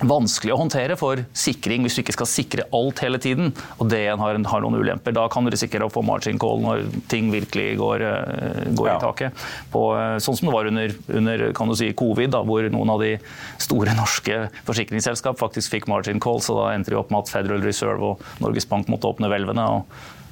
vanskelig 0.00 0.52
å 0.54 0.58
håndtere 0.60 0.96
for 0.98 1.20
sikring 1.36 1.82
hvis 1.84 1.96
du 1.98 2.02
ikke 2.04 2.14
skal 2.14 2.28
sikre 2.30 2.66
alt 2.76 3.00
hele 3.02 3.18
tiden. 3.22 3.52
Og 3.78 3.88
det 3.90 4.04
igjen 4.04 4.20
har, 4.22 4.38
har 4.52 4.64
noen 4.64 4.78
ulemper. 4.78 5.14
Da 5.16 5.26
kan 5.32 5.44
du 5.46 5.50
risikere 5.50 5.88
å 5.88 5.92
få 5.92 6.04
margin 6.06 6.38
call 6.38 6.62
når 6.62 6.84
ting 7.10 7.32
virkelig 7.34 7.76
går, 7.80 8.04
eh, 8.06 8.60
går 8.78 8.88
Ja. 8.88 8.96
i 8.96 9.00
taket. 9.02 9.32
På, 9.72 9.82
eh, 9.98 10.18
sånn 10.22 10.38
som 10.38 10.48
det 10.48 10.54
var 10.54 10.66
under, 10.70 10.94
under 11.08 11.52
kan 11.52 11.68
du 11.68 11.74
si, 11.74 11.92
covid, 11.92 12.30
da, 12.30 12.42
hvor 12.42 12.68
noen 12.70 12.90
av 12.90 13.00
de 13.00 13.18
store 13.58 13.94
norske 13.98 14.50
forsikringsselskap 14.64 15.38
faktisk 15.38 15.70
fikk 15.74 15.88
margin 15.88 16.20
call. 16.20 16.38
Så 16.40 16.54
da 16.54 16.70
endte 16.76 16.90
de 16.90 16.96
opp 17.00 17.10
med 17.10 17.24
at 17.24 17.28
Federal 17.32 17.60
Reserve 17.60 18.00
og 18.14 18.22
Norges 18.40 18.68
Bank 18.68 18.86
måtte 18.86 19.10
åpne 19.10 19.28
hvelvene. 19.28 19.66
og 19.68 19.84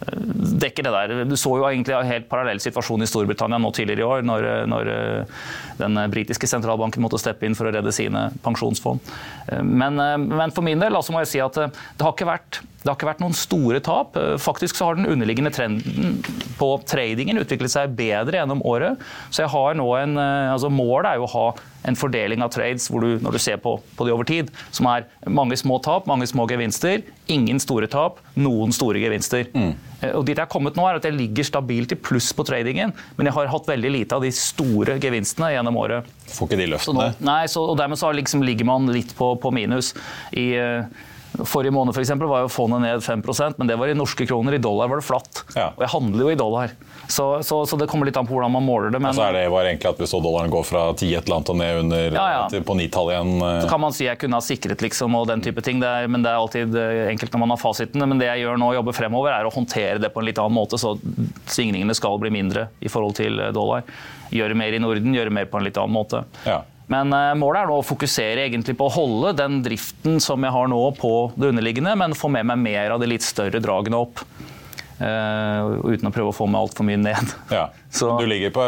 eh, 0.04 0.20
dekke 0.66 0.84
det 0.86 0.92
der. 0.94 1.14
Du 1.28 1.36
så 1.38 1.54
jo 1.58 1.66
egentlig 1.68 1.96
en 1.96 2.10
helt 2.10 2.28
parallell 2.30 2.60
situasjon 2.62 3.02
i 3.04 3.08
Storbritannia 3.10 3.58
nå 3.62 3.72
tidligere 3.76 4.04
i 4.04 4.08
år, 4.16 4.26
når, 4.26 4.46
når 4.70 4.92
eh, 4.92 5.42
den 5.80 5.98
britiske 6.12 6.48
sentralbanken 6.50 7.04
måtte 7.04 7.20
steppe 7.20 7.46
inn 7.48 7.56
for 7.58 7.68
å 7.68 7.74
redde 7.74 7.92
sine 7.94 8.28
pensjonsfond. 8.44 9.12
Eh, 9.48 9.62
Men, 9.62 10.00
eh, 10.00 10.16
men 10.18 10.54
for 10.54 10.66
min 10.66 10.80
del 10.82 10.96
altså 10.96 11.14
må 11.14 11.24
jeg 11.24 11.32
si 11.34 11.44
at 11.44 11.58
det 11.60 12.02
har 12.04 12.14
ikke 12.14 12.30
vært 12.32 12.62
det 12.86 12.92
har 12.92 13.00
ikke 13.00 13.08
vært 13.08 13.22
noen 13.24 13.34
store 13.34 13.80
tap. 13.82 14.14
Faktisk 14.38 14.76
så 14.78 14.86
har 14.86 14.94
den 14.94 15.08
underliggende 15.10 15.50
trenden 15.50 16.20
på 16.54 16.68
tradingen 16.86 17.40
utviklet 17.42 17.72
seg 17.72 17.96
bedre 17.98 18.38
gjennom 18.38 18.60
året. 18.62 19.02
Så 19.34 19.42
jeg 19.42 19.50
har 19.50 19.74
nå 19.74 19.88
en, 19.98 20.14
altså 20.52 20.70
Målet 20.70 21.08
er 21.10 21.18
jo 21.18 21.26
å 21.26 21.32
ha 21.32 21.46
en 21.86 21.96
fordeling 21.98 22.42
av 22.44 22.52
trades 22.54 22.88
hvor 22.90 23.04
du, 23.04 23.16
når 23.22 23.36
du 23.36 23.40
ser 23.42 23.60
på, 23.62 23.76
på 23.96 24.06
det 24.06 24.14
over 24.14 24.26
tid, 24.28 24.50
som 24.74 24.88
er 24.90 25.06
mange 25.30 25.56
små 25.58 25.78
tap, 25.84 26.08
mange 26.10 26.26
små 26.28 26.46
gevinster, 26.50 27.04
ingen 27.32 27.60
store 27.62 27.88
tap, 27.90 28.20
noen 28.38 28.74
store 28.74 29.00
gevinster. 29.02 29.48
Mm. 29.54 29.72
Og 30.12 30.26
dit 30.26 30.34
jeg 30.34 30.42
har 30.42 30.50
kommet 30.52 30.76
nå 30.76 30.84
er 30.86 30.98
at 30.98 31.06
jeg 31.08 31.16
ligger 31.16 31.46
stabilt 31.46 31.94
i 31.94 31.98
pluss 31.98 32.32
på 32.36 32.44
tradingen, 32.46 32.92
men 33.16 33.30
jeg 33.30 33.36
har 33.38 33.50
hatt 33.54 33.70
veldig 33.70 33.92
lite 33.94 34.18
av 34.18 34.26
de 34.26 34.32
store 34.34 34.98
gevinstene 35.02 35.54
gjennom 35.54 35.78
året. 35.80 36.10
Får 36.34 36.50
ikke 36.50 36.60
de 36.60 36.68
Så 36.82 36.92
nå, 36.94 37.06
løftene? 37.06 37.28
nei, 37.30 37.42
så, 37.50 37.64
og 37.64 37.78
dermed 37.80 38.00
så 38.00 38.12
liksom 38.14 38.44
ligger 38.46 38.68
man 38.68 38.90
litt 38.92 39.14
på, 39.16 39.32
på 39.40 39.54
minus. 39.54 39.94
I, 40.36 40.50
eh, 40.60 41.12
forrige 41.44 41.74
måned 41.74 41.92
for 41.94 42.00
eksempel, 42.02 42.28
var 42.30 42.44
jo 42.44 42.48
fondet 42.52 42.80
ned 42.84 43.02
5% 43.04 43.58
men 43.58 43.68
det 43.68 43.76
var 43.78 43.90
i 43.92 43.94
norske 43.98 44.26
kroner. 44.26 44.54
I 44.56 44.60
dollar 44.62 44.88
var 44.88 45.00
det 45.00 45.06
flatt. 45.06 45.42
Ja. 45.56 45.68
Og 45.76 45.82
jeg 45.84 45.90
handler 45.92 46.22
jo 46.24 46.30
i 46.32 46.38
dollar. 46.38 46.72
Så, 47.08 47.26
så, 47.46 47.60
så 47.68 47.76
det 47.78 47.86
kommer 47.90 48.08
litt 48.08 48.16
an 48.18 48.26
på 48.26 48.34
hvordan 48.34 48.50
man 48.54 48.64
måler 48.66 48.90
det. 48.94 49.00
Men 49.02 49.14
Så 49.14 49.22
er 49.26 49.36
det 49.36 49.44
bare 49.52 49.70
egentlig 49.72 49.90
at 49.92 50.00
vi 50.00 50.08
så 50.10 50.20
dollaren 50.24 50.50
gå 50.50 50.62
fra 50.66 50.86
10 50.96 51.12
et 51.14 51.26
eller 51.28 51.36
annet 51.38 51.52
og 51.54 51.58
ned 51.60 51.80
under 51.84 52.16
Ja, 52.18 52.26
ja. 52.34 52.60
på 52.66 52.76
9-tallet 52.78 53.14
igjen. 53.16 53.34
eh. 53.46 53.60
så 53.62 53.70
kan 53.70 53.82
man 53.84 53.94
si 53.96 54.06
jeg 54.08 54.18
kunne 54.22 54.40
ha 54.40 54.44
sikret 54.44 54.82
liksom, 54.86 55.14
og 55.18 55.26
den 55.30 55.44
type 55.44 55.62
ting. 55.66 55.80
Det 55.82 55.88
er, 55.88 56.08
men 56.10 56.24
det 56.26 56.32
er 56.32 56.40
alltid 56.40 56.74
eh, 56.80 57.02
enkelt 57.12 57.32
når 57.36 57.44
man 57.44 57.54
har 57.54 57.62
fasiten. 57.62 58.02
Men 58.06 58.18
det 58.22 58.30
jeg 58.32 58.44
gjør 58.46 58.58
nå, 58.62 58.72
jobber 58.80 58.96
fremover, 58.96 59.32
er 59.36 59.46
å 59.48 59.52
håndtere 59.54 59.98
det 60.02 60.12
på 60.14 60.22
en 60.22 60.28
litt 60.30 60.38
annen 60.42 60.56
måte, 60.56 60.78
så 60.80 60.96
svingningene 61.50 61.94
skal 61.96 62.18
bli 62.22 62.32
mindre 62.34 62.68
i 62.80 62.90
forhold 62.92 63.16
til 63.20 63.38
eh, 63.40 63.52
dollar. 63.56 63.84
Gjøre 64.34 64.56
mer 64.58 64.74
i 64.74 64.80
Norden, 64.82 65.14
gjøre 65.14 65.30
mer 65.34 65.46
på 65.50 65.60
en 65.60 65.68
litt 65.68 65.78
annen 65.78 65.94
måte. 65.94 66.24
Ja. 66.46 66.62
Men 66.92 67.12
eh, 67.12 67.32
målet 67.38 67.64
er 67.64 67.70
nå 67.70 67.80
å 67.80 67.86
fokusere 67.86 68.44
egentlig 68.46 68.76
på 68.78 68.86
å 68.86 68.92
holde 68.94 69.32
den 69.40 69.58
driften 69.64 70.20
som 70.22 70.44
jeg 70.46 70.54
har 70.54 70.68
nå 70.70 70.80
på 70.98 71.12
det 71.34 71.50
underliggende, 71.50 71.96
men 71.98 72.14
få 72.14 72.30
med 72.30 72.46
meg 72.46 72.60
mer 72.62 72.94
av 72.94 73.02
de 73.02 73.08
litt 73.10 73.26
større 73.26 73.62
dragene 73.62 73.98
opp. 74.06 74.22
Uh, 74.96 75.76
uten 75.92 76.08
å 76.08 76.10
prøve 76.14 76.30
å 76.30 76.32
få 76.32 76.46
meg 76.48 76.56
altfor 76.62 76.86
mye 76.88 76.96
ned. 76.96 77.32
Ja. 77.52 77.66
Så- 77.92 78.14
Du, 78.16 78.24
ligger 78.30 78.54
på, 78.54 78.62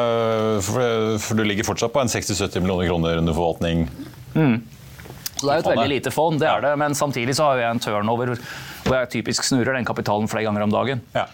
for, 0.67 1.39
du 1.39 1.45
ligger 1.47 1.65
fortsatt 1.65 1.95
på 1.95 2.03
en 2.03 2.11
60-70 2.13 2.61
millioner 2.61 2.91
kroner 2.91 3.23
under 3.23 3.37
forvaltning. 3.37 3.87
Mm. 4.35 4.59
det 4.61 5.49
er 5.49 5.55
jo 5.55 5.63
et 5.63 5.71
veldig 5.71 5.89
lite 5.95 6.13
fond, 6.13 6.37
det 6.43 6.51
er 6.51 6.67
det, 6.67 6.75
men 6.83 6.93
samtidig 6.99 7.33
så 7.39 7.49
har 7.49 7.63
jeg 7.63 7.71
en 7.71 7.81
turnover 7.81 8.35
hvor 8.35 8.99
jeg 8.99 9.11
typisk 9.15 9.47
snurrer 9.47 9.79
den 9.79 9.89
kapitalen 9.89 10.29
flere 10.29 10.45
ganger 10.51 10.67
om 10.67 10.75
dagen. 10.75 11.01
Ja. 11.17 11.25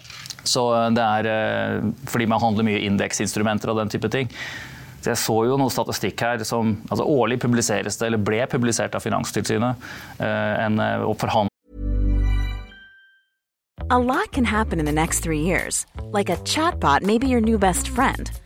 Så 0.45 0.63
det 0.95 1.03
er 1.03 1.27
eh, 1.33 1.91
fordi 2.07 2.27
man 2.29 2.39
handler 2.43 2.67
mye 2.67 2.83
indeksinstrumenter 2.85 3.71
og 3.73 3.81
den 3.81 3.91
type 3.91 4.09
ting. 4.13 4.29
Så 5.05 5.11
jeg 5.11 5.21
så 5.21 5.33
jo 5.45 5.55
noe 5.61 5.69
statistikk 5.69 6.17
her 6.25 6.41
som 6.49 6.79
altså 6.89 7.05
Årlig 7.05 7.37
publiseres 7.43 7.99
det, 7.99 8.07
eller 8.07 8.23
ble 8.25 8.39
publisert 8.49 8.95
av 8.97 9.03
Finanstilsynet, 9.05 9.83
eh, 10.17 10.53
en 10.65 10.79
eh, 10.81 11.03
og 11.05 11.19
forhandlet 11.21 11.53
A 13.91 13.99
lot 13.99 14.31
can 14.31 14.45
happen 14.45 14.79
in 14.79 14.85
the 14.85 14.91
next 14.91 15.19
three 15.19 15.41
years. 15.41 15.85
Like 16.11 16.31
a 16.31 16.37
chatbot 16.37 17.03
may 17.03 17.19
be 17.19 17.27
your 17.27 17.41
new 17.41 17.59
best 17.59 17.87
friend. 17.87 18.31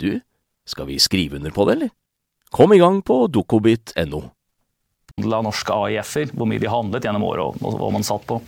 du, 0.00 0.20
skal 0.68 0.88
vi 0.90 0.98
skrive 1.02 1.38
under 1.38 1.54
på 1.54 1.66
det, 1.68 1.78
eller? 1.78 1.94
Kom 2.50 2.72
i 2.74 2.80
gang 2.80 2.98
på 3.06 3.26
dokobit.no. 3.30 4.22
av 5.20 5.44
norske 5.46 5.74
AIF-er, 5.86 6.32
hvor 6.34 6.48
mye 6.50 6.62
de 6.62 6.70
handlet 6.70 7.06
gjennom 7.06 7.26
året 7.28 7.62
og 7.62 7.78
hva 7.78 7.90
man 7.94 8.06
satt 8.06 8.26
på. 8.26 8.40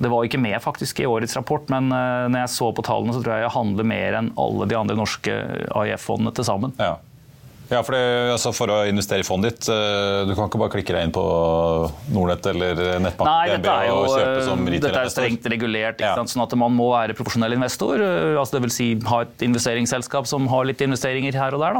Det 0.00 0.08
var 0.08 0.24
ikke 0.24 0.40
med 0.40 0.56
faktisk 0.64 1.02
i 1.02 1.08
årets 1.08 1.36
rapport, 1.36 1.66
men 1.72 1.90
uh, 1.92 2.24
når 2.30 2.46
jeg 2.46 2.54
så 2.54 2.70
på 2.72 2.84
tallene, 2.86 3.12
så 3.12 3.20
tror 3.20 3.36
jeg 3.36 3.44
jeg 3.44 3.56
handler 3.58 3.88
mer 3.90 4.16
enn 4.20 4.32
alle 4.40 4.68
de 4.70 4.78
andre 4.78 4.96
norske 4.96 5.34
AIF-fondene 5.76 6.32
til 6.36 6.48
sammen. 6.48 6.72
Ja. 6.80 6.96
Ja, 7.70 7.80
for, 7.86 7.94
det, 7.94 8.02
altså 8.34 8.50
for, 8.56 8.72
å 8.74 8.78
investere 8.90 9.22
i 9.22 9.26
fondet 9.26 9.60
ditt, 9.60 9.68
uh, 9.70 10.26
du 10.26 10.34
kan 10.34 10.48
ikke 10.50 10.60
bare 10.60 10.74
klikke 10.74 10.96
deg 10.96 11.06
inn 11.06 11.14
på 11.14 11.24
Nordnett 12.10 12.48
eller 12.50 12.80
nettbanken 13.02 13.30
Nei, 13.30 13.52
dette 13.54 13.74
er 13.74 13.90
jo 13.90 14.70
dette 14.80 15.04
er 15.04 15.12
strengt 15.12 15.46
regulert, 15.52 16.02
ja. 16.02 16.16
sånn 16.18 16.44
at 16.44 16.56
man 16.58 16.74
må 16.74 16.90
være 16.94 17.14
profesjonell 17.18 17.54
investor. 17.56 18.02
altså 18.34 18.58
det 18.58 18.64
vil 18.66 18.74
Si, 18.80 18.88
ha 19.10 19.22
et 19.26 19.42
investeringsselskap 19.44 20.26
som 20.30 20.46
har 20.50 20.66
litt 20.68 20.82
investeringer 20.84 21.36
her 21.36 21.54
og 21.56 21.62
der. 21.62 21.78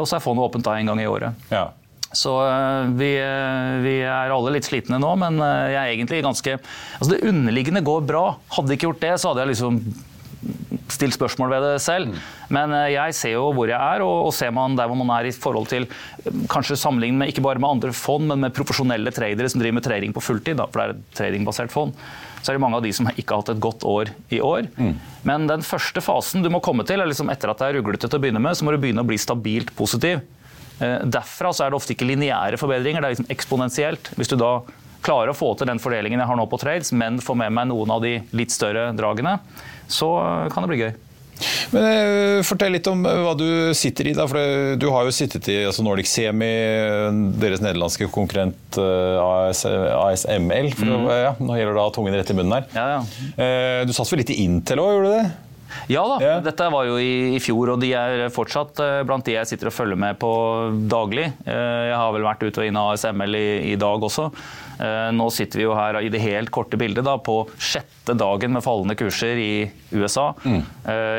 Og 0.00 0.06
så 0.08 0.18
er 0.18 0.24
fondet 0.24 0.48
åpent 0.48 0.66
da 0.66 0.76
en 0.80 0.92
gang 0.92 1.02
i 1.02 1.08
året. 1.08 1.46
Ja. 1.52 1.68
Så 2.14 2.32
eh, 2.48 2.88
vi, 2.94 3.10
eh, 3.18 3.76
vi, 3.82 3.98
er 4.06 4.32
alle 4.32 4.54
litt 4.54 4.68
slitne 4.68 5.00
nå, 5.02 5.12
men 5.20 5.40
eh, 5.42 5.74
jeg 5.74 5.80
er 5.80 5.92
egentlig 5.96 6.24
ganske 6.24 6.56
Altså 6.56 7.12
det 7.12 7.22
underliggende 7.28 7.84
går 7.84 8.04
bra. 8.08 8.24
Hadde 8.54 8.72
jeg 8.72 8.80
ikke 8.80 8.90
gjort 8.92 9.04
det, 9.04 9.14
så 9.20 9.32
hadde 9.32 9.44
jeg 9.44 9.54
liksom 9.54 9.80
stilt 10.94 11.16
spørsmål 11.16 11.52
ved 11.52 11.66
det 11.66 11.72
selv. 11.84 12.18
Men 12.54 12.74
jeg 12.92 13.16
ser 13.16 13.34
jo 13.36 13.48
hvor 13.56 13.70
jeg 13.70 13.78
er, 13.78 14.04
og, 14.04 14.32
ser 14.34 14.52
man 14.54 14.76
der 14.78 14.90
hvor 14.90 14.98
man 14.98 15.12
er 15.16 15.28
i 15.28 15.34
forhold 15.34 15.68
til 15.70 15.88
Kanskje 16.50 16.76
sammenlignet 16.80 17.20
med 17.20 17.32
ikke 17.32 17.44
bare 17.44 17.60
med 17.60 17.76
andre 17.76 17.90
fond, 17.96 18.26
men 18.30 18.40
med 18.46 18.54
profesjonelle 18.56 19.12
tradere 19.14 19.50
som 19.50 19.60
driver 19.60 19.78
med 19.78 19.86
trading 19.86 20.14
på 20.14 20.22
fulltid, 20.24 20.56
da, 20.58 20.68
for 20.70 20.80
det 20.80 20.86
er 20.86 20.94
et 20.94 21.18
tradingbasert 21.18 21.74
fond. 21.74 21.92
Så 22.44 22.52
er 22.52 22.58
det 22.58 22.62
mange 22.64 22.76
av 22.76 22.84
de 22.84 22.92
som 22.92 23.08
ikke 23.08 23.32
har 23.32 23.40
hatt 23.40 23.54
et 23.54 23.62
godt 23.64 23.84
år 23.88 24.10
i 24.34 24.40
år. 24.44 24.68
Mm. 24.76 24.94
Men 25.24 25.46
den 25.48 25.64
første 25.64 26.02
fasen 26.04 26.44
du 26.44 26.50
må 26.52 26.60
komme 26.64 26.84
til, 26.88 27.00
er 27.00 27.08
liksom 27.08 27.32
etter 27.32 27.52
at 27.52 27.60
det 27.60 27.70
er 27.70 27.78
ruglete 27.78 28.08
til 28.08 28.20
å 28.20 28.24
begynne 28.24 28.42
med, 28.44 28.56
så 28.56 28.66
må 28.66 28.74
du 28.74 28.80
begynne 28.82 29.04
å 29.04 29.08
bli 29.08 29.20
stabilt 29.20 29.72
positiv. 29.78 30.20
Eh, 30.82 31.04
derfra 31.08 31.54
så 31.54 31.64
er 31.64 31.72
det 31.72 31.78
ofte 31.78 31.94
ikke 31.94 32.08
lineære 32.08 32.60
forbedringer, 32.60 33.00
det 33.00 33.08
er 33.08 33.16
liksom 33.16 33.30
eksponentielt. 33.32 34.12
Hvis 34.18 34.32
du 34.32 34.36
da 34.40 34.58
klarer 35.04 35.32
å 35.32 35.36
få 35.36 35.52
til 35.56 35.68
den 35.68 35.80
fordelingen 35.82 36.20
jeg 36.20 36.30
har 36.30 36.38
nå 36.38 36.46
på 36.50 36.60
trades, 36.60 36.92
men 36.96 37.20
får 37.22 37.38
med 37.44 37.54
meg 37.56 37.70
noen 37.70 37.96
av 37.96 38.04
de 38.04 38.18
litt 38.36 38.52
større 38.52 38.90
dragene, 38.96 39.38
så 39.90 40.10
kan 40.52 40.64
det 40.64 40.72
bli 40.72 40.82
gøy. 40.84 40.92
Men 41.74 41.84
eh, 41.88 42.40
Fortell 42.46 42.76
litt 42.76 42.86
om 42.86 43.00
hva 43.02 43.32
du 43.36 43.46
sitter 43.76 44.10
i. 44.10 44.14
da, 44.16 44.26
for 44.30 44.76
Du 44.80 44.86
har 44.94 45.06
jo 45.06 45.14
sittet 45.14 45.48
i 45.50 45.56
altså 45.66 45.82
Nordic 45.86 46.08
Semi, 46.10 46.50
deres 47.40 47.62
nederlandske 47.64 48.08
konkurrent 48.14 48.78
AS, 48.78 49.64
ASML. 49.66 50.70
For 50.78 50.90
mm. 50.90 51.08
ja, 51.24 51.32
nå 51.40 51.58
gjelder 51.58 51.80
ha 51.82 51.88
tungen 51.94 52.14
rett 52.16 52.30
i 52.30 52.38
munnen 52.38 52.60
her. 52.60 52.68
Ja, 52.76 53.00
ja. 53.00 53.82
Du 53.88 53.94
satt 53.96 54.12
vel 54.12 54.22
litt 54.22 54.34
i 54.34 54.42
Intel 54.46 54.82
òg, 54.82 54.94
gjorde 54.94 55.10
du 55.10 55.18
det? 55.18 55.26
Ja 55.90 56.04
da, 56.08 56.18
ja. 56.22 56.34
dette 56.44 56.66
var 56.72 56.86
jo 56.88 56.98
i, 57.00 57.34
i, 57.36 57.40
fjor, 57.42 57.74
og 57.74 57.80
de 57.82 57.90
er 57.96 58.26
fortsatt 58.34 58.80
uh, 58.80 59.00
blant 59.06 59.26
de 59.26 59.36
jeg 59.36 59.50
sitter 59.50 59.70
og 59.70 59.76
følger 59.76 60.00
med 60.00 60.18
på 60.20 60.30
daglig. 60.90 61.28
Uh, 61.46 61.90
jeg 61.90 61.96
har 61.98 62.12
vel 62.16 62.26
vært 62.26 62.44
ute 62.44 62.62
og 62.62 62.68
inne 62.68 62.84
av 62.84 62.94
ASML 62.94 63.38
i, 63.38 63.48
i 63.72 63.74
dag 63.80 64.06
også. 64.08 64.28
Uh, 64.74 65.10
nå 65.14 65.28
sitter 65.34 65.60
vi 65.60 65.66
jo 65.66 65.76
her 65.76 66.00
i 66.00 66.10
det 66.12 66.22
helt 66.24 66.52
korte 66.54 66.80
bildet 66.80 67.06
da, 67.06 67.16
på 67.22 67.42
sjette 67.58 68.16
dagen 68.18 68.56
med 68.56 68.64
fallende 68.64 68.96
kurser 68.98 69.40
i 69.40 69.52
USA. 69.94 70.32
Mm. 70.44 70.60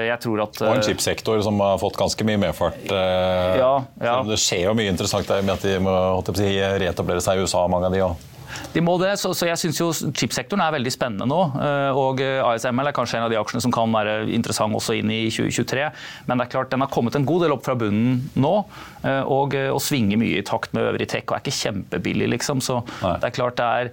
jeg 0.06 0.18
tror 0.22 0.42
at... 0.44 0.60
og 0.62 0.76
en 0.76 0.84
chipsektor 0.86 1.40
som 1.46 1.60
har 1.64 1.80
fått 1.82 1.98
ganske 1.98 2.28
mye 2.28 2.42
medfart. 2.42 2.78
Ja, 2.92 3.74
ja. 4.02 4.16
Det 4.28 4.38
skjer 4.42 4.68
jo 4.68 4.76
mye 4.78 4.92
interessant 4.92 5.30
der 5.30 5.46
med 5.46 5.56
at 5.56 5.66
de 5.66 5.80
må 5.82 5.96
si, 6.36 6.52
reetablere 6.84 7.24
seg 7.24 7.40
i 7.40 7.48
USA, 7.48 7.66
mange 7.72 7.90
av 7.90 7.96
de 7.96 8.04
òg. 8.06 8.32
De 8.74 8.84
må 8.84 8.96
det, 9.02 9.14
så, 9.22 9.32
så 9.38 9.48
jeg 9.50 9.60
syns 9.62 9.80
jo 9.80 9.90
chipsektoren 10.16 10.64
er 10.66 10.74
veldig 10.76 10.94
spennende 10.94 11.28
nå. 11.30 11.40
Eh, 11.62 12.00
og 12.00 12.22
eh, 12.24 12.42
ASML 12.44 12.92
er 12.92 12.96
kanskje 12.96 13.20
en 13.20 13.28
av 13.28 13.34
de 13.34 13.40
aksjene 13.40 13.64
som 13.64 13.74
kan 13.74 13.92
være 13.94 14.18
interessant 14.36 14.76
også 14.76 14.98
inn 15.00 15.12
i 15.14 15.22
2023. 15.34 15.88
Men 16.28 16.40
det 16.40 16.48
er 16.48 16.54
klart 16.56 16.74
den 16.74 16.84
har 16.84 16.92
kommet 16.94 17.18
en 17.18 17.28
god 17.28 17.46
del 17.46 17.56
opp 17.56 17.66
fra 17.68 17.78
bunnen 17.80 18.22
nå, 18.40 18.54
eh, 19.04 19.22
og, 19.22 19.56
og 19.72 19.82
svinger 19.84 20.20
mye 20.22 20.42
i 20.42 20.46
takt 20.46 20.76
med 20.76 20.90
øvrig 20.92 21.10
tech 21.12 21.26
og 21.30 21.38
er 21.38 21.46
ikke 21.46 21.58
kjempebillig, 21.60 22.30
liksom. 22.36 22.64
Så 22.66 22.82
Nei. 23.02 23.16
det 23.22 23.30
er 23.32 23.38
klart 23.40 23.60
det 23.60 23.66
er, 23.66 23.92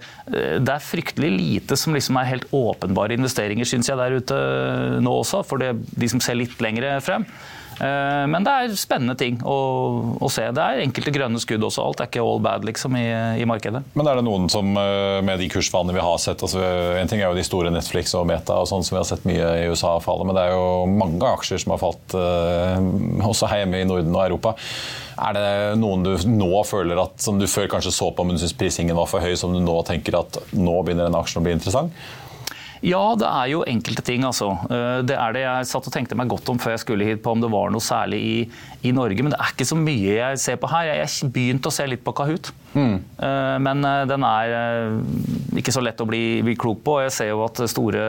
det 0.59 0.75
er, 0.75 0.83
fryktelig 0.83 1.31
lite 1.33 1.77
som 1.79 1.95
liksom 1.95 2.17
er 2.19 2.29
helt 2.29 2.47
åpenbare 2.53 3.15
investeringer, 3.15 3.67
syns 3.67 3.89
jeg, 3.89 3.99
der 3.99 4.19
ute 4.19 4.39
nå 5.03 5.13
også, 5.23 5.43
for 5.47 5.61
det, 5.61 5.73
de 5.95 6.09
som 6.11 6.21
ser 6.23 6.39
litt 6.39 6.59
lengre 6.63 6.97
frem. 7.03 7.27
Eh, 7.83 8.25
men 8.31 8.45
det 8.45 8.53
er 8.53 8.75
spennende 8.79 9.15
ting 9.19 9.39
å, 9.43 9.57
å, 10.15 10.29
se. 10.31 10.45
Det 10.55 10.63
er 10.63 10.83
enkelte 10.85 11.13
grønne 11.15 11.41
skudd 11.41 11.65
også. 11.67 11.83
Alt 11.83 12.03
er 12.03 12.09
ikke 12.11 12.23
all 12.23 12.39
bad 12.43 12.67
liksom, 12.67 12.95
i, 12.99 13.05
i 13.41 13.47
markedet. 13.49 13.83
Men 13.97 14.09
er 14.09 14.19
det 14.19 14.25
noen 14.27 14.47
som 14.51 14.71
eh, 14.79 15.19
med 15.25 15.41
de 15.41 15.49
kursvanene 15.51 15.95
vi 15.97 16.03
har 16.03 16.19
sett 16.21 16.43
altså, 16.45 16.61
En 16.99 17.11
ting 17.11 17.21
er 17.21 17.27
jo 17.27 17.37
de 17.37 17.45
store 17.45 17.73
Netflix 17.73 18.15
og 18.17 18.27
Meta 18.29 18.61
og 18.61 18.69
sånn 18.69 18.85
som 18.85 18.95
vi 18.95 19.01
har 19.01 19.09
sett 19.09 19.27
mye 19.27 19.51
i 19.63 19.69
USA 19.71 19.97
falle, 20.03 20.27
men 20.27 20.37
det 20.37 20.47
er 20.47 20.55
jo 20.55 20.89
mange 20.89 21.33
aksjer 21.35 21.63
som 21.63 21.75
har 21.75 21.83
falt 21.83 22.17
eh, 22.17 22.91
også 23.27 23.51
hjemme 23.51 23.83
i 23.83 23.87
Norden 23.89 24.15
og 24.15 24.23
Europa. 24.23 24.55
Er 25.13 25.35
det 25.37 25.49
noen 25.77 26.05
du 26.05 26.13
nå 26.29 26.63
føler 26.65 26.97
at 27.03 27.21
som 27.21 27.37
du 27.37 27.45
før 27.49 27.67
kanskje 27.75 27.93
så 27.93 28.09
på, 28.15 28.25
men 28.25 28.37
du 28.37 28.41
syns 28.41 28.55
prisingen 28.57 28.97
var 28.97 29.09
for 29.11 29.23
høy, 29.23 29.35
som 29.39 29.53
du 29.53 29.59
nå 29.61 29.75
tenker 29.87 30.17
at 30.17 30.39
nå 30.55 30.79
begynner 30.81 31.09
den 31.09 31.19
aksjen 31.19 31.41
å 31.41 31.45
bli 31.45 31.53
interessant? 31.57 31.93
Ja, 32.83 33.03
det 33.15 33.27
er 33.29 33.47
jo 33.53 33.61
enkelte 33.69 34.03
ting, 34.03 34.25
altså. 34.27 34.49
Eh, 34.67 34.99
det 35.07 35.15
er 35.15 35.35
det 35.35 35.45
jeg 35.45 35.67
satt 35.69 35.87
og 35.87 35.93
tenkte 35.95 36.17
meg 36.19 36.31
godt 36.31 36.49
om 36.51 36.59
før 36.59 36.75
jeg 36.75 36.83
skulle 36.83 37.07
hit, 37.07 37.21
på 37.23 37.31
om 37.31 37.43
det 37.43 37.51
var 37.53 37.71
noe 37.71 37.83
særlig 37.83 38.19
i, 38.19 38.35
i 38.83 38.91
Norge. 38.95 39.23
Men 39.23 39.33
det 39.33 39.39
er 39.39 39.53
ikke 39.53 39.67
så 39.67 39.77
mye 39.79 40.17
jeg 40.17 40.41
ser 40.43 40.59
på 40.61 40.69
her. 40.71 40.91
Jeg 40.91 41.31
begynte 41.33 41.71
å 41.71 41.73
se 41.73 41.87
litt 41.87 42.03
på 42.03 42.13
Kahoot. 42.15 42.51
Mm. 42.73 42.95
Eh, 42.97 43.55
men 43.63 43.85
eh, 43.85 44.03
den 44.09 44.25
er 44.25 44.53
ikke 45.59 45.73
så 45.73 45.83
lett 45.83 46.01
å 46.01 46.07
bli, 46.09 46.41
bli, 46.45 46.55
klok 46.59 46.81
på. 46.85 46.97
Jeg 47.05 47.13
ser 47.15 47.29
jo 47.31 47.43
at 47.45 47.61
store 47.69 48.03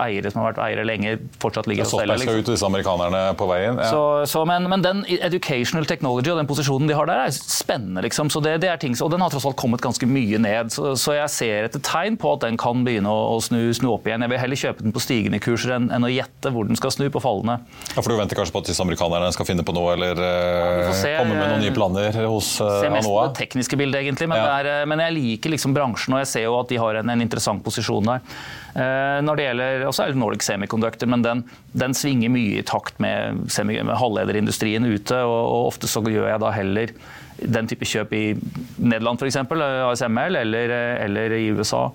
eiere 0.00 0.32
som 0.32 0.42
har 0.42 0.50
vært 0.50 0.62
eiere 0.64 0.86
lenge, 0.86 1.16
fortsatt 1.42 1.68
ligger 1.70 1.86
og 1.86 1.92
selger. 1.92 2.20
Liksom. 2.20 2.40
ut 2.40 2.50
disse 2.52 2.68
amerikanerne 2.68 3.22
på 3.38 3.48
veien. 3.50 3.78
Ja. 3.80 3.90
Så, 3.92 4.02
så, 4.30 4.44
men, 4.48 4.66
men, 4.70 4.84
den 4.84 5.04
educational 5.20 5.86
technology 5.88 6.32
og 6.32 6.40
den 6.40 6.50
posisjonen 6.50 6.90
de 6.90 6.96
har 6.98 7.08
der, 7.10 7.24
er 7.28 7.34
spennende. 7.36 8.04
liksom. 8.06 8.32
Så 8.32 8.42
det, 8.44 8.58
det 8.64 8.72
er 8.72 8.80
ting, 8.82 8.96
og 9.00 9.12
den 9.14 9.22
har 9.24 9.32
tross 9.32 9.46
alt 9.48 9.58
kommet 9.60 9.82
ganske 9.84 10.08
mye 10.10 10.40
ned. 10.42 10.72
Så, 10.74 10.94
så 11.00 11.16
jeg 11.16 11.34
ser 11.34 11.70
etter 11.70 11.82
tegn 11.86 12.18
på 12.20 12.34
at 12.34 12.44
den 12.46 12.58
kan 12.60 12.84
begynne 12.86 13.10
å, 13.10 13.36
å 13.36 13.40
snu, 13.44 13.62
snu 13.76 13.92
opp 13.94 14.08
igjen. 14.08 14.26
Jeg 14.26 14.34
vil 14.34 14.42
heller 14.42 14.62
kjøpe 14.64 14.86
den 14.86 14.96
på 14.96 15.04
stigende 15.04 15.40
kurser 15.42 15.76
enn, 15.78 15.90
enn 15.94 16.06
å 16.06 16.12
gjette 16.12 16.52
hvor 16.54 16.68
den 16.68 16.78
skal 16.78 16.94
snu 16.94 17.06
på 17.12 17.22
fallende. 17.22 17.60
Ja, 17.94 18.00
For 18.00 18.10
du 18.10 18.18
venter 18.18 18.38
kanskje 18.38 18.56
på 18.56 18.64
at 18.64 18.72
disse 18.72 18.84
amerikanerne 18.84 19.30
skal 19.36 19.48
finne 19.48 19.64
på 19.66 19.74
noe, 19.76 19.94
eller 19.94 20.09
ja, 20.18 20.92
se, 20.96 21.12
komme 21.18 21.36
med 21.36 21.52
noen 21.52 21.62
nye 21.62 21.74
planer 21.74 22.18
hos 22.26 22.52
uh, 22.62 22.80
Se 22.82 22.90
mest 22.92 23.08
på 23.08 23.14
det 23.22 23.38
tekniske 23.38 23.78
bildet, 23.80 24.02
egentlig. 24.02 24.28
Men, 24.30 24.42
ja. 24.42 24.56
er, 24.58 24.70
eh, 24.80 24.88
men, 24.90 25.02
jeg 25.06 25.16
liker 25.16 25.54
liksom 25.54 25.76
bransjen, 25.76 26.16
og 26.16 26.24
jeg 26.24 26.30
ser 26.32 26.46
jo 26.48 26.58
at 26.58 26.72
de 26.72 26.80
har 26.82 27.00
en, 27.00 27.12
en 27.14 27.24
interessant 27.24 27.62
posisjon 27.64 28.12
der. 28.12 28.26
Når 28.70 29.36
det 29.36 29.44
gjelder, 29.48 29.84
også 29.88 30.04
er 30.04 30.12
det 30.12 30.20
Nordic 30.20 30.44
Semiconductor, 30.46 31.08
men 31.10 31.24
den, 31.24 31.40
den 31.74 31.94
svinger 31.98 32.30
mye 32.30 32.60
i 32.60 32.66
takt 32.66 33.00
med, 33.02 33.40
med 33.66 33.90
halvlederindustrien 33.98 34.86
ute. 34.86 35.16
Og, 35.26 35.40
og 35.40 35.72
ofte 35.72 35.90
så 35.90 36.04
gjør 36.06 36.28
jeg 36.30 36.42
da 36.44 36.52
heller 36.54 36.94
den 37.40 37.66
type 37.66 37.88
kjøp 37.88 38.14
i 38.14 38.24
Nederland 38.78 39.18
f.eks., 39.18 39.40
ASML, 39.42 40.38
eller, 40.44 40.74
eller 41.02 41.34
i 41.34 41.48
USA. 41.56 41.88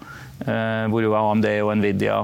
Eh, 0.43 0.86
hvor 0.91 0.99
jo 0.99 1.13
AMD 1.15 1.47
og 1.63 1.78
Nvidia 1.80 2.17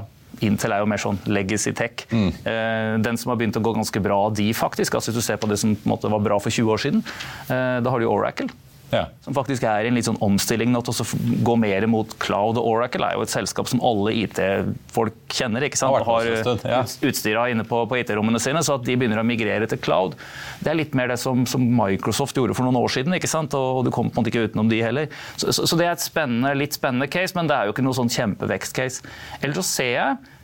Intel 0.46 0.74
er 0.74 0.82
jo 0.82 0.90
mer 0.90 1.00
sånn 1.02 1.20
legacy 1.30 1.72
tech. 1.76 2.06
Mm. 2.10 2.28
Eh, 2.42 2.90
den 3.04 3.20
som 3.20 3.32
har 3.32 3.40
begynt 3.40 3.58
å 3.58 3.64
gå 3.64 3.74
ganske 3.76 4.02
bra, 4.02 4.18
de 4.34 4.50
faktisk, 4.56 4.98
altså 4.98 5.12
hvis 5.12 5.22
du 5.22 5.26
ser 5.26 5.40
på 5.42 5.50
det 5.50 5.60
som 5.62 5.76
på 5.76 5.92
måte, 5.92 6.10
var 6.12 6.22
bra 6.24 6.38
for 6.42 6.52
20 6.52 6.74
år 6.74 6.82
siden, 6.82 7.04
eh, 7.48 7.78
da 7.84 7.94
har 7.94 8.02
du 8.02 8.08
Oracle. 8.10 8.50
Ja. 8.92 9.06
Som 9.24 9.32
faktisk 9.36 9.64
er 9.64 9.86
i 9.86 9.88
en 9.88 9.96
litt 9.96 10.04
sånn 10.04 10.20
omstilling 10.20 10.68
nå 10.72 10.82
til 10.84 11.00
å 11.00 11.20
gå 11.46 11.54
mer 11.56 11.86
mot 11.88 12.10
cloud. 12.20 12.58
og 12.60 12.66
Oracle 12.74 13.08
er 13.08 13.16
jo 13.16 13.24
et 13.24 13.32
selskap 13.32 13.70
som 13.70 13.80
alle 13.80 14.12
IT-folk 14.20 15.16
kjenner. 15.32 15.64
ikke 15.64 15.80
sant? 15.80 15.96
Og 15.96 16.04
har 16.10 16.28
ja. 16.68 16.82
utstyra 16.84 17.46
inne 17.52 17.64
på, 17.68 17.80
på 17.88 18.00
IT-rommene 18.02 18.40
sine, 18.42 18.60
så 18.64 18.76
at 18.76 18.84
de 18.84 18.98
begynner 19.00 19.22
å 19.22 19.26
migrere 19.26 19.68
til 19.70 19.80
cloud. 19.80 20.18
Det 20.60 20.74
er 20.74 20.78
litt 20.78 20.96
mer 20.98 21.08
det 21.08 21.18
som, 21.22 21.46
som 21.48 21.64
Microsoft 21.78 22.36
gjorde 22.36 22.56
for 22.58 22.68
noen 22.68 22.80
år 22.82 22.92
siden, 22.92 23.16
ikke 23.16 23.32
sant? 23.32 23.56
og, 23.56 23.80
og 23.80 23.88
du 23.88 23.92
kommer 23.94 24.12
på 24.12 24.20
en 24.20 24.26
måte 24.26 24.34
ikke 24.34 24.52
utenom 24.52 24.68
de 24.68 24.82
heller. 24.84 25.08
Så, 25.36 25.48
så, 25.48 25.64
så, 25.64 25.80
det 25.80 25.88
er 25.88 25.96
et 25.96 26.04
spennende, 26.04 26.52
litt 26.60 26.76
spennende 26.76 27.08
case, 27.08 27.36
men 27.38 27.48
det 27.48 27.56
er 27.56 27.68
jo 27.68 27.76
ikke 27.76 27.86
noe 27.86 27.96
sånn 27.96 28.12
kjempevekstcase. 28.12 29.08
Ellers 29.40 29.62
så 29.62 29.68
ser 29.70 29.92
jeg 29.96 30.38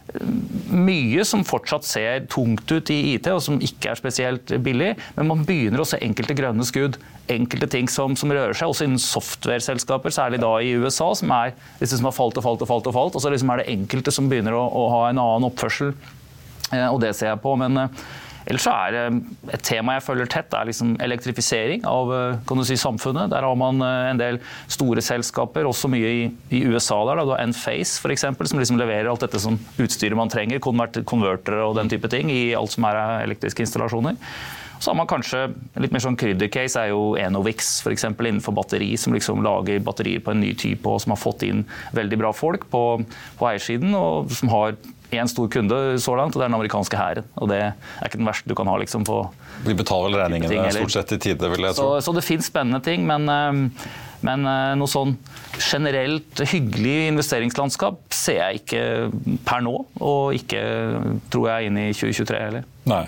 mye 0.73 1.25
som 1.27 1.45
fortsatt 1.47 1.85
ser 1.87 2.27
tungt 2.33 2.71
ut 2.71 2.91
i 2.93 2.99
IT, 3.15 3.29
og 3.33 3.43
som 3.45 3.59
ikke 3.63 3.93
er 3.93 4.01
spesielt 4.01 4.53
billig. 4.65 4.95
Men 5.17 5.31
man 5.31 5.45
begynner 5.49 5.83
å 5.83 5.89
se 5.89 6.01
enkelte 6.05 6.37
grønne 6.39 6.65
skudd. 6.67 6.99
Enkelte 7.29 7.69
ting 7.71 7.91
som, 7.93 8.15
som 8.17 8.33
rører 8.33 8.57
seg, 8.57 8.71
også 8.71 8.87
innen 8.87 9.03
software-selskaper, 9.03 10.15
særlig 10.15 10.41
da 10.43 10.55
i 10.65 10.73
USA, 10.81 11.11
som 11.19 11.33
er 11.37 11.53
disse 11.81 11.99
som 11.99 12.09
har 12.09 12.17
falt 12.17 12.41
og 12.41 12.47
falt 12.47 12.65
og 12.65 12.71
falt. 12.71 12.89
Og 12.89 12.97
falt, 12.97 13.19
og 13.19 13.25
så 13.25 13.33
liksom 13.33 13.53
er 13.53 13.63
det 13.63 13.73
enkelte 13.75 14.15
som 14.15 14.31
begynner 14.31 14.57
å, 14.57 14.65
å 14.65 14.87
ha 14.95 15.03
en 15.11 15.21
annen 15.21 15.51
oppførsel. 15.51 15.93
Eh, 16.73 16.89
og 16.89 17.03
det 17.05 17.15
ser 17.19 17.35
jeg 17.35 17.43
på. 17.45 17.55
men 17.61 17.85
eh, 17.85 18.09
Ellers 18.49 18.65
så 18.65 18.73
er 18.73 18.97
et 19.53 19.65
tema 19.67 19.99
jeg 19.99 20.07
følger 20.07 20.31
tett, 20.33 20.55
er 20.57 20.69
liksom 20.71 20.95
elektrifisering 21.05 21.85
av 21.89 22.13
eh, 22.17 22.63
si, 22.65 22.79
samfunnet. 22.81 23.29
Der 23.35 23.45
har 23.45 23.59
man 23.61 23.83
eh, 23.85 24.11
en 24.13 24.21
del 24.21 24.41
store 24.73 25.05
selskaper, 25.05 25.69
også 25.69 25.91
mye 25.93 26.13
i, 26.23 26.23
i 26.57 26.63
USA. 26.65 27.03
der, 27.11 27.21
da, 27.29 27.41
Enphase 27.43 28.01
f.eks., 28.01 28.25
som 28.25 28.63
liksom 28.63 28.81
leverer 28.81 29.11
alt 29.11 29.27
dette 29.27 29.43
som 29.43 29.59
utstyret 29.77 30.17
man 30.17 30.33
trenger, 30.33 30.63
konvertere 30.65 31.61
og 31.67 31.77
den 31.77 31.93
type 31.93 32.09
ting, 32.13 32.33
i 32.33 32.55
alt 32.57 32.73
som 32.73 32.89
er 32.89 33.03
elektriske 33.27 33.67
installasjoner. 33.67 34.17
Så 34.79 34.93
har 34.93 34.97
man 34.97 35.09
kanskje 35.11 35.41
litt 35.83 35.93
mer 35.95 36.03
sånn 36.05 36.17
kryddercase 36.19 36.85
er 36.85 36.93
jo 36.93 37.17
Enovix 37.19 37.81
f.eks. 37.83 38.05
innenfor 38.15 38.55
batteri, 38.55 38.93
som 39.01 39.15
liksom 39.15 39.43
lager 39.43 39.83
batterier 39.85 40.23
på 40.23 40.33
en 40.33 40.41
ny 40.45 40.53
type 40.59 40.87
og 40.87 41.03
som 41.03 41.15
har 41.15 41.21
fått 41.21 41.43
inn 41.49 41.65
veldig 41.99 42.21
bra 42.21 42.31
folk 42.37 42.69
på, 42.71 42.85
på 43.41 43.49
eiersiden, 43.51 43.97
og 43.99 44.31
som 44.39 44.53
har 44.55 44.79
én 45.15 45.29
stor 45.31 45.49
kunde 45.53 45.77
så 46.03 46.17
langt, 46.19 46.35
og 46.37 46.41
det 46.41 46.47
er 46.47 46.51
den 46.51 46.59
amerikanske 46.59 46.99
hæren. 46.99 47.29
Og 47.41 47.49
det 47.53 47.61
er 47.63 48.09
ikke 48.09 48.21
den 48.21 48.29
verste 48.29 48.51
du 48.51 48.57
kan 48.59 48.69
ha 48.69 48.77
liksom, 48.81 49.07
på 49.09 49.23
De 49.65 49.77
betaler 49.77 50.21
regningene 50.21 50.51
regningene 50.51 50.77
stort 50.77 50.97
sett 50.97 51.17
i 51.17 51.21
tide, 51.29 51.51
vil 51.55 51.69
jeg 51.69 51.79
tro. 51.79 51.95
Så, 51.97 52.09
så 52.09 52.17
det 52.19 52.27
fins 52.27 52.51
spennende 52.51 52.81
ting, 52.85 53.07
men, 53.09 53.29
eh, 53.33 53.89
men 54.29 54.49
eh, 54.51 54.73
noe 54.79 54.91
sånn 54.91 55.17
generelt 55.59 56.43
hyggelig 56.53 56.97
investeringslandskap 57.15 58.01
ser 58.15 58.43
jeg 58.43 58.63
ikke 58.63 58.83
per 59.49 59.65
nå, 59.65 59.77
og 59.99 60.37
ikke 60.37 60.63
tror 61.33 61.55
jeg 61.55 61.71
inn 61.71 61.81
i 61.81 61.89
2023 61.93 62.43
heller. 62.45 62.69
Nei. 62.89 63.07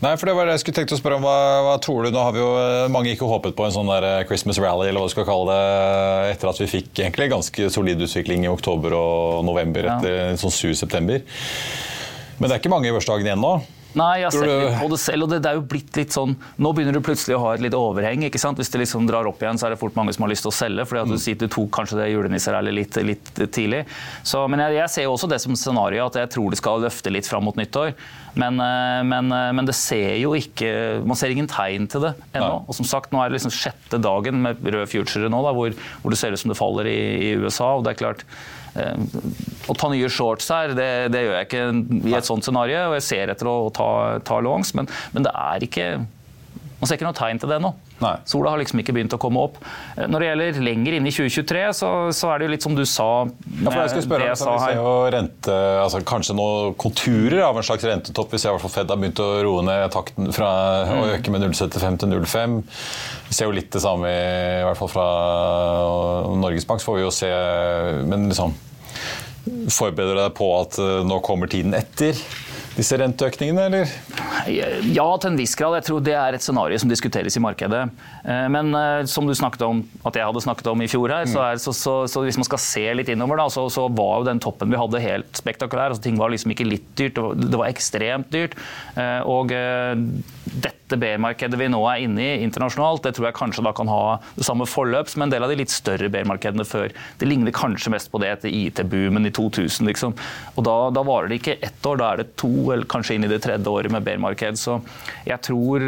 Nei, 0.00 0.14
for 0.16 0.30
det 0.30 0.34
var 0.36 0.48
det 0.48 0.54
jeg 0.54 0.62
skulle 0.62 0.78
tenkt 0.78 0.94
å 0.96 0.98
spørre 0.98 1.18
om. 1.18 1.24
Hva, 1.28 1.38
hva, 1.66 1.74
tror 1.84 2.06
du? 2.06 2.12
Nå 2.14 2.22
har 2.24 2.32
vi 2.32 2.40
jo 2.40 2.48
eh, 2.56 2.86
mange 2.92 3.12
ikke 3.12 3.28
håpet 3.28 3.56
på 3.56 3.66
en 3.66 3.74
sånn 3.74 3.90
der 3.90 4.06
eh, 4.08 4.22
Christmas 4.28 4.60
rally, 4.62 4.88
eller 4.88 5.02
hva 5.02 5.10
du 5.10 5.12
skal 5.12 5.26
kalle 5.28 5.52
det, 5.52 6.30
etter 6.32 6.52
at 6.52 6.60
vi 6.62 6.68
fikk 6.72 7.02
egentlig 7.02 7.28
ganske 7.34 7.68
solid 7.74 8.00
utvikling 8.06 8.46
i 8.46 8.52
oktober 8.52 8.96
og 8.96 9.44
november 9.44 9.90
etter 9.92 10.16
ja. 10.16 10.38
sånn 10.40 10.56
sur 10.56 10.72
september. 10.78 11.20
Men 12.38 12.48
det 12.48 12.54
er 12.54 12.62
ikke 12.62 12.72
mange 12.72 12.94
børsdagene 12.96 13.34
igjen 13.34 13.44
nå. 13.44 13.52
Nei, 13.98 14.20
jeg 14.20 14.28
har 14.28 14.34
sett 14.34 14.50
litt 14.50 14.78
på 14.78 14.88
det 14.92 14.98
selv, 15.02 15.26
og 15.26 15.32
det, 15.32 15.40
det, 15.42 15.50
er 15.50 15.58
jo 15.58 15.64
blitt 15.72 15.96
litt 15.98 16.14
sånn 16.14 16.36
Nå 16.62 16.70
begynner 16.76 16.94
du 16.94 17.02
plutselig 17.02 17.34
å 17.34 17.40
ha 17.42 17.54
et 17.56 17.64
litt 17.64 17.74
overheng. 17.76 18.22
ikke 18.28 18.40
sant? 18.40 18.60
Hvis 18.60 18.70
det 18.70 18.82
liksom 18.84 19.08
drar 19.08 19.26
opp 19.26 19.42
igjen, 19.42 19.58
så 19.58 19.66
er 19.66 19.74
det 19.74 19.80
fort 19.80 19.96
mange 19.98 20.14
som 20.14 20.26
har 20.26 20.32
lyst 20.32 20.46
til 20.46 20.52
å 20.52 20.54
selge. 20.54 20.86
fordi 20.86 21.02
at 21.02 21.10
du 21.10 21.16
mm. 21.16 21.22
sier 21.24 21.40
du 21.40 21.46
tok 21.50 21.72
kanskje 21.74 21.98
det 21.98 22.10
julenisserælet 22.12 22.76
litt, 22.76 23.00
litt 23.06 23.32
tidlig. 23.50 23.82
Så, 24.22 24.44
men 24.50 24.62
jeg, 24.62 24.78
jeg, 24.78 24.94
ser 24.94 25.08
jo 25.08 25.16
også 25.16 25.30
det 25.32 25.40
som 25.42 25.58
scenario, 25.58 26.06
at 26.06 26.20
jeg 26.22 26.32
tror 26.36 26.54
det 26.54 26.60
skal 26.60 26.84
løfte 26.86 27.14
litt 27.14 27.28
fram 27.30 27.46
mot 27.48 27.58
nyttår. 27.58 27.94
Men, 28.38 28.62
eh, 28.62 29.00
men, 29.10 29.32
eh, 29.34 29.50
men, 29.58 29.66
det 29.66 29.74
ser 29.74 30.12
jo 30.20 30.36
ikke 30.38 31.02
Man 31.02 31.18
ser 31.18 31.32
ingen 31.34 31.48
tegn 31.50 31.88
til 31.90 32.06
det 32.06 32.14
ennå. 32.30 32.62
Og 32.70 32.76
som 32.78 32.86
sagt, 32.86 33.10
nå 33.10 33.22
er 33.22 33.30
det 33.30 33.40
liksom 33.40 33.54
sjette 33.54 33.98
dagen 34.02 34.38
med 34.44 34.62
rød 34.62 34.86
future 34.92 35.30
nå, 35.32 35.42
da, 35.46 35.54
hvor, 35.56 35.74
hvor, 36.02 36.14
det 36.14 36.20
ser 36.20 36.34
ut 36.34 36.42
som 36.42 36.52
det 36.52 36.58
faller 36.60 36.86
i, 36.90 37.00
i 37.30 37.34
USA. 37.42 37.74
og 37.74 37.84
det 37.86 37.94
er 37.96 38.02
klart 38.04 38.26
å 38.74 39.74
ta 39.76 39.90
nye 39.90 40.08
shorts 40.12 40.50
her, 40.54 40.74
det, 40.78 40.90
det, 41.14 41.24
gjør 41.26 41.36
jeg 41.38 41.48
ikke 41.48 41.64
i 42.10 42.16
et 42.16 42.28
sånt 42.28 42.46
scenario. 42.46 42.86
og 42.90 42.96
Jeg 42.98 43.06
ser 43.08 43.34
etter 43.34 43.50
å 43.50 43.58
ta, 43.74 43.90
ta 44.26 44.40
longs, 44.44 44.74
men, 44.78 44.90
men 45.14 45.26
det 45.26 45.34
er 45.34 45.66
ikke 45.66 45.90
man 46.80 46.88
ser 46.88 46.96
ikke 46.96 47.10
noe 47.10 47.16
tegn 47.16 47.40
til 47.40 47.50
det 47.52 47.60
nå. 47.60 47.74
Nei. 48.00 48.14
Sola 48.28 48.54
har 48.54 48.60
liksom 48.62 48.80
ikke 48.80 48.94
begynt 48.96 49.14
å 49.16 49.20
komme 49.20 49.42
opp. 49.44 49.58
Eh, 49.96 50.06
når 50.08 50.22
det 50.22 50.28
gjelder 50.30 50.60
lenger 50.64 50.96
inn 50.96 51.08
i 51.08 51.12
2023, 51.12 51.64
så, 51.76 51.90
så 52.16 52.32
er 52.32 52.40
det 52.40 52.48
jo 52.48 52.52
litt 52.54 52.66
som 52.66 52.76
du 52.78 52.82
sa. 52.88 53.08
Ja, 53.60 53.68
for 53.68 53.80
jeg 53.82 53.92
skal 53.92 54.06
spørre, 54.06 54.24
det 54.24 54.30
jeg 54.32 54.40
sa 54.40 54.56
her. 54.64 54.80
Rente, 55.14 55.58
altså 55.82 56.02
kanskje 56.08 56.36
noen 56.38 56.74
konturer 56.80 57.44
av 57.48 57.60
en 57.60 57.66
slags 57.66 57.84
rentetopp. 57.88 58.32
Vi 58.32 58.40
ser 58.40 58.52
i 58.52 58.56
hvert 58.56 58.64
fall 58.64 58.74
Fed 58.78 58.92
har 58.92 59.00
begynt 59.00 59.22
å 59.22 59.30
roe 59.44 59.64
ned 59.66 59.86
takten 59.92 60.32
fra 60.34 60.50
mm. 60.88 60.96
å 60.96 61.06
øke 61.16 61.34
med 61.34 61.44
0,75 61.44 62.00
til 62.00 62.14
0,5. 62.16 62.58
Vi 63.30 63.36
ser 63.36 63.50
jo 63.50 63.56
litt 63.56 63.70
det 63.74 63.84
samme 63.84 64.10
i, 64.10 64.62
hvert 64.66 64.80
fall 64.80 64.90
fra 64.90 65.08
Norges 66.40 66.66
Bank, 66.68 66.82
så 66.82 66.90
får 66.90 67.00
vi 67.00 67.04
jo 67.04 67.14
se 67.14 67.30
Men 68.08 68.28
liksom 68.30 68.56
Forbereder 69.70 70.18
deg 70.18 70.34
på 70.36 70.48
at 70.58 70.76
eh, 70.82 71.00
nå 71.06 71.20
kommer 71.24 71.48
tiden 71.50 71.72
etter 71.76 72.18
disse 72.80 72.96
renteøkningene, 73.00 73.66
eller? 73.68 73.92
Ja, 74.90 75.06
til 75.20 75.32
en 75.32 75.38
viss 75.38 75.54
grad. 75.58 75.76
Jeg 75.78 75.88
tror 75.88 76.02
det 76.04 76.16
er 76.16 76.36
et 76.36 76.44
scenario 76.44 76.78
som 76.80 76.90
diskuteres 76.90 77.36
i 77.36 77.42
markedet. 77.44 77.82
Eh, 78.24 78.46
men 78.52 78.72
eh, 78.76 79.04
som 79.10 79.28
du 79.28 79.34
snakket 79.36 79.64
om, 79.66 79.84
at 80.08 80.16
jeg 80.16 80.26
hadde 80.26 80.44
snakket 80.46 80.72
om 80.72 80.84
i 80.84 80.88
fjor 80.90 81.12
her, 81.14 81.28
så, 81.30 81.44
er, 81.50 81.60
så, 81.62 81.74
så, 81.76 81.94
så 82.10 82.24
hvis 82.24 82.40
man 82.40 82.48
skal 82.48 82.62
se 82.64 82.84
litt 82.96 83.12
innover, 83.12 83.42
da, 83.42 83.48
så, 83.52 83.86
var 83.90 84.20
jo 84.20 84.28
den 84.30 84.42
toppen 84.42 84.72
vi 84.72 84.80
hadde 84.80 85.04
helt 85.04 85.40
spektakulær. 85.40 85.92
Altså, 85.92 86.04
ting 86.08 86.18
var 86.20 86.32
liksom 86.32 86.54
ikke 86.56 86.68
litt 86.68 86.90
dyrt, 86.98 87.20
det 87.44 87.60
var 87.60 87.70
ekstremt 87.70 88.32
dyrt. 88.34 88.58
Eh, 88.96 89.20
og 89.28 89.52
dette 89.52 90.79
B-markedet 90.98 91.58
vi 91.60 91.68
nå 91.70 91.80
er 91.90 92.04
inne 92.06 92.24
i 92.24 92.42
internasjonalt, 92.44 93.04
det 93.04 93.14
tror 93.16 93.28
jeg 93.28 93.38
kanskje 93.38 93.64
da 93.66 93.72
kan 93.76 93.90
ha 93.90 94.18
det 94.36 94.46
samme 94.46 94.66
forløp 94.68 95.10
som 95.12 95.24
en 95.24 95.32
del 95.32 95.44
av 95.46 95.52
de 95.52 95.58
litt 95.60 95.72
større 95.72 96.10
B-markedene 96.12 96.66
før. 96.66 96.94
Det 97.20 97.28
ligner 97.28 97.54
kanskje 97.54 97.92
mest 97.94 98.10
på 98.10 98.20
det 98.22 98.32
etter 98.34 98.54
IT-boomen 98.54 99.28
i 99.28 99.34
2000. 99.36 99.86
liksom. 99.86 100.16
Og 100.56 100.66
da, 100.66 100.76
da 100.94 101.04
varer 101.06 101.30
det 101.30 101.40
ikke 101.40 101.58
ett 101.60 101.86
år, 101.86 102.00
da 102.00 102.10
er 102.10 102.22
det 102.22 102.32
to, 102.40 102.50
eller 102.72 102.88
kanskje 102.90 103.18
inn 103.18 103.28
i 103.28 103.32
det 103.32 103.42
tredje 103.44 103.70
året 103.70 103.92
med 103.92 104.06
B-marked. 104.06 104.58
Så 104.60 104.80
jeg 105.28 105.40
tror 105.46 105.86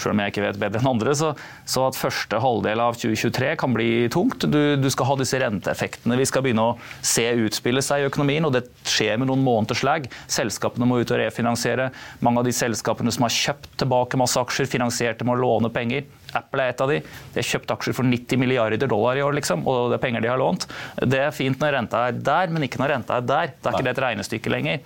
selv 0.00 0.14
om 0.14 0.22
jeg 0.22 0.32
ikke 0.32 0.44
vet 0.44 0.58
bedre 0.60 0.80
enn 0.80 0.90
andre, 0.90 1.14
så, 1.16 1.32
så, 1.68 1.84
at 1.88 1.98
første 1.98 2.40
halvdel 2.40 2.80
av 2.82 2.96
2023 2.98 3.52
kan 3.60 3.74
bli 3.76 3.90
tungt. 4.12 4.46
Du, 4.48 4.60
du, 4.80 4.88
skal 4.92 5.10
ha 5.10 5.16
disse 5.20 5.40
renteeffektene. 5.40 6.18
Vi 6.20 6.28
skal 6.28 6.44
begynne 6.44 6.66
å 6.70 6.76
se 7.04 7.26
utspille 7.44 7.82
seg 7.84 8.04
i 8.04 8.08
økonomien, 8.08 8.46
og 8.48 8.54
det 8.56 8.64
skjer 8.88 9.20
med 9.20 9.30
noen 9.30 9.44
måneders 9.44 9.84
lag. 9.86 10.08
Selskapene 10.30 10.88
må 10.88 11.00
ut 11.02 11.12
og 11.12 11.20
refinansiere. 11.20 11.90
Mange 12.24 12.42
av 12.42 12.48
de 12.48 12.54
selskapene 12.56 13.12
som 13.14 13.26
har 13.26 13.36
kjøpt 13.36 13.70
tilbake 13.82 13.99
masse 14.20 14.40
aksjer, 14.40 14.68
finansierte 14.70 15.26
med 15.26 15.36
å 15.36 15.40
låne 15.40 15.70
penger. 15.74 16.06
Apple 16.36 16.64
er 16.64 16.72
et 16.72 16.82
av 16.82 16.90
de. 16.90 16.98
De 17.02 17.40
har 17.40 17.46
kjøpt 17.46 17.72
aksjer 17.74 17.96
for 17.96 18.06
90 18.06 18.40
milliarder 18.40 18.90
dollar 18.90 19.18
i 19.18 19.24
år, 19.26 19.34
liksom, 19.38 19.64
og 19.68 19.90
det 19.90 19.98
er 19.98 20.04
penger 20.04 20.24
de 20.24 20.30
har 20.30 20.40
lånt. 20.40 20.66
Det 21.02 21.22
er 21.26 21.34
fint 21.34 21.58
når 21.60 21.74
renta 21.76 22.04
er 22.08 22.20
der, 22.30 22.52
men 22.54 22.66
ikke 22.66 22.82
når 22.82 22.94
renta 22.94 23.18
er 23.18 23.26
der. 23.26 23.56
Da 23.60 23.70
er 23.70 23.78
ikke 23.78 23.88
det 23.88 23.96
et 23.96 24.04
regnestykke 24.06 24.54
lenger. 24.54 24.84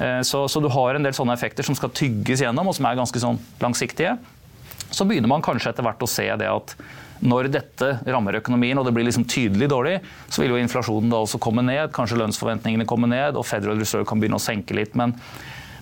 Eh, 0.00 0.20
så, 0.26 0.46
så, 0.48 0.62
du 0.64 0.70
har 0.72 0.96
en 0.96 1.06
del 1.06 1.16
sånne 1.16 1.36
effekter 1.36 1.66
som 1.66 1.76
skal 1.78 1.92
tygges 1.94 2.44
gjennom, 2.44 2.72
og 2.72 2.78
som 2.78 2.88
er 2.88 2.98
ganske 2.98 3.22
sånn 3.22 3.40
langsiktige 3.62 4.16
så 4.90 5.04
begynner 5.04 5.30
man 5.30 5.42
kanskje 5.44 5.72
etter 5.72 5.86
hvert 5.86 6.02
å 6.02 6.10
se 6.10 6.26
det 6.38 6.48
at 6.50 6.76
når 7.26 7.48
dette 7.48 7.88
rammer 8.04 8.36
økonomien 8.38 8.78
og 8.78 8.84
det 8.86 8.92
blir 8.96 9.06
liksom 9.06 9.24
tydelig 9.28 9.70
dårlig, 9.72 9.96
så 10.28 10.42
vil 10.42 10.52
jo 10.52 10.60
inflasjonen 10.60 11.12
da 11.12 11.22
også 11.24 11.40
komme 11.42 11.64
ned, 11.64 11.88
kanskje 11.96 12.18
lønnsforventningene 12.20 12.86
komme 12.88 13.08
ned, 13.08 13.38
og 13.40 13.46
Federal 13.48 13.80
Reserve 13.80 14.06
kan 14.08 14.20
begynne 14.20 14.36
å 14.36 14.42
senke 14.42 14.76
litt. 14.76 14.92
Men, 14.98 15.16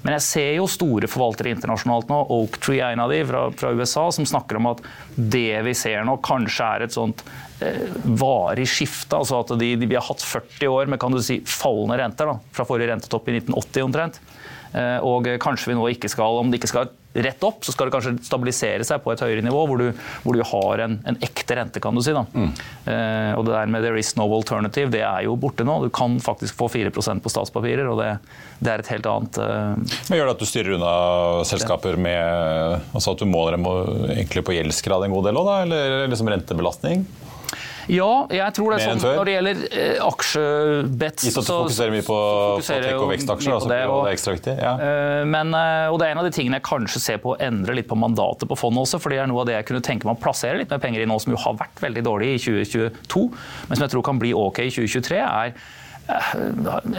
men 0.05 0.19
jeg 0.19 0.25
ser 0.27 0.51
jo 0.59 0.67
store 0.69 1.09
forvaltere 1.09 1.55
internasjonalt 1.55 2.11
nå, 2.13 2.19
Oaktree 2.37 2.83
er 2.85 2.93
en 2.93 3.03
av 3.07 3.13
de 3.13 3.23
fra, 3.25 3.47
fra, 3.57 3.71
USA, 3.73 4.05
som 4.13 4.27
snakker 4.29 4.59
om 4.61 4.69
at 4.75 4.83
det 5.17 5.63
vi 5.65 5.73
ser 5.79 6.05
nå, 6.05 6.19
kanskje 6.25 6.67
er 6.77 6.85
et 6.85 6.97
sånt 6.97 7.25
eh, 7.65 7.87
varig 8.21 8.67
skifte. 8.69 9.17
Altså 9.17 9.41
at 9.41 9.55
de, 9.61 9.71
de, 9.81 9.89
vi 9.89 9.97
har 9.97 10.05
hatt 10.05 10.21
40 10.21 10.69
år 10.69 10.93
med 10.93 11.01
kan 11.01 11.15
du 11.15 11.23
si, 11.25 11.39
fallende 11.49 11.97
renter 12.03 12.29
da, 12.29 12.37
fra 12.53 12.69
forrige 12.69 12.93
rentetopp 12.93 13.33
i 13.33 13.39
1980 13.39 13.87
omtrent. 13.87 14.21
Eh, 14.77 14.99
og 15.09 15.31
kanskje 15.41 15.73
vi 15.73 15.79
nå 15.81 15.89
ikke 15.95 16.13
skal, 16.13 16.37
om 16.43 16.53
det 16.53 16.61
ikke 16.61 16.75
skal 16.75 16.93
rett 17.15 17.45
opp, 17.47 17.63
så 17.65 17.73
skal 17.73 17.89
det 17.89 17.95
kanskje 17.95 18.15
stabilisere 18.27 18.87
seg 18.87 19.03
på 19.05 19.13
et 19.13 19.23
høyere 19.23 19.45
nivå, 19.45 19.61
hvor 19.71 19.81
du, 19.81 19.91
hvor 20.25 20.35
du 20.37 20.43
har 20.49 20.83
en, 20.87 20.97
en, 21.07 21.19
ekte 21.23 21.57
rente, 21.59 21.83
kan 21.83 21.95
du 21.95 22.03
si. 22.03 22.15
Mm. 22.15 22.51
Eh, 22.91 23.31
og 23.39 23.45
det 23.47 23.55
der 23.55 23.71
med 23.71 23.85
'there 23.85 23.99
is 23.99 24.15
no 24.19 24.27
alternative', 24.35 24.91
det 24.91 25.05
er 25.07 25.27
jo 25.29 25.37
borte 25.39 25.67
nå. 25.67 25.79
Du 25.85 25.91
kan 25.95 26.19
faktisk 26.21 26.57
få 26.59 26.69
4% 26.69 27.23
på 27.23 27.33
statspapirer, 27.33 27.87
og 27.91 28.01
det, 28.03 28.11
det, 28.59 28.73
er 28.73 28.83
et 28.83 28.93
helt 28.95 29.07
annet 29.07 29.39
eh... 29.39 29.99
Men 30.11 30.19
Gjør 30.19 30.31
det 30.31 30.37
at 30.37 30.43
du 30.43 30.49
styrer 30.49 30.75
unna 30.79 30.95
selskaper 31.47 31.97
med 32.01 32.81
altså 32.95 33.15
At 33.15 33.23
du 33.23 33.27
måler 33.29 33.57
dem 33.57 33.67
egentlig 34.11 34.45
på 34.47 34.55
gjeldsgrad 34.57 35.07
en 35.07 35.15
god 35.15 35.31
del 35.31 35.39
òg, 35.39 35.53
eller 35.67 36.09
liksom 36.11 36.31
rentebelastning? 36.31 37.07
Ja, 37.93 38.27
jeg 38.33 38.55
tror 38.57 38.73
det 38.73 38.79
er 38.81 38.93
sånn 38.95 39.03
når 39.03 39.29
det 39.29 39.35
gjelder 39.35 39.61
eh, 39.69 39.99
aksjebets 40.05 41.27
Gitt 41.27 41.39
at 41.41 41.49
du 41.49 41.53
fokuserer 41.53 41.93
mye 41.93 42.07
på, 42.07 42.19
på 42.59 42.65
tech- 42.65 42.87
og 42.97 43.11
vekstaksjer, 43.11 43.55
altså, 43.57 43.71
det, 43.71 43.81
og, 43.91 43.99
det 44.07 44.13
er 44.13 44.17
ekstra 44.17 44.35
viktig. 44.37 44.55
Ja. 44.57 44.73
Eh, 44.87 45.21
men, 45.29 45.53
eh, 45.59 45.93
og 45.93 45.99
det 46.01 46.09
er 46.09 46.15
en 46.15 46.23
av 46.23 46.29
de 46.29 46.33
tingene 46.35 46.61
jeg 46.61 46.67
kanskje 46.69 47.03
ser 47.05 47.21
på 47.23 47.35
å 47.35 47.39
endre 47.45 47.77
litt 47.77 47.91
på 47.91 47.99
mandatet 47.99 48.49
på 48.51 48.59
fondet 48.59 48.87
også, 48.87 49.01
for 49.03 49.13
det 49.13 49.21
er 49.23 49.31
noe 49.31 49.45
av 49.45 49.51
det 49.51 49.59
jeg 49.59 49.69
kunne 49.71 49.85
tenke 49.85 50.09
meg 50.09 50.17
å 50.17 50.23
plassere 50.25 50.61
litt 50.61 50.73
mer 50.73 50.83
penger 50.83 51.05
i 51.05 51.09
nå, 51.11 51.19
som 51.23 51.35
jo 51.35 51.43
har 51.45 51.59
vært 51.61 51.85
veldig 51.85 52.07
dårlig 52.09 52.33
i 52.35 52.43
2022, 52.47 53.25
men 53.69 53.77
som 53.77 53.87
jeg 53.87 53.95
tror 53.97 54.07
kan 54.09 54.23
bli 54.23 54.33
ok 54.39 54.65
i 54.65 54.73
2023, 54.73 55.21
er 55.21 55.55
eh, 56.09 56.35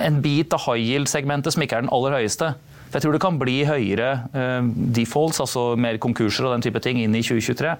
en 0.06 0.21
bit 0.26 0.54
av 0.56 0.67
high 0.67 0.86
yield-segmentet 0.86 1.56
som 1.56 1.65
ikke 1.65 1.82
er 1.82 1.88
den 1.88 1.93
aller 1.95 2.19
høyeste. 2.19 2.54
For 2.89 2.98
jeg 2.98 3.06
tror 3.06 3.15
det 3.15 3.21
kan 3.24 3.38
bli 3.39 3.56
høyere 3.67 4.10
uh, 4.32 4.67
defaults, 4.95 5.41
altså 5.43 5.74
mer 5.80 5.98
konkurser 6.02 6.48
og 6.48 6.56
den 6.56 6.65
type 6.65 6.82
ting, 6.84 7.02
inn 7.02 7.15
i 7.17 7.24
2023. 7.26 7.74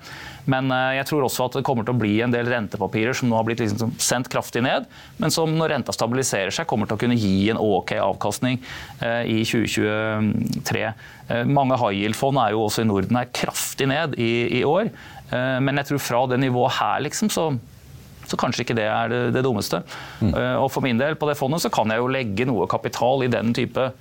Men 0.52 0.72
uh, 0.74 0.96
jeg 0.98 1.08
tror 1.10 1.28
også 1.28 1.48
at 1.48 1.60
det 1.60 1.65
kommer 1.68 1.88
til 1.88 1.96
å 1.96 2.02
bli 2.02 2.18
en 2.26 2.34
del 2.34 2.50
rentepapirer 2.52 3.18
som 3.18 3.30
nå 3.32 3.38
har 3.38 3.48
blitt 3.48 3.63
liksom 3.63 3.94
sendt 4.02 4.32
kraftig 4.34 4.65
ned, 4.65 4.89
men 5.22 5.34
som 5.34 5.54
når 5.56 5.76
renta 5.76 5.96
stabiliserer 5.96 6.54
seg, 6.56 6.68
kommer 6.70 6.89
til 6.89 6.98
å 6.98 7.04
kunne 7.06 7.20
gi 7.20 7.50
en 7.54 7.62
OK 7.62 7.96
avkastning 8.02 8.60
uh, 9.04 9.24
i 9.24 9.44
2023. 9.46 10.88
mange 11.50 11.78
high 11.82 12.02
yield-fond 12.02 12.38
er 12.38 12.54
jo 12.54 12.65
også 12.65 12.84
i 12.84 12.89
Norden 12.89 13.18
er 13.18 13.32
kraftig 13.34 13.88
ned 13.89 14.13
i, 14.22 14.60
i 14.60 14.65
år. 14.68 14.91
men 15.32 15.80
jeg 15.82 15.89
tror 15.89 16.02
fra 16.06 16.20
det 16.30 16.38
nivået 16.44 16.76
her, 16.78 17.00
liksom, 17.02 17.32
så 17.34 17.48
så 18.26 18.38
kanskje 18.41 18.63
ikke 18.65 18.78
det 18.78 18.86
er 18.89 19.10
det, 19.12 19.22
det 19.36 19.44
dummeste. 19.46 19.84
Mm. 20.18 20.32
Og 20.63 20.72
For 20.74 20.82
min 20.82 20.98
del 20.98 21.13
på 21.13 21.28
det 21.30 21.38
fondet 21.38 21.62
så 21.62 21.70
kan 21.74 21.91
jeg 21.94 22.02
jo 22.02 22.10
legge 22.10 22.48
noe 22.50 22.65
kapital 22.70 23.22
i 23.22 23.30
den 23.30 23.54
type 23.54 23.91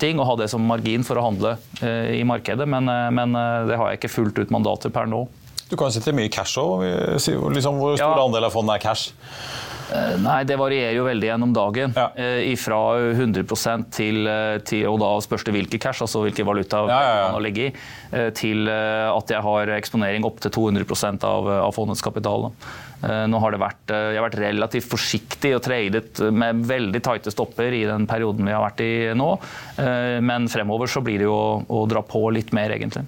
ting 0.00 0.20
og 0.20 0.28
ha 0.28 0.36
det 0.40 0.48
som 0.52 0.64
margin 0.64 1.04
for 1.06 1.20
å 1.20 1.26
handle 1.26 1.56
eh, 1.84 2.16
i 2.18 2.24
markedet, 2.26 2.66
men, 2.68 2.88
eh, 2.88 3.08
men 3.14 3.36
eh, 3.38 3.64
det 3.68 3.78
har 3.80 3.92
jeg 3.92 4.00
ikke 4.00 4.12
fullt 4.16 4.40
ut 4.40 4.54
mandater 4.54 4.92
per 4.94 5.08
nå. 5.10 5.24
Du 5.70 5.76
kan 5.80 5.92
sitte 5.92 6.12
mye 6.16 6.30
cash 6.32 6.58
òg. 6.60 6.84
Liksom, 7.16 7.80
hvor 7.80 7.96
stor 7.96 8.18
ja. 8.18 8.24
andel 8.24 8.48
av 8.48 8.54
fondet 8.54 8.78
er 8.78 8.84
cash? 8.84 9.14
Nei, 10.24 10.38
det 10.48 10.56
varierer 10.58 10.96
jo 10.96 11.04
veldig 11.06 11.28
gjennom 11.28 11.52
dagen. 11.54 11.92
Ja. 11.96 12.08
Fra 12.60 12.78
100 13.12 13.44
til, 13.92 14.30
til, 14.64 14.86
Og 14.90 14.98
da 15.02 15.10
spørs 15.24 15.44
det 15.46 15.54
hvilke 15.56 15.80
cash, 15.82 16.02
altså 16.04 16.22
hvilke 16.24 16.46
valuta 16.46 16.84
ja, 16.88 17.00
ja, 17.04 17.28
man 17.34 17.44
legger 17.44 17.68
i, 17.68 18.24
til 18.36 18.70
at 18.70 19.34
jeg 19.34 19.44
har 19.44 19.74
eksponering 19.76 20.24
opp 20.26 20.40
til 20.42 20.54
200 20.54 20.86
av, 21.26 21.52
av 21.66 21.76
fondets 21.76 22.04
kapital. 22.04 22.50
Eh, 23.04 23.24
nå 23.28 23.40
har 23.42 23.52
det 23.52 23.60
vært, 23.60 23.84
eh, 23.90 24.12
jeg 24.14 24.20
har 24.20 24.28
vært 24.28 24.40
relativt 24.40 24.88
forsiktig 24.88 25.52
og 25.56 25.62
tradet 25.64 26.20
med 26.32 26.62
veldig 26.68 27.02
tighte 27.04 27.32
stopper 27.34 27.74
i 27.76 27.84
den 27.88 28.06
perioden 28.08 28.46
vi 28.46 28.54
har 28.54 28.64
vært 28.64 28.80
i 28.84 28.94
nå. 29.16 29.30
Eh, 29.78 30.20
men 30.24 30.48
fremover 30.48 30.90
så 30.90 31.02
blir 31.04 31.20
det 31.20 31.28
jo 31.28 31.34
å, 31.34 31.60
å 31.68 31.84
dra 31.90 32.04
på 32.06 32.22
litt 32.34 32.54
mer, 32.56 32.72
egentlig. 32.76 33.04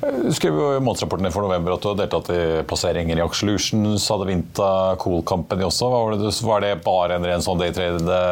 Du 0.00 0.32
skrev 0.32 0.54
jo 0.56 0.68
i 0.76 0.80
månedsrapporten 0.80 1.32
for 1.34 1.44
november 1.44 1.74
at 1.74 1.84
du 1.84 1.90
har 1.90 1.98
deltatt 1.98 2.30
i 2.32 2.42
plasseringer 2.68 3.18
i 3.18 3.24
Axolutions, 3.24 4.06
Adevinta, 4.14 4.96
Cool 5.02 5.20
Company 5.28 5.66
også. 5.66 5.90
Var 5.92 6.16
det, 6.16 6.30
var 6.46 6.64
det 6.64 6.70
bare 6.84 7.18
en 7.18 7.26
ren 7.28 7.44
sånn 7.44 7.60
daytrade 7.60 8.22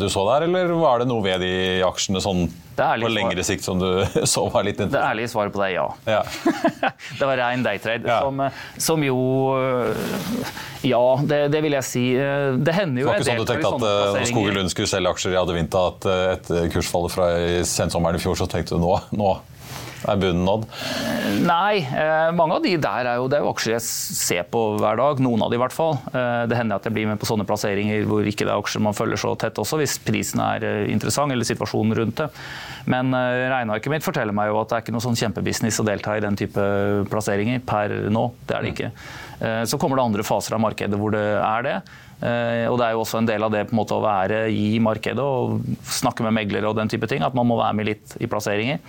du 0.00 0.08
så 0.10 0.24
der, 0.32 0.48
eller 0.48 0.74
var 0.80 1.02
det 1.02 1.10
noe 1.10 1.22
ved 1.24 1.44
de 1.44 1.52
aksjene 1.86 2.22
sånn 2.24 2.48
på 2.80 3.10
lengre 3.12 3.44
sikt 3.44 3.66
som 3.66 3.76
du 3.78 3.86
så 4.32 4.46
var 4.50 4.64
litt 4.64 4.80
interessant? 4.80 4.96
Det 4.96 5.12
ærlige 5.12 5.32
svaret 5.34 5.54
på 5.54 5.60
det 5.60 5.68
er 5.68 5.76
ja. 5.76 5.86
ja. 6.08 6.22
det 7.20 7.28
var 7.28 7.42
rein 7.42 7.64
daytrade, 7.66 8.08
ja. 8.08 8.18
som, 8.24 8.42
som, 8.80 9.04
jo 9.04 9.20
Ja, 10.86 11.04
det, 11.22 11.42
det, 11.52 11.60
vil 11.66 11.76
jeg 11.76 11.86
si. 11.86 12.04
Det 12.16 12.74
hender 12.74 13.04
jo 13.04 13.10
Det 13.10 13.12
var 13.12 13.20
ikke 13.20 13.30
sånn 13.30 13.44
du 13.44 13.52
tenkte 13.52 13.74
at 13.76 13.86
når 14.16 14.28
Skogen 14.32 14.58
Lund 14.58 14.72
skulle 14.72 14.90
selge 14.90 15.14
aksjer 15.14 15.36
i 15.36 15.40
Adevinta, 15.42 15.86
at 15.92 16.10
etter 16.40 16.68
kursfallet 16.72 17.14
fra 17.14 17.30
sensommeren 17.68 18.18
i 18.18 18.22
fjor, 18.22 18.38
så 18.40 18.48
tenkte 18.50 18.78
du 18.78 18.82
nå, 18.82 18.96
nå 19.14 19.34
er 20.08 20.20
bunnen 20.20 20.46
nådd? 20.46 20.66
Nei, 21.44 21.82
eh, 21.84 22.30
mange 22.36 22.56
av 22.56 22.64
de 22.64 22.72
der 22.80 23.08
er 23.10 23.20
jo, 23.20 23.28
det 23.30 23.38
er 23.38 23.44
jo 23.44 23.52
aksjer 23.52 23.74
jeg 23.76 23.84
ser 23.84 24.48
på 24.50 24.62
hver 24.80 24.98
dag. 25.00 25.20
Noen 25.22 25.44
av 25.44 25.52
de 25.52 25.58
i 25.58 25.62
hvert 25.62 25.76
fall. 25.76 25.98
Eh, 26.08 26.46
det 26.50 26.56
hender 26.56 26.80
at 26.80 26.88
jeg 26.88 26.96
blir 26.96 27.08
med 27.10 27.20
på 27.20 27.28
sånne 27.28 27.46
plasseringer 27.48 28.06
hvor 28.08 28.26
ikke 28.26 28.46
det 28.46 28.54
er 28.54 28.62
aksjer 28.62 28.84
man 28.84 28.96
følger 28.96 29.20
så 29.20 29.34
tett 29.40 29.60
også, 29.60 29.80
hvis 29.80 29.98
prisen 30.04 30.42
er 30.44 30.66
eh, 30.66 30.90
interessant 30.92 31.32
eller 31.34 31.48
situasjonen 31.48 31.96
rundt 32.00 32.22
det. 32.22 32.30
Men 32.90 33.12
regnearket 33.12 33.92
mitt 33.92 34.04
forteller 34.06 34.34
meg 34.34 34.48
jo 34.50 34.60
at 34.62 34.70
det 34.70 34.76
er 34.78 34.84
ikke 34.84 34.94
noe 34.94 35.04
sånn 35.04 35.18
kjempebusiness 35.20 35.82
å 35.82 35.84
delta 35.86 36.16
i 36.16 36.22
den 36.24 36.38
type 36.38 36.62
plasseringer 37.12 37.60
per 37.66 37.92
nå. 38.10 38.22
Det 38.48 38.56
er 38.56 38.64
det 38.64 38.72
ikke. 38.72 38.88
Så 39.68 39.78
kommer 39.80 40.00
det 40.00 40.06
andre 40.08 40.24
faser 40.26 40.56
av 40.56 40.62
markedet 40.64 40.98
hvor 41.00 41.12
det 41.12 41.22
er 41.36 41.66
det. 41.66 41.76
Og 42.72 42.78
Det 42.80 42.86
er 42.86 42.96
jo 42.96 43.04
også 43.04 43.20
en 43.20 43.28
del 43.28 43.44
av 43.44 43.52
det 43.52 43.66
måte 43.76 43.96
å 43.96 44.02
være 44.04 44.42
i 44.52 44.80
markedet 44.82 45.22
og 45.22 45.60
snakke 45.92 46.24
med 46.26 46.36
meglere 46.40 46.72
og 46.72 46.80
den 46.80 46.90
type 46.92 47.08
ting. 47.08 47.22
At 47.24 47.36
man 47.36 47.48
må 47.48 47.60
være 47.60 47.76
med 47.76 47.90
litt 47.92 48.16
i 48.20 48.28
plasseringer. 48.28 48.80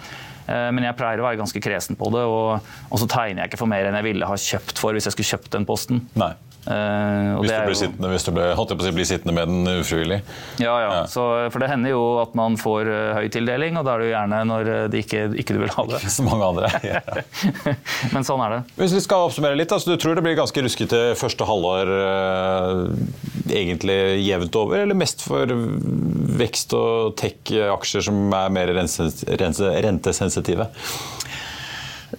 Eh, 0.48 0.70
men 0.76 0.88
jeg 0.88 0.98
pleier 1.00 1.22
å 1.22 1.28
være 1.28 1.42
ganske 1.42 1.64
kresen 1.64 2.00
på 2.00 2.12
det, 2.14 2.24
og, 2.28 2.72
og 2.90 3.02
så 3.02 3.10
tegner 3.10 3.44
jeg 3.44 3.52
ikke 3.52 3.64
for 3.64 3.72
mer 3.72 3.90
enn 3.90 4.00
jeg 4.00 4.10
ville 4.12 4.30
ha 4.30 4.40
kjøpt 4.40 4.82
for 4.82 4.98
hvis 4.98 5.10
jeg 5.10 5.18
skulle 5.18 5.34
kjøpt 5.36 5.54
den 5.58 5.68
posten. 5.70 6.06
Nei. 6.20 6.34
Uh, 6.62 7.40
hvis, 7.42 7.50
du 7.50 7.64
blir 7.66 7.78
sittende, 7.80 8.10
hvis 8.12 8.26
du 8.28 8.30
blir, 8.36 8.52
holdt 8.54 8.74
på 8.78 8.86
å 8.86 8.92
bli 8.94 9.06
sittende 9.10 9.34
med 9.34 9.50
den 9.50 9.80
ufrivillig? 9.82 10.20
Ja, 10.62 10.76
ja. 10.78 10.92
ja. 10.94 11.00
Så, 11.10 11.24
for 11.50 11.64
det 11.64 11.72
hender 11.72 11.96
jo 11.96 12.04
at 12.22 12.36
man 12.38 12.54
får 12.62 12.86
uh, 12.86 12.98
høy 13.18 13.32
tildeling, 13.34 13.80
og 13.82 13.88
da 13.88 13.96
er 13.96 14.04
det 14.04 14.10
jo 14.12 14.14
gjerne 14.14 14.42
når 14.46 14.70
det 14.94 15.02
ikke, 15.08 15.24
ikke 15.42 15.58
du 15.58 15.64
vil 15.64 15.74
ha 15.74 15.88
det. 15.90 16.04
Ikke 16.04 16.14
så 16.14 16.28
mange 16.28 16.52
andre. 16.52 16.70
Ja. 16.86 17.02
Men 18.14 18.28
sånn 18.28 18.46
er 18.46 18.60
det. 18.60 18.62
Hvis 18.78 18.94
vi 18.94 19.02
skal 19.08 19.26
oppsummere 19.26 19.58
litt, 19.58 19.74
altså, 19.74 19.96
Du 19.96 20.04
tror 20.04 20.20
det 20.20 20.26
blir 20.28 20.38
ganske 20.38 20.66
ruskete 20.68 21.02
første 21.18 21.50
halvår 21.50 21.96
uh, 21.98 22.86
egentlig 23.56 23.98
jevnt 24.26 24.56
over, 24.60 24.82
eller 24.84 24.98
mest 24.98 25.22
for 25.26 25.52
vekst- 26.42 26.76
og 26.78 27.16
tech-aksjer 27.22 28.08
som 28.08 28.34
er 28.34 28.54
mer 28.54 28.72
rentesensitive? 28.76 30.70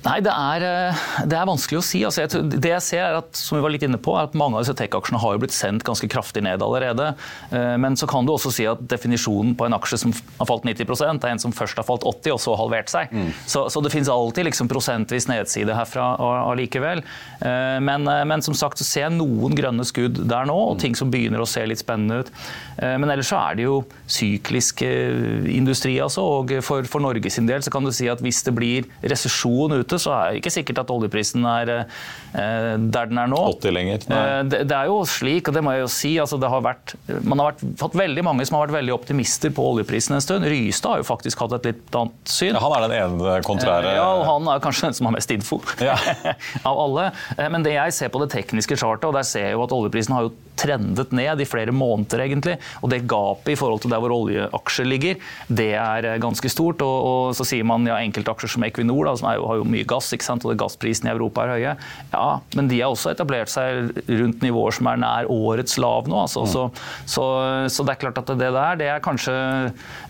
Nei, 0.00 0.18
det 0.24 0.32
er, 0.32 0.64
eh, 0.64 1.00
det 1.28 1.36
er, 1.36 1.48
vanskelig 1.48 1.78
å 1.78 1.84
si. 1.84 2.00
Altså, 2.06 2.24
jeg, 2.24 2.46
det 2.62 2.70
jeg 2.70 2.84
ser 2.84 3.02
er 3.04 3.18
at, 3.20 3.28
som 3.36 3.58
vi 3.58 3.62
var 3.64 3.74
litt 3.74 3.84
inne 3.84 4.00
på, 4.00 4.14
er 4.16 4.30
at 4.30 4.36
mange 4.38 4.56
av 4.56 4.64
disse 4.64 4.74
tech-aksjene 4.78 5.20
har 5.20 5.40
blitt 5.42 5.54
sendt 5.54 5.84
ganske 5.84 6.08
kraftig 6.10 6.44
ned 6.46 6.64
allerede. 6.64 7.10
Eh, 7.52 7.74
men 7.82 7.98
så 8.00 8.08
kan 8.10 8.26
du 8.26 8.32
også 8.32 8.52
si 8.54 8.66
at 8.68 8.80
definisjonen 8.88 9.52
på 9.58 9.68
en 9.68 9.76
aksje 9.76 10.00
som 10.00 10.14
har 10.38 10.48
falt 10.48 10.64
90 10.68 10.88
er 11.04 11.28
en 11.34 11.42
som 11.42 11.54
først 11.54 11.78
har 11.80 11.86
falt 11.88 12.06
80 12.08 12.36
og 12.36 12.40
så 12.40 12.56
halvert 12.58 12.92
seg. 12.92 13.12
Mm. 13.12 13.28
Så, 13.44 13.66
så, 13.72 13.82
det 13.84 13.92
finnes 13.92 14.10
alltid 14.12 14.48
liksom 14.48 14.70
prosentvis 14.72 15.28
nedside 15.28 15.76
herfra 15.76 16.14
allikevel. 16.48 17.04
Eh, 17.44 17.78
men, 17.84 18.08
men, 18.08 18.44
som 18.44 18.56
sagt 18.56 18.80
så 18.80 18.88
ser 18.88 19.06
jeg 19.06 19.16
noen 19.18 19.54
grønne 19.58 19.84
skudd 19.86 20.22
der 20.30 20.48
nå, 20.48 20.56
og 20.72 20.80
ting 20.80 20.96
som 20.98 21.12
begynner 21.12 21.44
å 21.44 21.48
se 21.48 21.64
litt 21.68 21.82
spennende 21.82 22.22
ut. 22.22 22.32
Men 22.80 23.10
ellers 23.12 23.28
så 23.30 23.38
er 23.38 23.56
det 23.58 23.64
jo 23.66 23.82
syklisk 24.10 24.80
industri, 24.82 25.94
altså. 26.02 26.24
Og 26.40 26.54
for, 26.64 26.86
for 26.88 27.04
Norge 27.04 27.30
sin 27.30 27.46
del 27.46 27.62
så 27.62 27.70
kan 27.72 27.84
du 27.84 27.92
si 27.94 28.08
at 28.10 28.22
hvis 28.24 28.40
det 28.46 28.54
blir 28.56 28.88
resesjon 29.12 29.81
ute, 29.82 29.98
så 30.00 30.14
er 30.16 30.32
det 30.32 30.42
ikke 30.42 30.54
sikkert 30.54 30.82
at 30.84 30.92
oljeprisen 30.94 31.46
er 31.48 31.72
eh, 31.74 32.74
der 32.82 33.10
den 33.10 33.20
er 33.20 33.30
nå. 33.30 33.40
80 33.58 33.74
lenger. 33.76 34.06
Eh, 34.06 34.38
det, 34.48 34.62
det, 34.70 34.76
er 34.76 34.90
jo 34.90 35.00
slik, 35.08 35.48
og 35.50 35.56
det 35.56 35.64
må 35.64 35.74
jeg 35.76 35.84
jo 35.84 35.90
si, 35.92 36.12
altså 36.22 36.38
det 36.40 36.50
har 36.52 36.64
vært, 36.64 36.94
man 37.20 37.42
har 37.42 37.52
vært, 37.52 37.64
fått 37.80 37.98
veldig 37.98 38.26
mange 38.26 38.46
som 38.48 38.58
har 38.58 38.66
vært 38.66 38.78
veldig 38.80 38.94
optimister 38.96 39.52
på 39.54 39.66
oljeprisen 39.72 40.16
en 40.16 40.24
stund. 40.24 40.48
Rystad 40.48 40.96
har 40.96 41.02
jo 41.02 41.08
faktisk 41.08 41.44
hatt 41.44 41.56
et 41.58 41.70
litt 41.72 41.98
annet 41.98 42.32
syn. 42.36 42.54
Ja, 42.54 42.62
han 42.64 42.76
er 42.78 42.86
den 42.86 42.96
ene 43.00 43.36
kontrære 43.46 43.96
Ja, 43.96 44.08
og 44.20 44.24
han 44.28 44.50
er 44.52 44.62
kanskje 44.64 44.88
den 44.88 44.98
som 44.98 45.10
har 45.10 45.16
mest 45.16 45.34
info 45.34 45.60
ja. 45.82 45.98
av 46.68 46.84
alle. 46.86 47.10
Eh, 47.36 47.48
men 47.52 47.66
det 47.66 47.76
jeg 47.76 47.98
ser 47.98 48.12
på 48.12 48.22
det 48.22 48.32
tekniske 48.34 48.78
chartet, 48.80 49.08
og 49.10 49.16
der 49.18 49.26
ser 49.28 49.50
jeg 49.50 49.58
jo 49.58 49.66
at 49.66 49.76
oljeprisen 49.76 50.16
har 50.16 50.28
jo 50.28 50.34
trendet 50.58 51.12
ned 51.16 51.40
i 51.40 51.48
flere 51.48 51.72
måneder, 51.74 52.24
egentlig. 52.26 52.58
Og 52.82 52.92
det 52.92 53.02
gapet 53.10 53.54
i 53.54 53.58
forhold 53.58 53.82
til 53.82 53.92
der 53.92 54.02
hvor 54.02 54.14
oljeaksjer 54.14 54.88
ligger, 54.88 55.20
det 55.48 55.72
er 55.80 56.08
ganske 56.22 56.50
stort. 56.52 56.82
Og, 56.84 56.96
og 57.08 57.36
så 57.36 57.46
sier 57.48 57.66
man 57.68 57.86
ja, 57.88 57.98
enkeltaksjer 58.02 58.54
som 58.54 58.66
Equinor, 58.66 59.06
da, 59.08 59.16
som 59.18 59.30
jo, 59.32 59.46
har 59.50 59.60
jo 59.60 59.68
mye 59.72 59.86
gass, 59.88 60.10
ikke 60.14 60.26
sant? 60.26 60.44
og 60.46 60.58
gassprisene 60.60 61.10
i 61.10 61.14
Europa 61.14 61.44
er 61.44 61.52
høye. 61.56 61.74
Ja, 62.12 62.26
men 62.58 62.68
de 62.70 62.80
har 62.80 62.92
også 62.92 63.12
etablert 63.12 63.52
seg 63.52 63.92
rundt 64.08 64.44
nivåer 64.44 64.76
som 64.76 64.90
er 64.90 65.00
nær 65.02 65.30
årets 65.32 65.78
lav 65.82 66.10
nå. 66.10 66.22
Altså. 66.26 66.44
Så, 66.50 66.66
så, 67.08 67.26
så, 67.72 67.86
det 67.86 67.96
er 67.96 68.02
klart 68.04 68.22
at 68.22 68.32
det 68.36 68.52
der 68.54 68.78
det 68.80 68.90
er 68.92 69.04
kanskje 69.04 69.34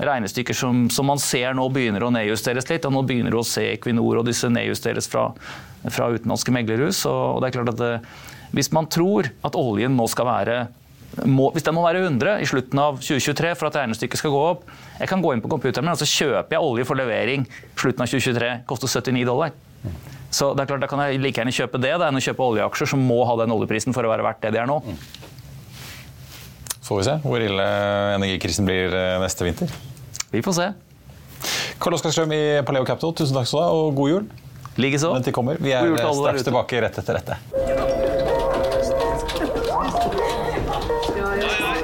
regnestykker 0.03 0.57
som, 0.57 0.87
som, 0.93 1.09
man 1.13 1.23
ser 1.23 1.57
nå 1.57 1.69
begynner 1.73 2.07
å 2.07 2.13
nedjusteres 2.15 2.69
litt. 2.71 2.87
og 2.89 2.97
Nå 2.97 3.05
begynner 3.09 3.35
du 3.35 3.41
å 3.41 3.47
se 3.47 3.67
Equinor 3.75 4.23
og 4.23 4.29
disse 4.29 4.51
nedjusteres 4.53 5.11
fra, 5.11 5.31
fra 5.89 6.13
utenlandske 6.13 6.55
meglerhus. 6.55 7.05
og 7.11 7.43
det 7.43 7.51
er 7.51 7.59
klart 7.59 7.75
at 7.75 7.83
det, 7.83 7.93
Hvis 8.53 8.73
man 8.73 8.87
tror 8.87 9.31
at 9.43 9.59
oljen 9.59 9.97
nå 9.97 10.07
skal 10.13 10.29
være 10.29 10.57
må, 11.29 11.51
hvis 11.53 11.65
den 11.67 11.77
må 11.77 11.83
være 11.85 12.01
100 12.07 12.41
i 12.41 12.47
slutten 12.49 12.79
av 12.81 12.97
2023 13.03 13.53
for 13.61 13.69
at 13.69 13.77
regnestykket 13.83 14.21
skal 14.21 14.33
gå 14.33 14.41
opp 14.53 14.63
Jeg 15.01 15.11
kan 15.11 15.21
gå 15.25 15.35
inn 15.35 15.43
på 15.45 15.51
computeren 15.53 15.85
min 15.85 15.93
og 15.93 16.01
så 16.01 16.09
kjøper 16.09 16.57
jeg 16.57 16.65
olje 16.65 16.87
for 16.89 16.99
levering 16.99 17.45
slutten 17.77 18.05
av 18.05 18.09
2023. 18.09 18.53
Koster 18.71 18.89
79 18.89 19.27
dollar. 19.29 19.53
Så 20.33 20.53
det 20.57 20.65
er 20.65 20.71
klart, 20.71 20.81
Da 20.81 20.89
kan 20.89 21.03
jeg 21.05 21.21
like 21.21 21.41
gjerne 21.43 21.53
kjøpe 21.53 21.81
det 21.83 21.93
da, 22.01 22.09
enn 22.09 22.17
å 22.17 22.25
kjøpe 22.25 22.47
oljeaksjer 22.47 22.93
som 22.95 23.03
må 23.05 23.21
ha 23.29 23.37
den 23.43 23.53
oljeprisen 23.53 23.93
for 23.93 24.09
å 24.09 24.13
være 24.13 24.25
verdt 24.25 24.41
det 24.47 24.55
de 24.57 24.63
er 24.63 24.71
nå. 24.71 24.79
Får 26.83 26.99
vi 27.03 27.05
se 27.11 27.19
hvor 27.27 27.45
ille 27.45 27.67
energikrisen 28.17 28.67
blir 28.69 28.95
eh, 28.97 29.19
neste 29.23 29.45
vinter. 29.47 29.75
Vi 30.33 30.41
får 30.45 30.57
se. 30.59 30.71
Karl 31.83 31.99
Oskar 31.99 32.15
Strøm 32.15 32.33
i 32.33 32.43
Paleo 32.67 32.87
Capital, 32.89 33.13
tusen 33.19 33.37
takk 33.37 33.51
skal 33.51 33.61
du 33.61 33.65
ha, 33.67 33.71
og 33.85 33.97
god 33.99 34.15
jul. 34.15 34.29
Likeså. 34.81 35.13
Vi 35.61 35.75
er 35.77 35.97
straks 36.01 36.47
tilbake 36.49 36.81
rett 36.87 37.03
etter 37.03 37.21
dette. 37.21 37.92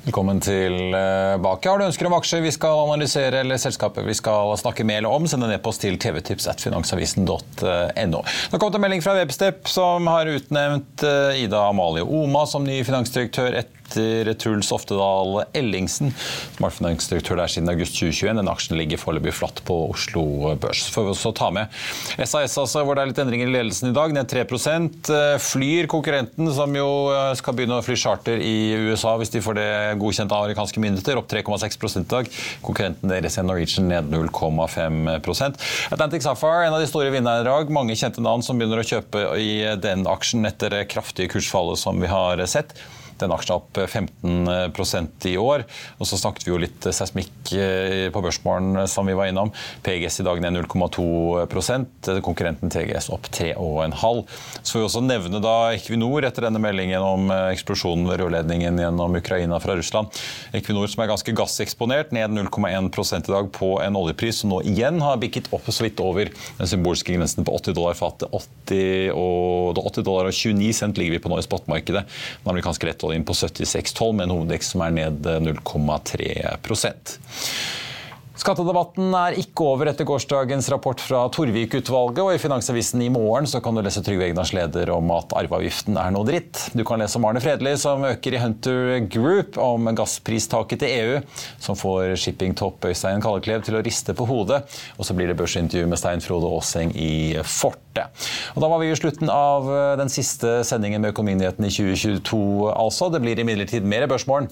Velkommen 0.00 0.40
tilbake. 0.40 1.68
Har 1.68 1.78
du 1.78 1.84
ønsker 1.84 2.06
om 2.08 2.14
aksjer 2.16 2.40
vi 2.40 2.52
skal 2.54 2.78
analysere 2.86 3.42
eller 3.42 3.60
selskapet 3.60 4.06
vi 4.06 4.14
skal 4.16 4.54
snakke 4.56 4.84
med 4.88 5.02
eller 5.02 5.12
om, 5.12 5.26
send 5.28 5.44
en 5.44 5.52
e-post 5.52 5.82
til 5.84 5.98
tvtips.finansavisen.no. 6.00 7.34
Det 7.60 8.54
har 8.54 8.62
kommet 8.62 8.78
en 8.78 8.84
melding 8.86 9.04
fra 9.04 9.18
Webstep 9.18 9.68
som 9.68 10.08
har 10.08 10.30
utnevnt 10.32 11.04
eh, 11.04 11.42
Ida 11.42 11.66
Amalie 11.68 12.06
Oma 12.06 12.46
som 12.48 12.64
ny 12.64 12.80
finansdirektør 12.86 13.60
etter 13.60 13.79
etter 13.90 14.32
Truls 14.38 14.70
Oftedal 14.72 15.42
Ellingsen, 15.56 16.12
som 16.12 16.64
har 16.64 16.70
vært 16.70 16.78
finansdirektør 16.78 17.40
der 17.40 17.50
siden 17.50 17.70
august 17.72 17.96
2021. 17.98 18.38
Den 18.40 18.50
aksjen 18.50 18.78
ligger 18.78 19.00
foreløpig 19.00 19.34
flatt 19.34 19.62
på 19.66 19.76
Oslo 19.90 20.54
Børs. 20.60 20.84
Så 20.86 20.94
får 20.94 21.06
vi 21.06 21.12
også 21.14 21.32
ta 21.36 21.50
med 21.54 21.74
SAS, 22.18 22.56
altså, 22.60 22.84
hvor 22.86 22.96
det 22.96 23.04
er 23.04 23.10
litt 23.10 23.22
endringer 23.22 23.50
i 23.50 23.54
ledelsen 23.54 23.90
i 23.90 23.96
dag, 23.96 24.14
ned 24.14 24.30
3 24.30 24.44
eh, 24.46 25.36
Flyr, 25.42 25.88
konkurrenten, 25.90 26.50
som 26.54 26.74
jo 26.76 26.88
eh, 27.14 27.32
skal 27.38 27.56
begynne 27.56 27.80
å 27.80 27.84
fly 27.84 27.96
charter 27.98 28.42
i 28.42 28.54
USA 28.90 29.16
hvis 29.20 29.34
de 29.34 29.42
får 29.44 29.58
det 29.58 29.70
godkjent 30.00 30.32
av 30.34 30.46
amerikanske 30.46 30.82
myndigheter, 30.82 31.18
opp 31.20 31.30
3,6 31.32 32.00
i 32.00 32.04
dag. 32.10 32.30
Konkurrenten 32.66 33.10
deres 33.10 33.38
er 33.38 33.46
Norwegian 33.48 33.90
ned 33.90 34.10
0,5% 34.12 35.68
Atlantic 35.90 36.24
Sapphire, 36.26 36.66
en 36.66 36.76
av 36.76 36.82
de 36.82 36.88
store 36.90 37.10
vinnerne 37.14 37.42
i 37.42 37.48
dag. 37.48 37.74
Mange 37.74 37.98
kjente 37.98 38.22
navn 38.24 38.44
som 38.44 38.58
begynner 38.60 38.82
å 38.82 38.86
kjøpe 38.86 39.26
i 39.40 39.52
den 39.80 40.06
aksjen 40.10 40.46
etter 40.48 40.72
det 40.74 40.86
kraftige 40.92 41.32
kursfallet 41.34 41.80
som 41.80 42.00
vi 42.00 42.10
har 42.10 42.40
sett. 42.50 42.76
Den 43.20 43.34
aksjen 43.34 43.58
opp 43.58 43.80
15% 43.80 45.28
i 45.30 45.36
år. 45.40 45.64
Og 45.98 46.08
så 46.08 46.18
snakket 46.20 46.46
vi 46.46 46.52
jo 46.52 46.60
litt 46.62 46.88
seismikk 46.88 47.52
eh, 47.56 48.08
på 48.12 48.22
Børsmorgen 48.24 48.86
som 48.90 49.08
vi 49.08 49.16
var 49.18 49.30
innom. 49.30 49.52
PGS 49.84 50.20
i 50.22 50.26
dag 50.26 50.40
ned 50.42 50.56
0,2% 50.60 52.10
Konkurrenten 52.24 52.72
TGS 52.72 53.10
opp 53.14 53.28
3,5 53.32 54.22
Så 54.62 54.72
får 54.72 54.80
vi 54.80 54.86
også 54.86 55.04
nevne 55.04 55.42
da 55.42 55.54
Equinor 55.74 56.24
etter 56.26 56.46
denne 56.48 56.62
meldingen 56.62 57.04
om 57.04 57.30
eh, 57.32 57.50
eksplosjonen 57.54 58.08
ved 58.10 58.22
rørledningen 58.24 58.80
gjennom 58.80 59.18
Ukraina 59.20 59.60
fra 59.62 59.76
Russland. 59.78 60.12
Equinor 60.56 60.90
som 60.90 61.04
er 61.04 61.10
ganske 61.12 61.34
gasseksponert, 61.36 62.14
ned 62.16 62.34
0,1 62.36 62.90
i 63.20 63.32
dag 63.32 63.50
på 63.54 63.74
en 63.84 63.98
oljepris 63.98 64.42
som 64.42 64.52
nå 64.52 64.62
igjen 64.68 65.00
har 65.04 65.20
bikket 65.20 65.50
opp 65.54 65.68
så 65.70 65.84
vidt 65.84 66.00
over 66.02 66.30
den 66.58 66.70
symbolske 66.70 67.14
grensen 67.14 67.46
på 67.46 67.54
80 67.58 67.76
dollar 67.76 67.98
fatet. 67.98 68.28
80 68.32 69.12
og, 69.14 69.78
80 69.78 70.06
dollar 70.06 70.30
og 70.30 70.36
29 70.36 70.72
cent 70.76 71.00
ligger 71.00 71.16
vi 71.16 71.22
på 71.22 71.32
nå 71.32 71.38
i 71.40 71.46
spotmarkedet. 71.46 72.04
Den 72.42 72.52
amerikanske 72.52 72.88
rett 72.88 73.04
inn 73.14 73.26
på 73.26 73.36
76,12 73.36 74.12
med 74.12 74.28
en 74.28 74.34
hovedvekst 74.36 74.74
som 74.74 74.84
er 74.86 74.96
ned 74.96 75.30
0,3 75.46 76.30
Skattedebatten 78.40 79.12
er 79.12 79.34
ikke 79.36 79.66
over 79.68 79.90
etter 79.90 80.06
gårsdagens 80.08 80.70
rapport 80.72 81.02
fra 81.04 81.26
Torvik-utvalget. 81.34 82.20
og 82.22 82.30
I 82.32 82.40
Finansavisen 82.40 83.02
i 83.04 83.10
morgen 83.12 83.44
kan 83.60 83.76
du 83.76 83.82
lese 83.84 84.00
Trygve 84.00 84.30
Egnars 84.30 84.54
leder 84.56 84.88
om 84.94 85.10
at 85.12 85.34
arveavgiften 85.36 85.98
er 86.00 86.14
noe 86.14 86.24
dritt. 86.24 86.70
Du 86.72 86.80
kan 86.88 87.02
lese 87.02 87.18
om 87.20 87.26
Arne 87.28 87.42
Fredli 87.44 87.74
som 87.76 88.06
øker 88.08 88.38
i 88.38 88.40
Hunter 88.40 88.94
Group, 89.12 89.58
om 89.60 89.90
gasspristaket 89.92 90.80
til 90.80 90.94
EU, 90.94 91.18
som 91.60 91.76
får 91.76 92.14
shippingtopp 92.22 92.88
Øystein 92.88 93.20
Kalleklev 93.20 93.66
til 93.66 93.76
å 93.76 93.84
riste 93.84 94.16
på 94.16 94.24
hodet. 94.30 94.62
Og 94.96 95.04
så 95.04 95.18
blir 95.18 95.28
det 95.28 95.36
børsintervju 95.36 95.92
med 95.92 96.00
Stein 96.00 96.24
Frode 96.24 96.48
Aaseng 96.48 96.96
i 96.96 97.36
Forte. 97.44 98.08
Og 98.56 98.64
Da 98.64 98.72
var 98.72 98.80
vi 98.80 98.88
i 98.88 98.96
slutten 98.96 99.28
av 99.28 99.68
den 100.00 100.08
siste 100.08 100.62
sendingen 100.64 101.04
med 101.04 101.12
Økonominyhetene 101.12 101.68
i 101.68 101.76
2022, 101.76 102.72
altså. 102.72 103.12
Det 103.12 103.20
blir 103.20 103.44
imidlertid 103.44 103.84
mer 103.84 104.08
Børsmorgen 104.08 104.48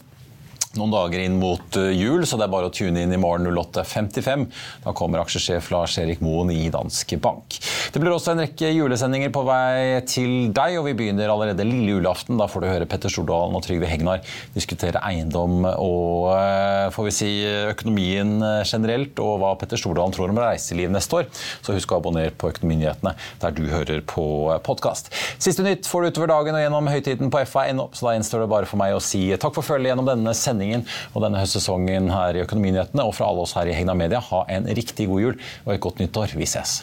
noen 0.79 0.95
dager 0.95 1.23
inn 1.25 1.39
mot 1.41 1.79
eh, 1.79 1.91
jul, 1.97 2.25
så 2.27 2.39
det 2.39 2.47
er 2.47 2.53
bare 2.53 2.71
å 2.71 2.75
tune 2.75 3.03
inn 3.03 3.15
i 3.15 3.21
morgen 3.21 3.49
08.55. 3.51 4.47
Da 4.85 4.95
kommer 4.97 5.23
aksjesjef 5.23 5.71
Lars-Erik 5.75 6.23
Moen 6.25 6.53
i 6.55 6.69
Danske 6.73 7.19
Bank. 7.23 7.59
Det 7.93 8.03
blir 8.03 8.15
også 8.15 8.35
en 8.35 8.43
rekke 8.45 8.71
julesendinger 8.75 9.33
på 9.35 9.45
vei 9.49 10.01
til 10.09 10.51
deg, 10.55 10.79
og 10.81 10.87
vi 10.89 10.97
begynner 10.99 11.33
allerede 11.33 11.67
lille 11.67 11.97
julaften. 11.97 12.39
Da 12.41 12.49
får 12.51 12.65
du 12.65 12.69
høre 12.71 12.89
Petter 12.91 13.13
Stordalen 13.13 13.57
og 13.59 13.65
Trygve 13.67 13.91
Hegnar 13.91 14.23
diskutere 14.55 15.03
eiendom 15.07 15.67
og 15.69 16.31
eh, 16.35 16.89
får 16.95 17.09
vi 17.09 17.15
si, 17.15 17.31
økonomien 17.73 18.37
eh, 18.39 18.63
generelt, 18.69 19.19
og 19.23 19.43
hva 19.43 19.55
Petter 19.61 19.81
Stordalen 19.81 20.15
tror 20.15 20.33
om 20.33 20.43
reiseliv 20.43 20.93
neste 20.95 21.23
år. 21.23 21.29
Så 21.65 21.77
husk 21.77 21.93
å 21.93 22.01
abonnere 22.01 22.35
på 22.39 22.53
Økonominyhetene 22.53 23.15
der 23.43 23.57
du 23.57 23.65
hører 23.71 24.03
på 24.07 24.27
podkast. 24.67 25.11
Siste 25.43 25.65
nytt 25.67 25.89
får 25.89 26.05
du 26.05 26.13
utover 26.13 26.33
dagen 26.33 26.57
og 26.57 26.63
gjennom 26.63 26.91
høytiden 26.91 27.33
på 27.33 27.43
fa.no, 27.49 27.89
så 27.97 28.09
da 28.09 28.15
gjenstår 28.17 28.45
det 28.45 28.51
bare 28.53 28.69
for 28.69 28.81
meg 28.81 28.97
å 28.97 29.03
si 29.03 29.25
takk 29.41 29.57
for 29.57 29.67
følget 29.67 29.93
gjennom 29.93 30.09
denne 30.09 30.35
sendingen 30.37 30.68
sendingen 30.69 30.85
og 31.15 31.25
denne 31.25 31.41
høstsesongen 31.41 32.13
her 32.13 32.37
i 32.37 32.45
Økonominyhetene. 32.45 33.05
Og 33.05 33.17
fra 33.17 33.29
alle 33.29 33.45
oss 33.45 33.57
her 33.57 33.69
i 33.69 33.77
Hegna 33.77 33.97
Media, 33.97 34.21
ha 34.21 34.45
en 34.49 34.69
riktig 34.69 35.09
god 35.09 35.25
jul 35.25 35.41
og 35.65 35.75
et 35.75 35.81
godt 35.81 36.01
nyttår. 36.03 36.37
Vi 36.39 36.47
ses. 36.47 36.83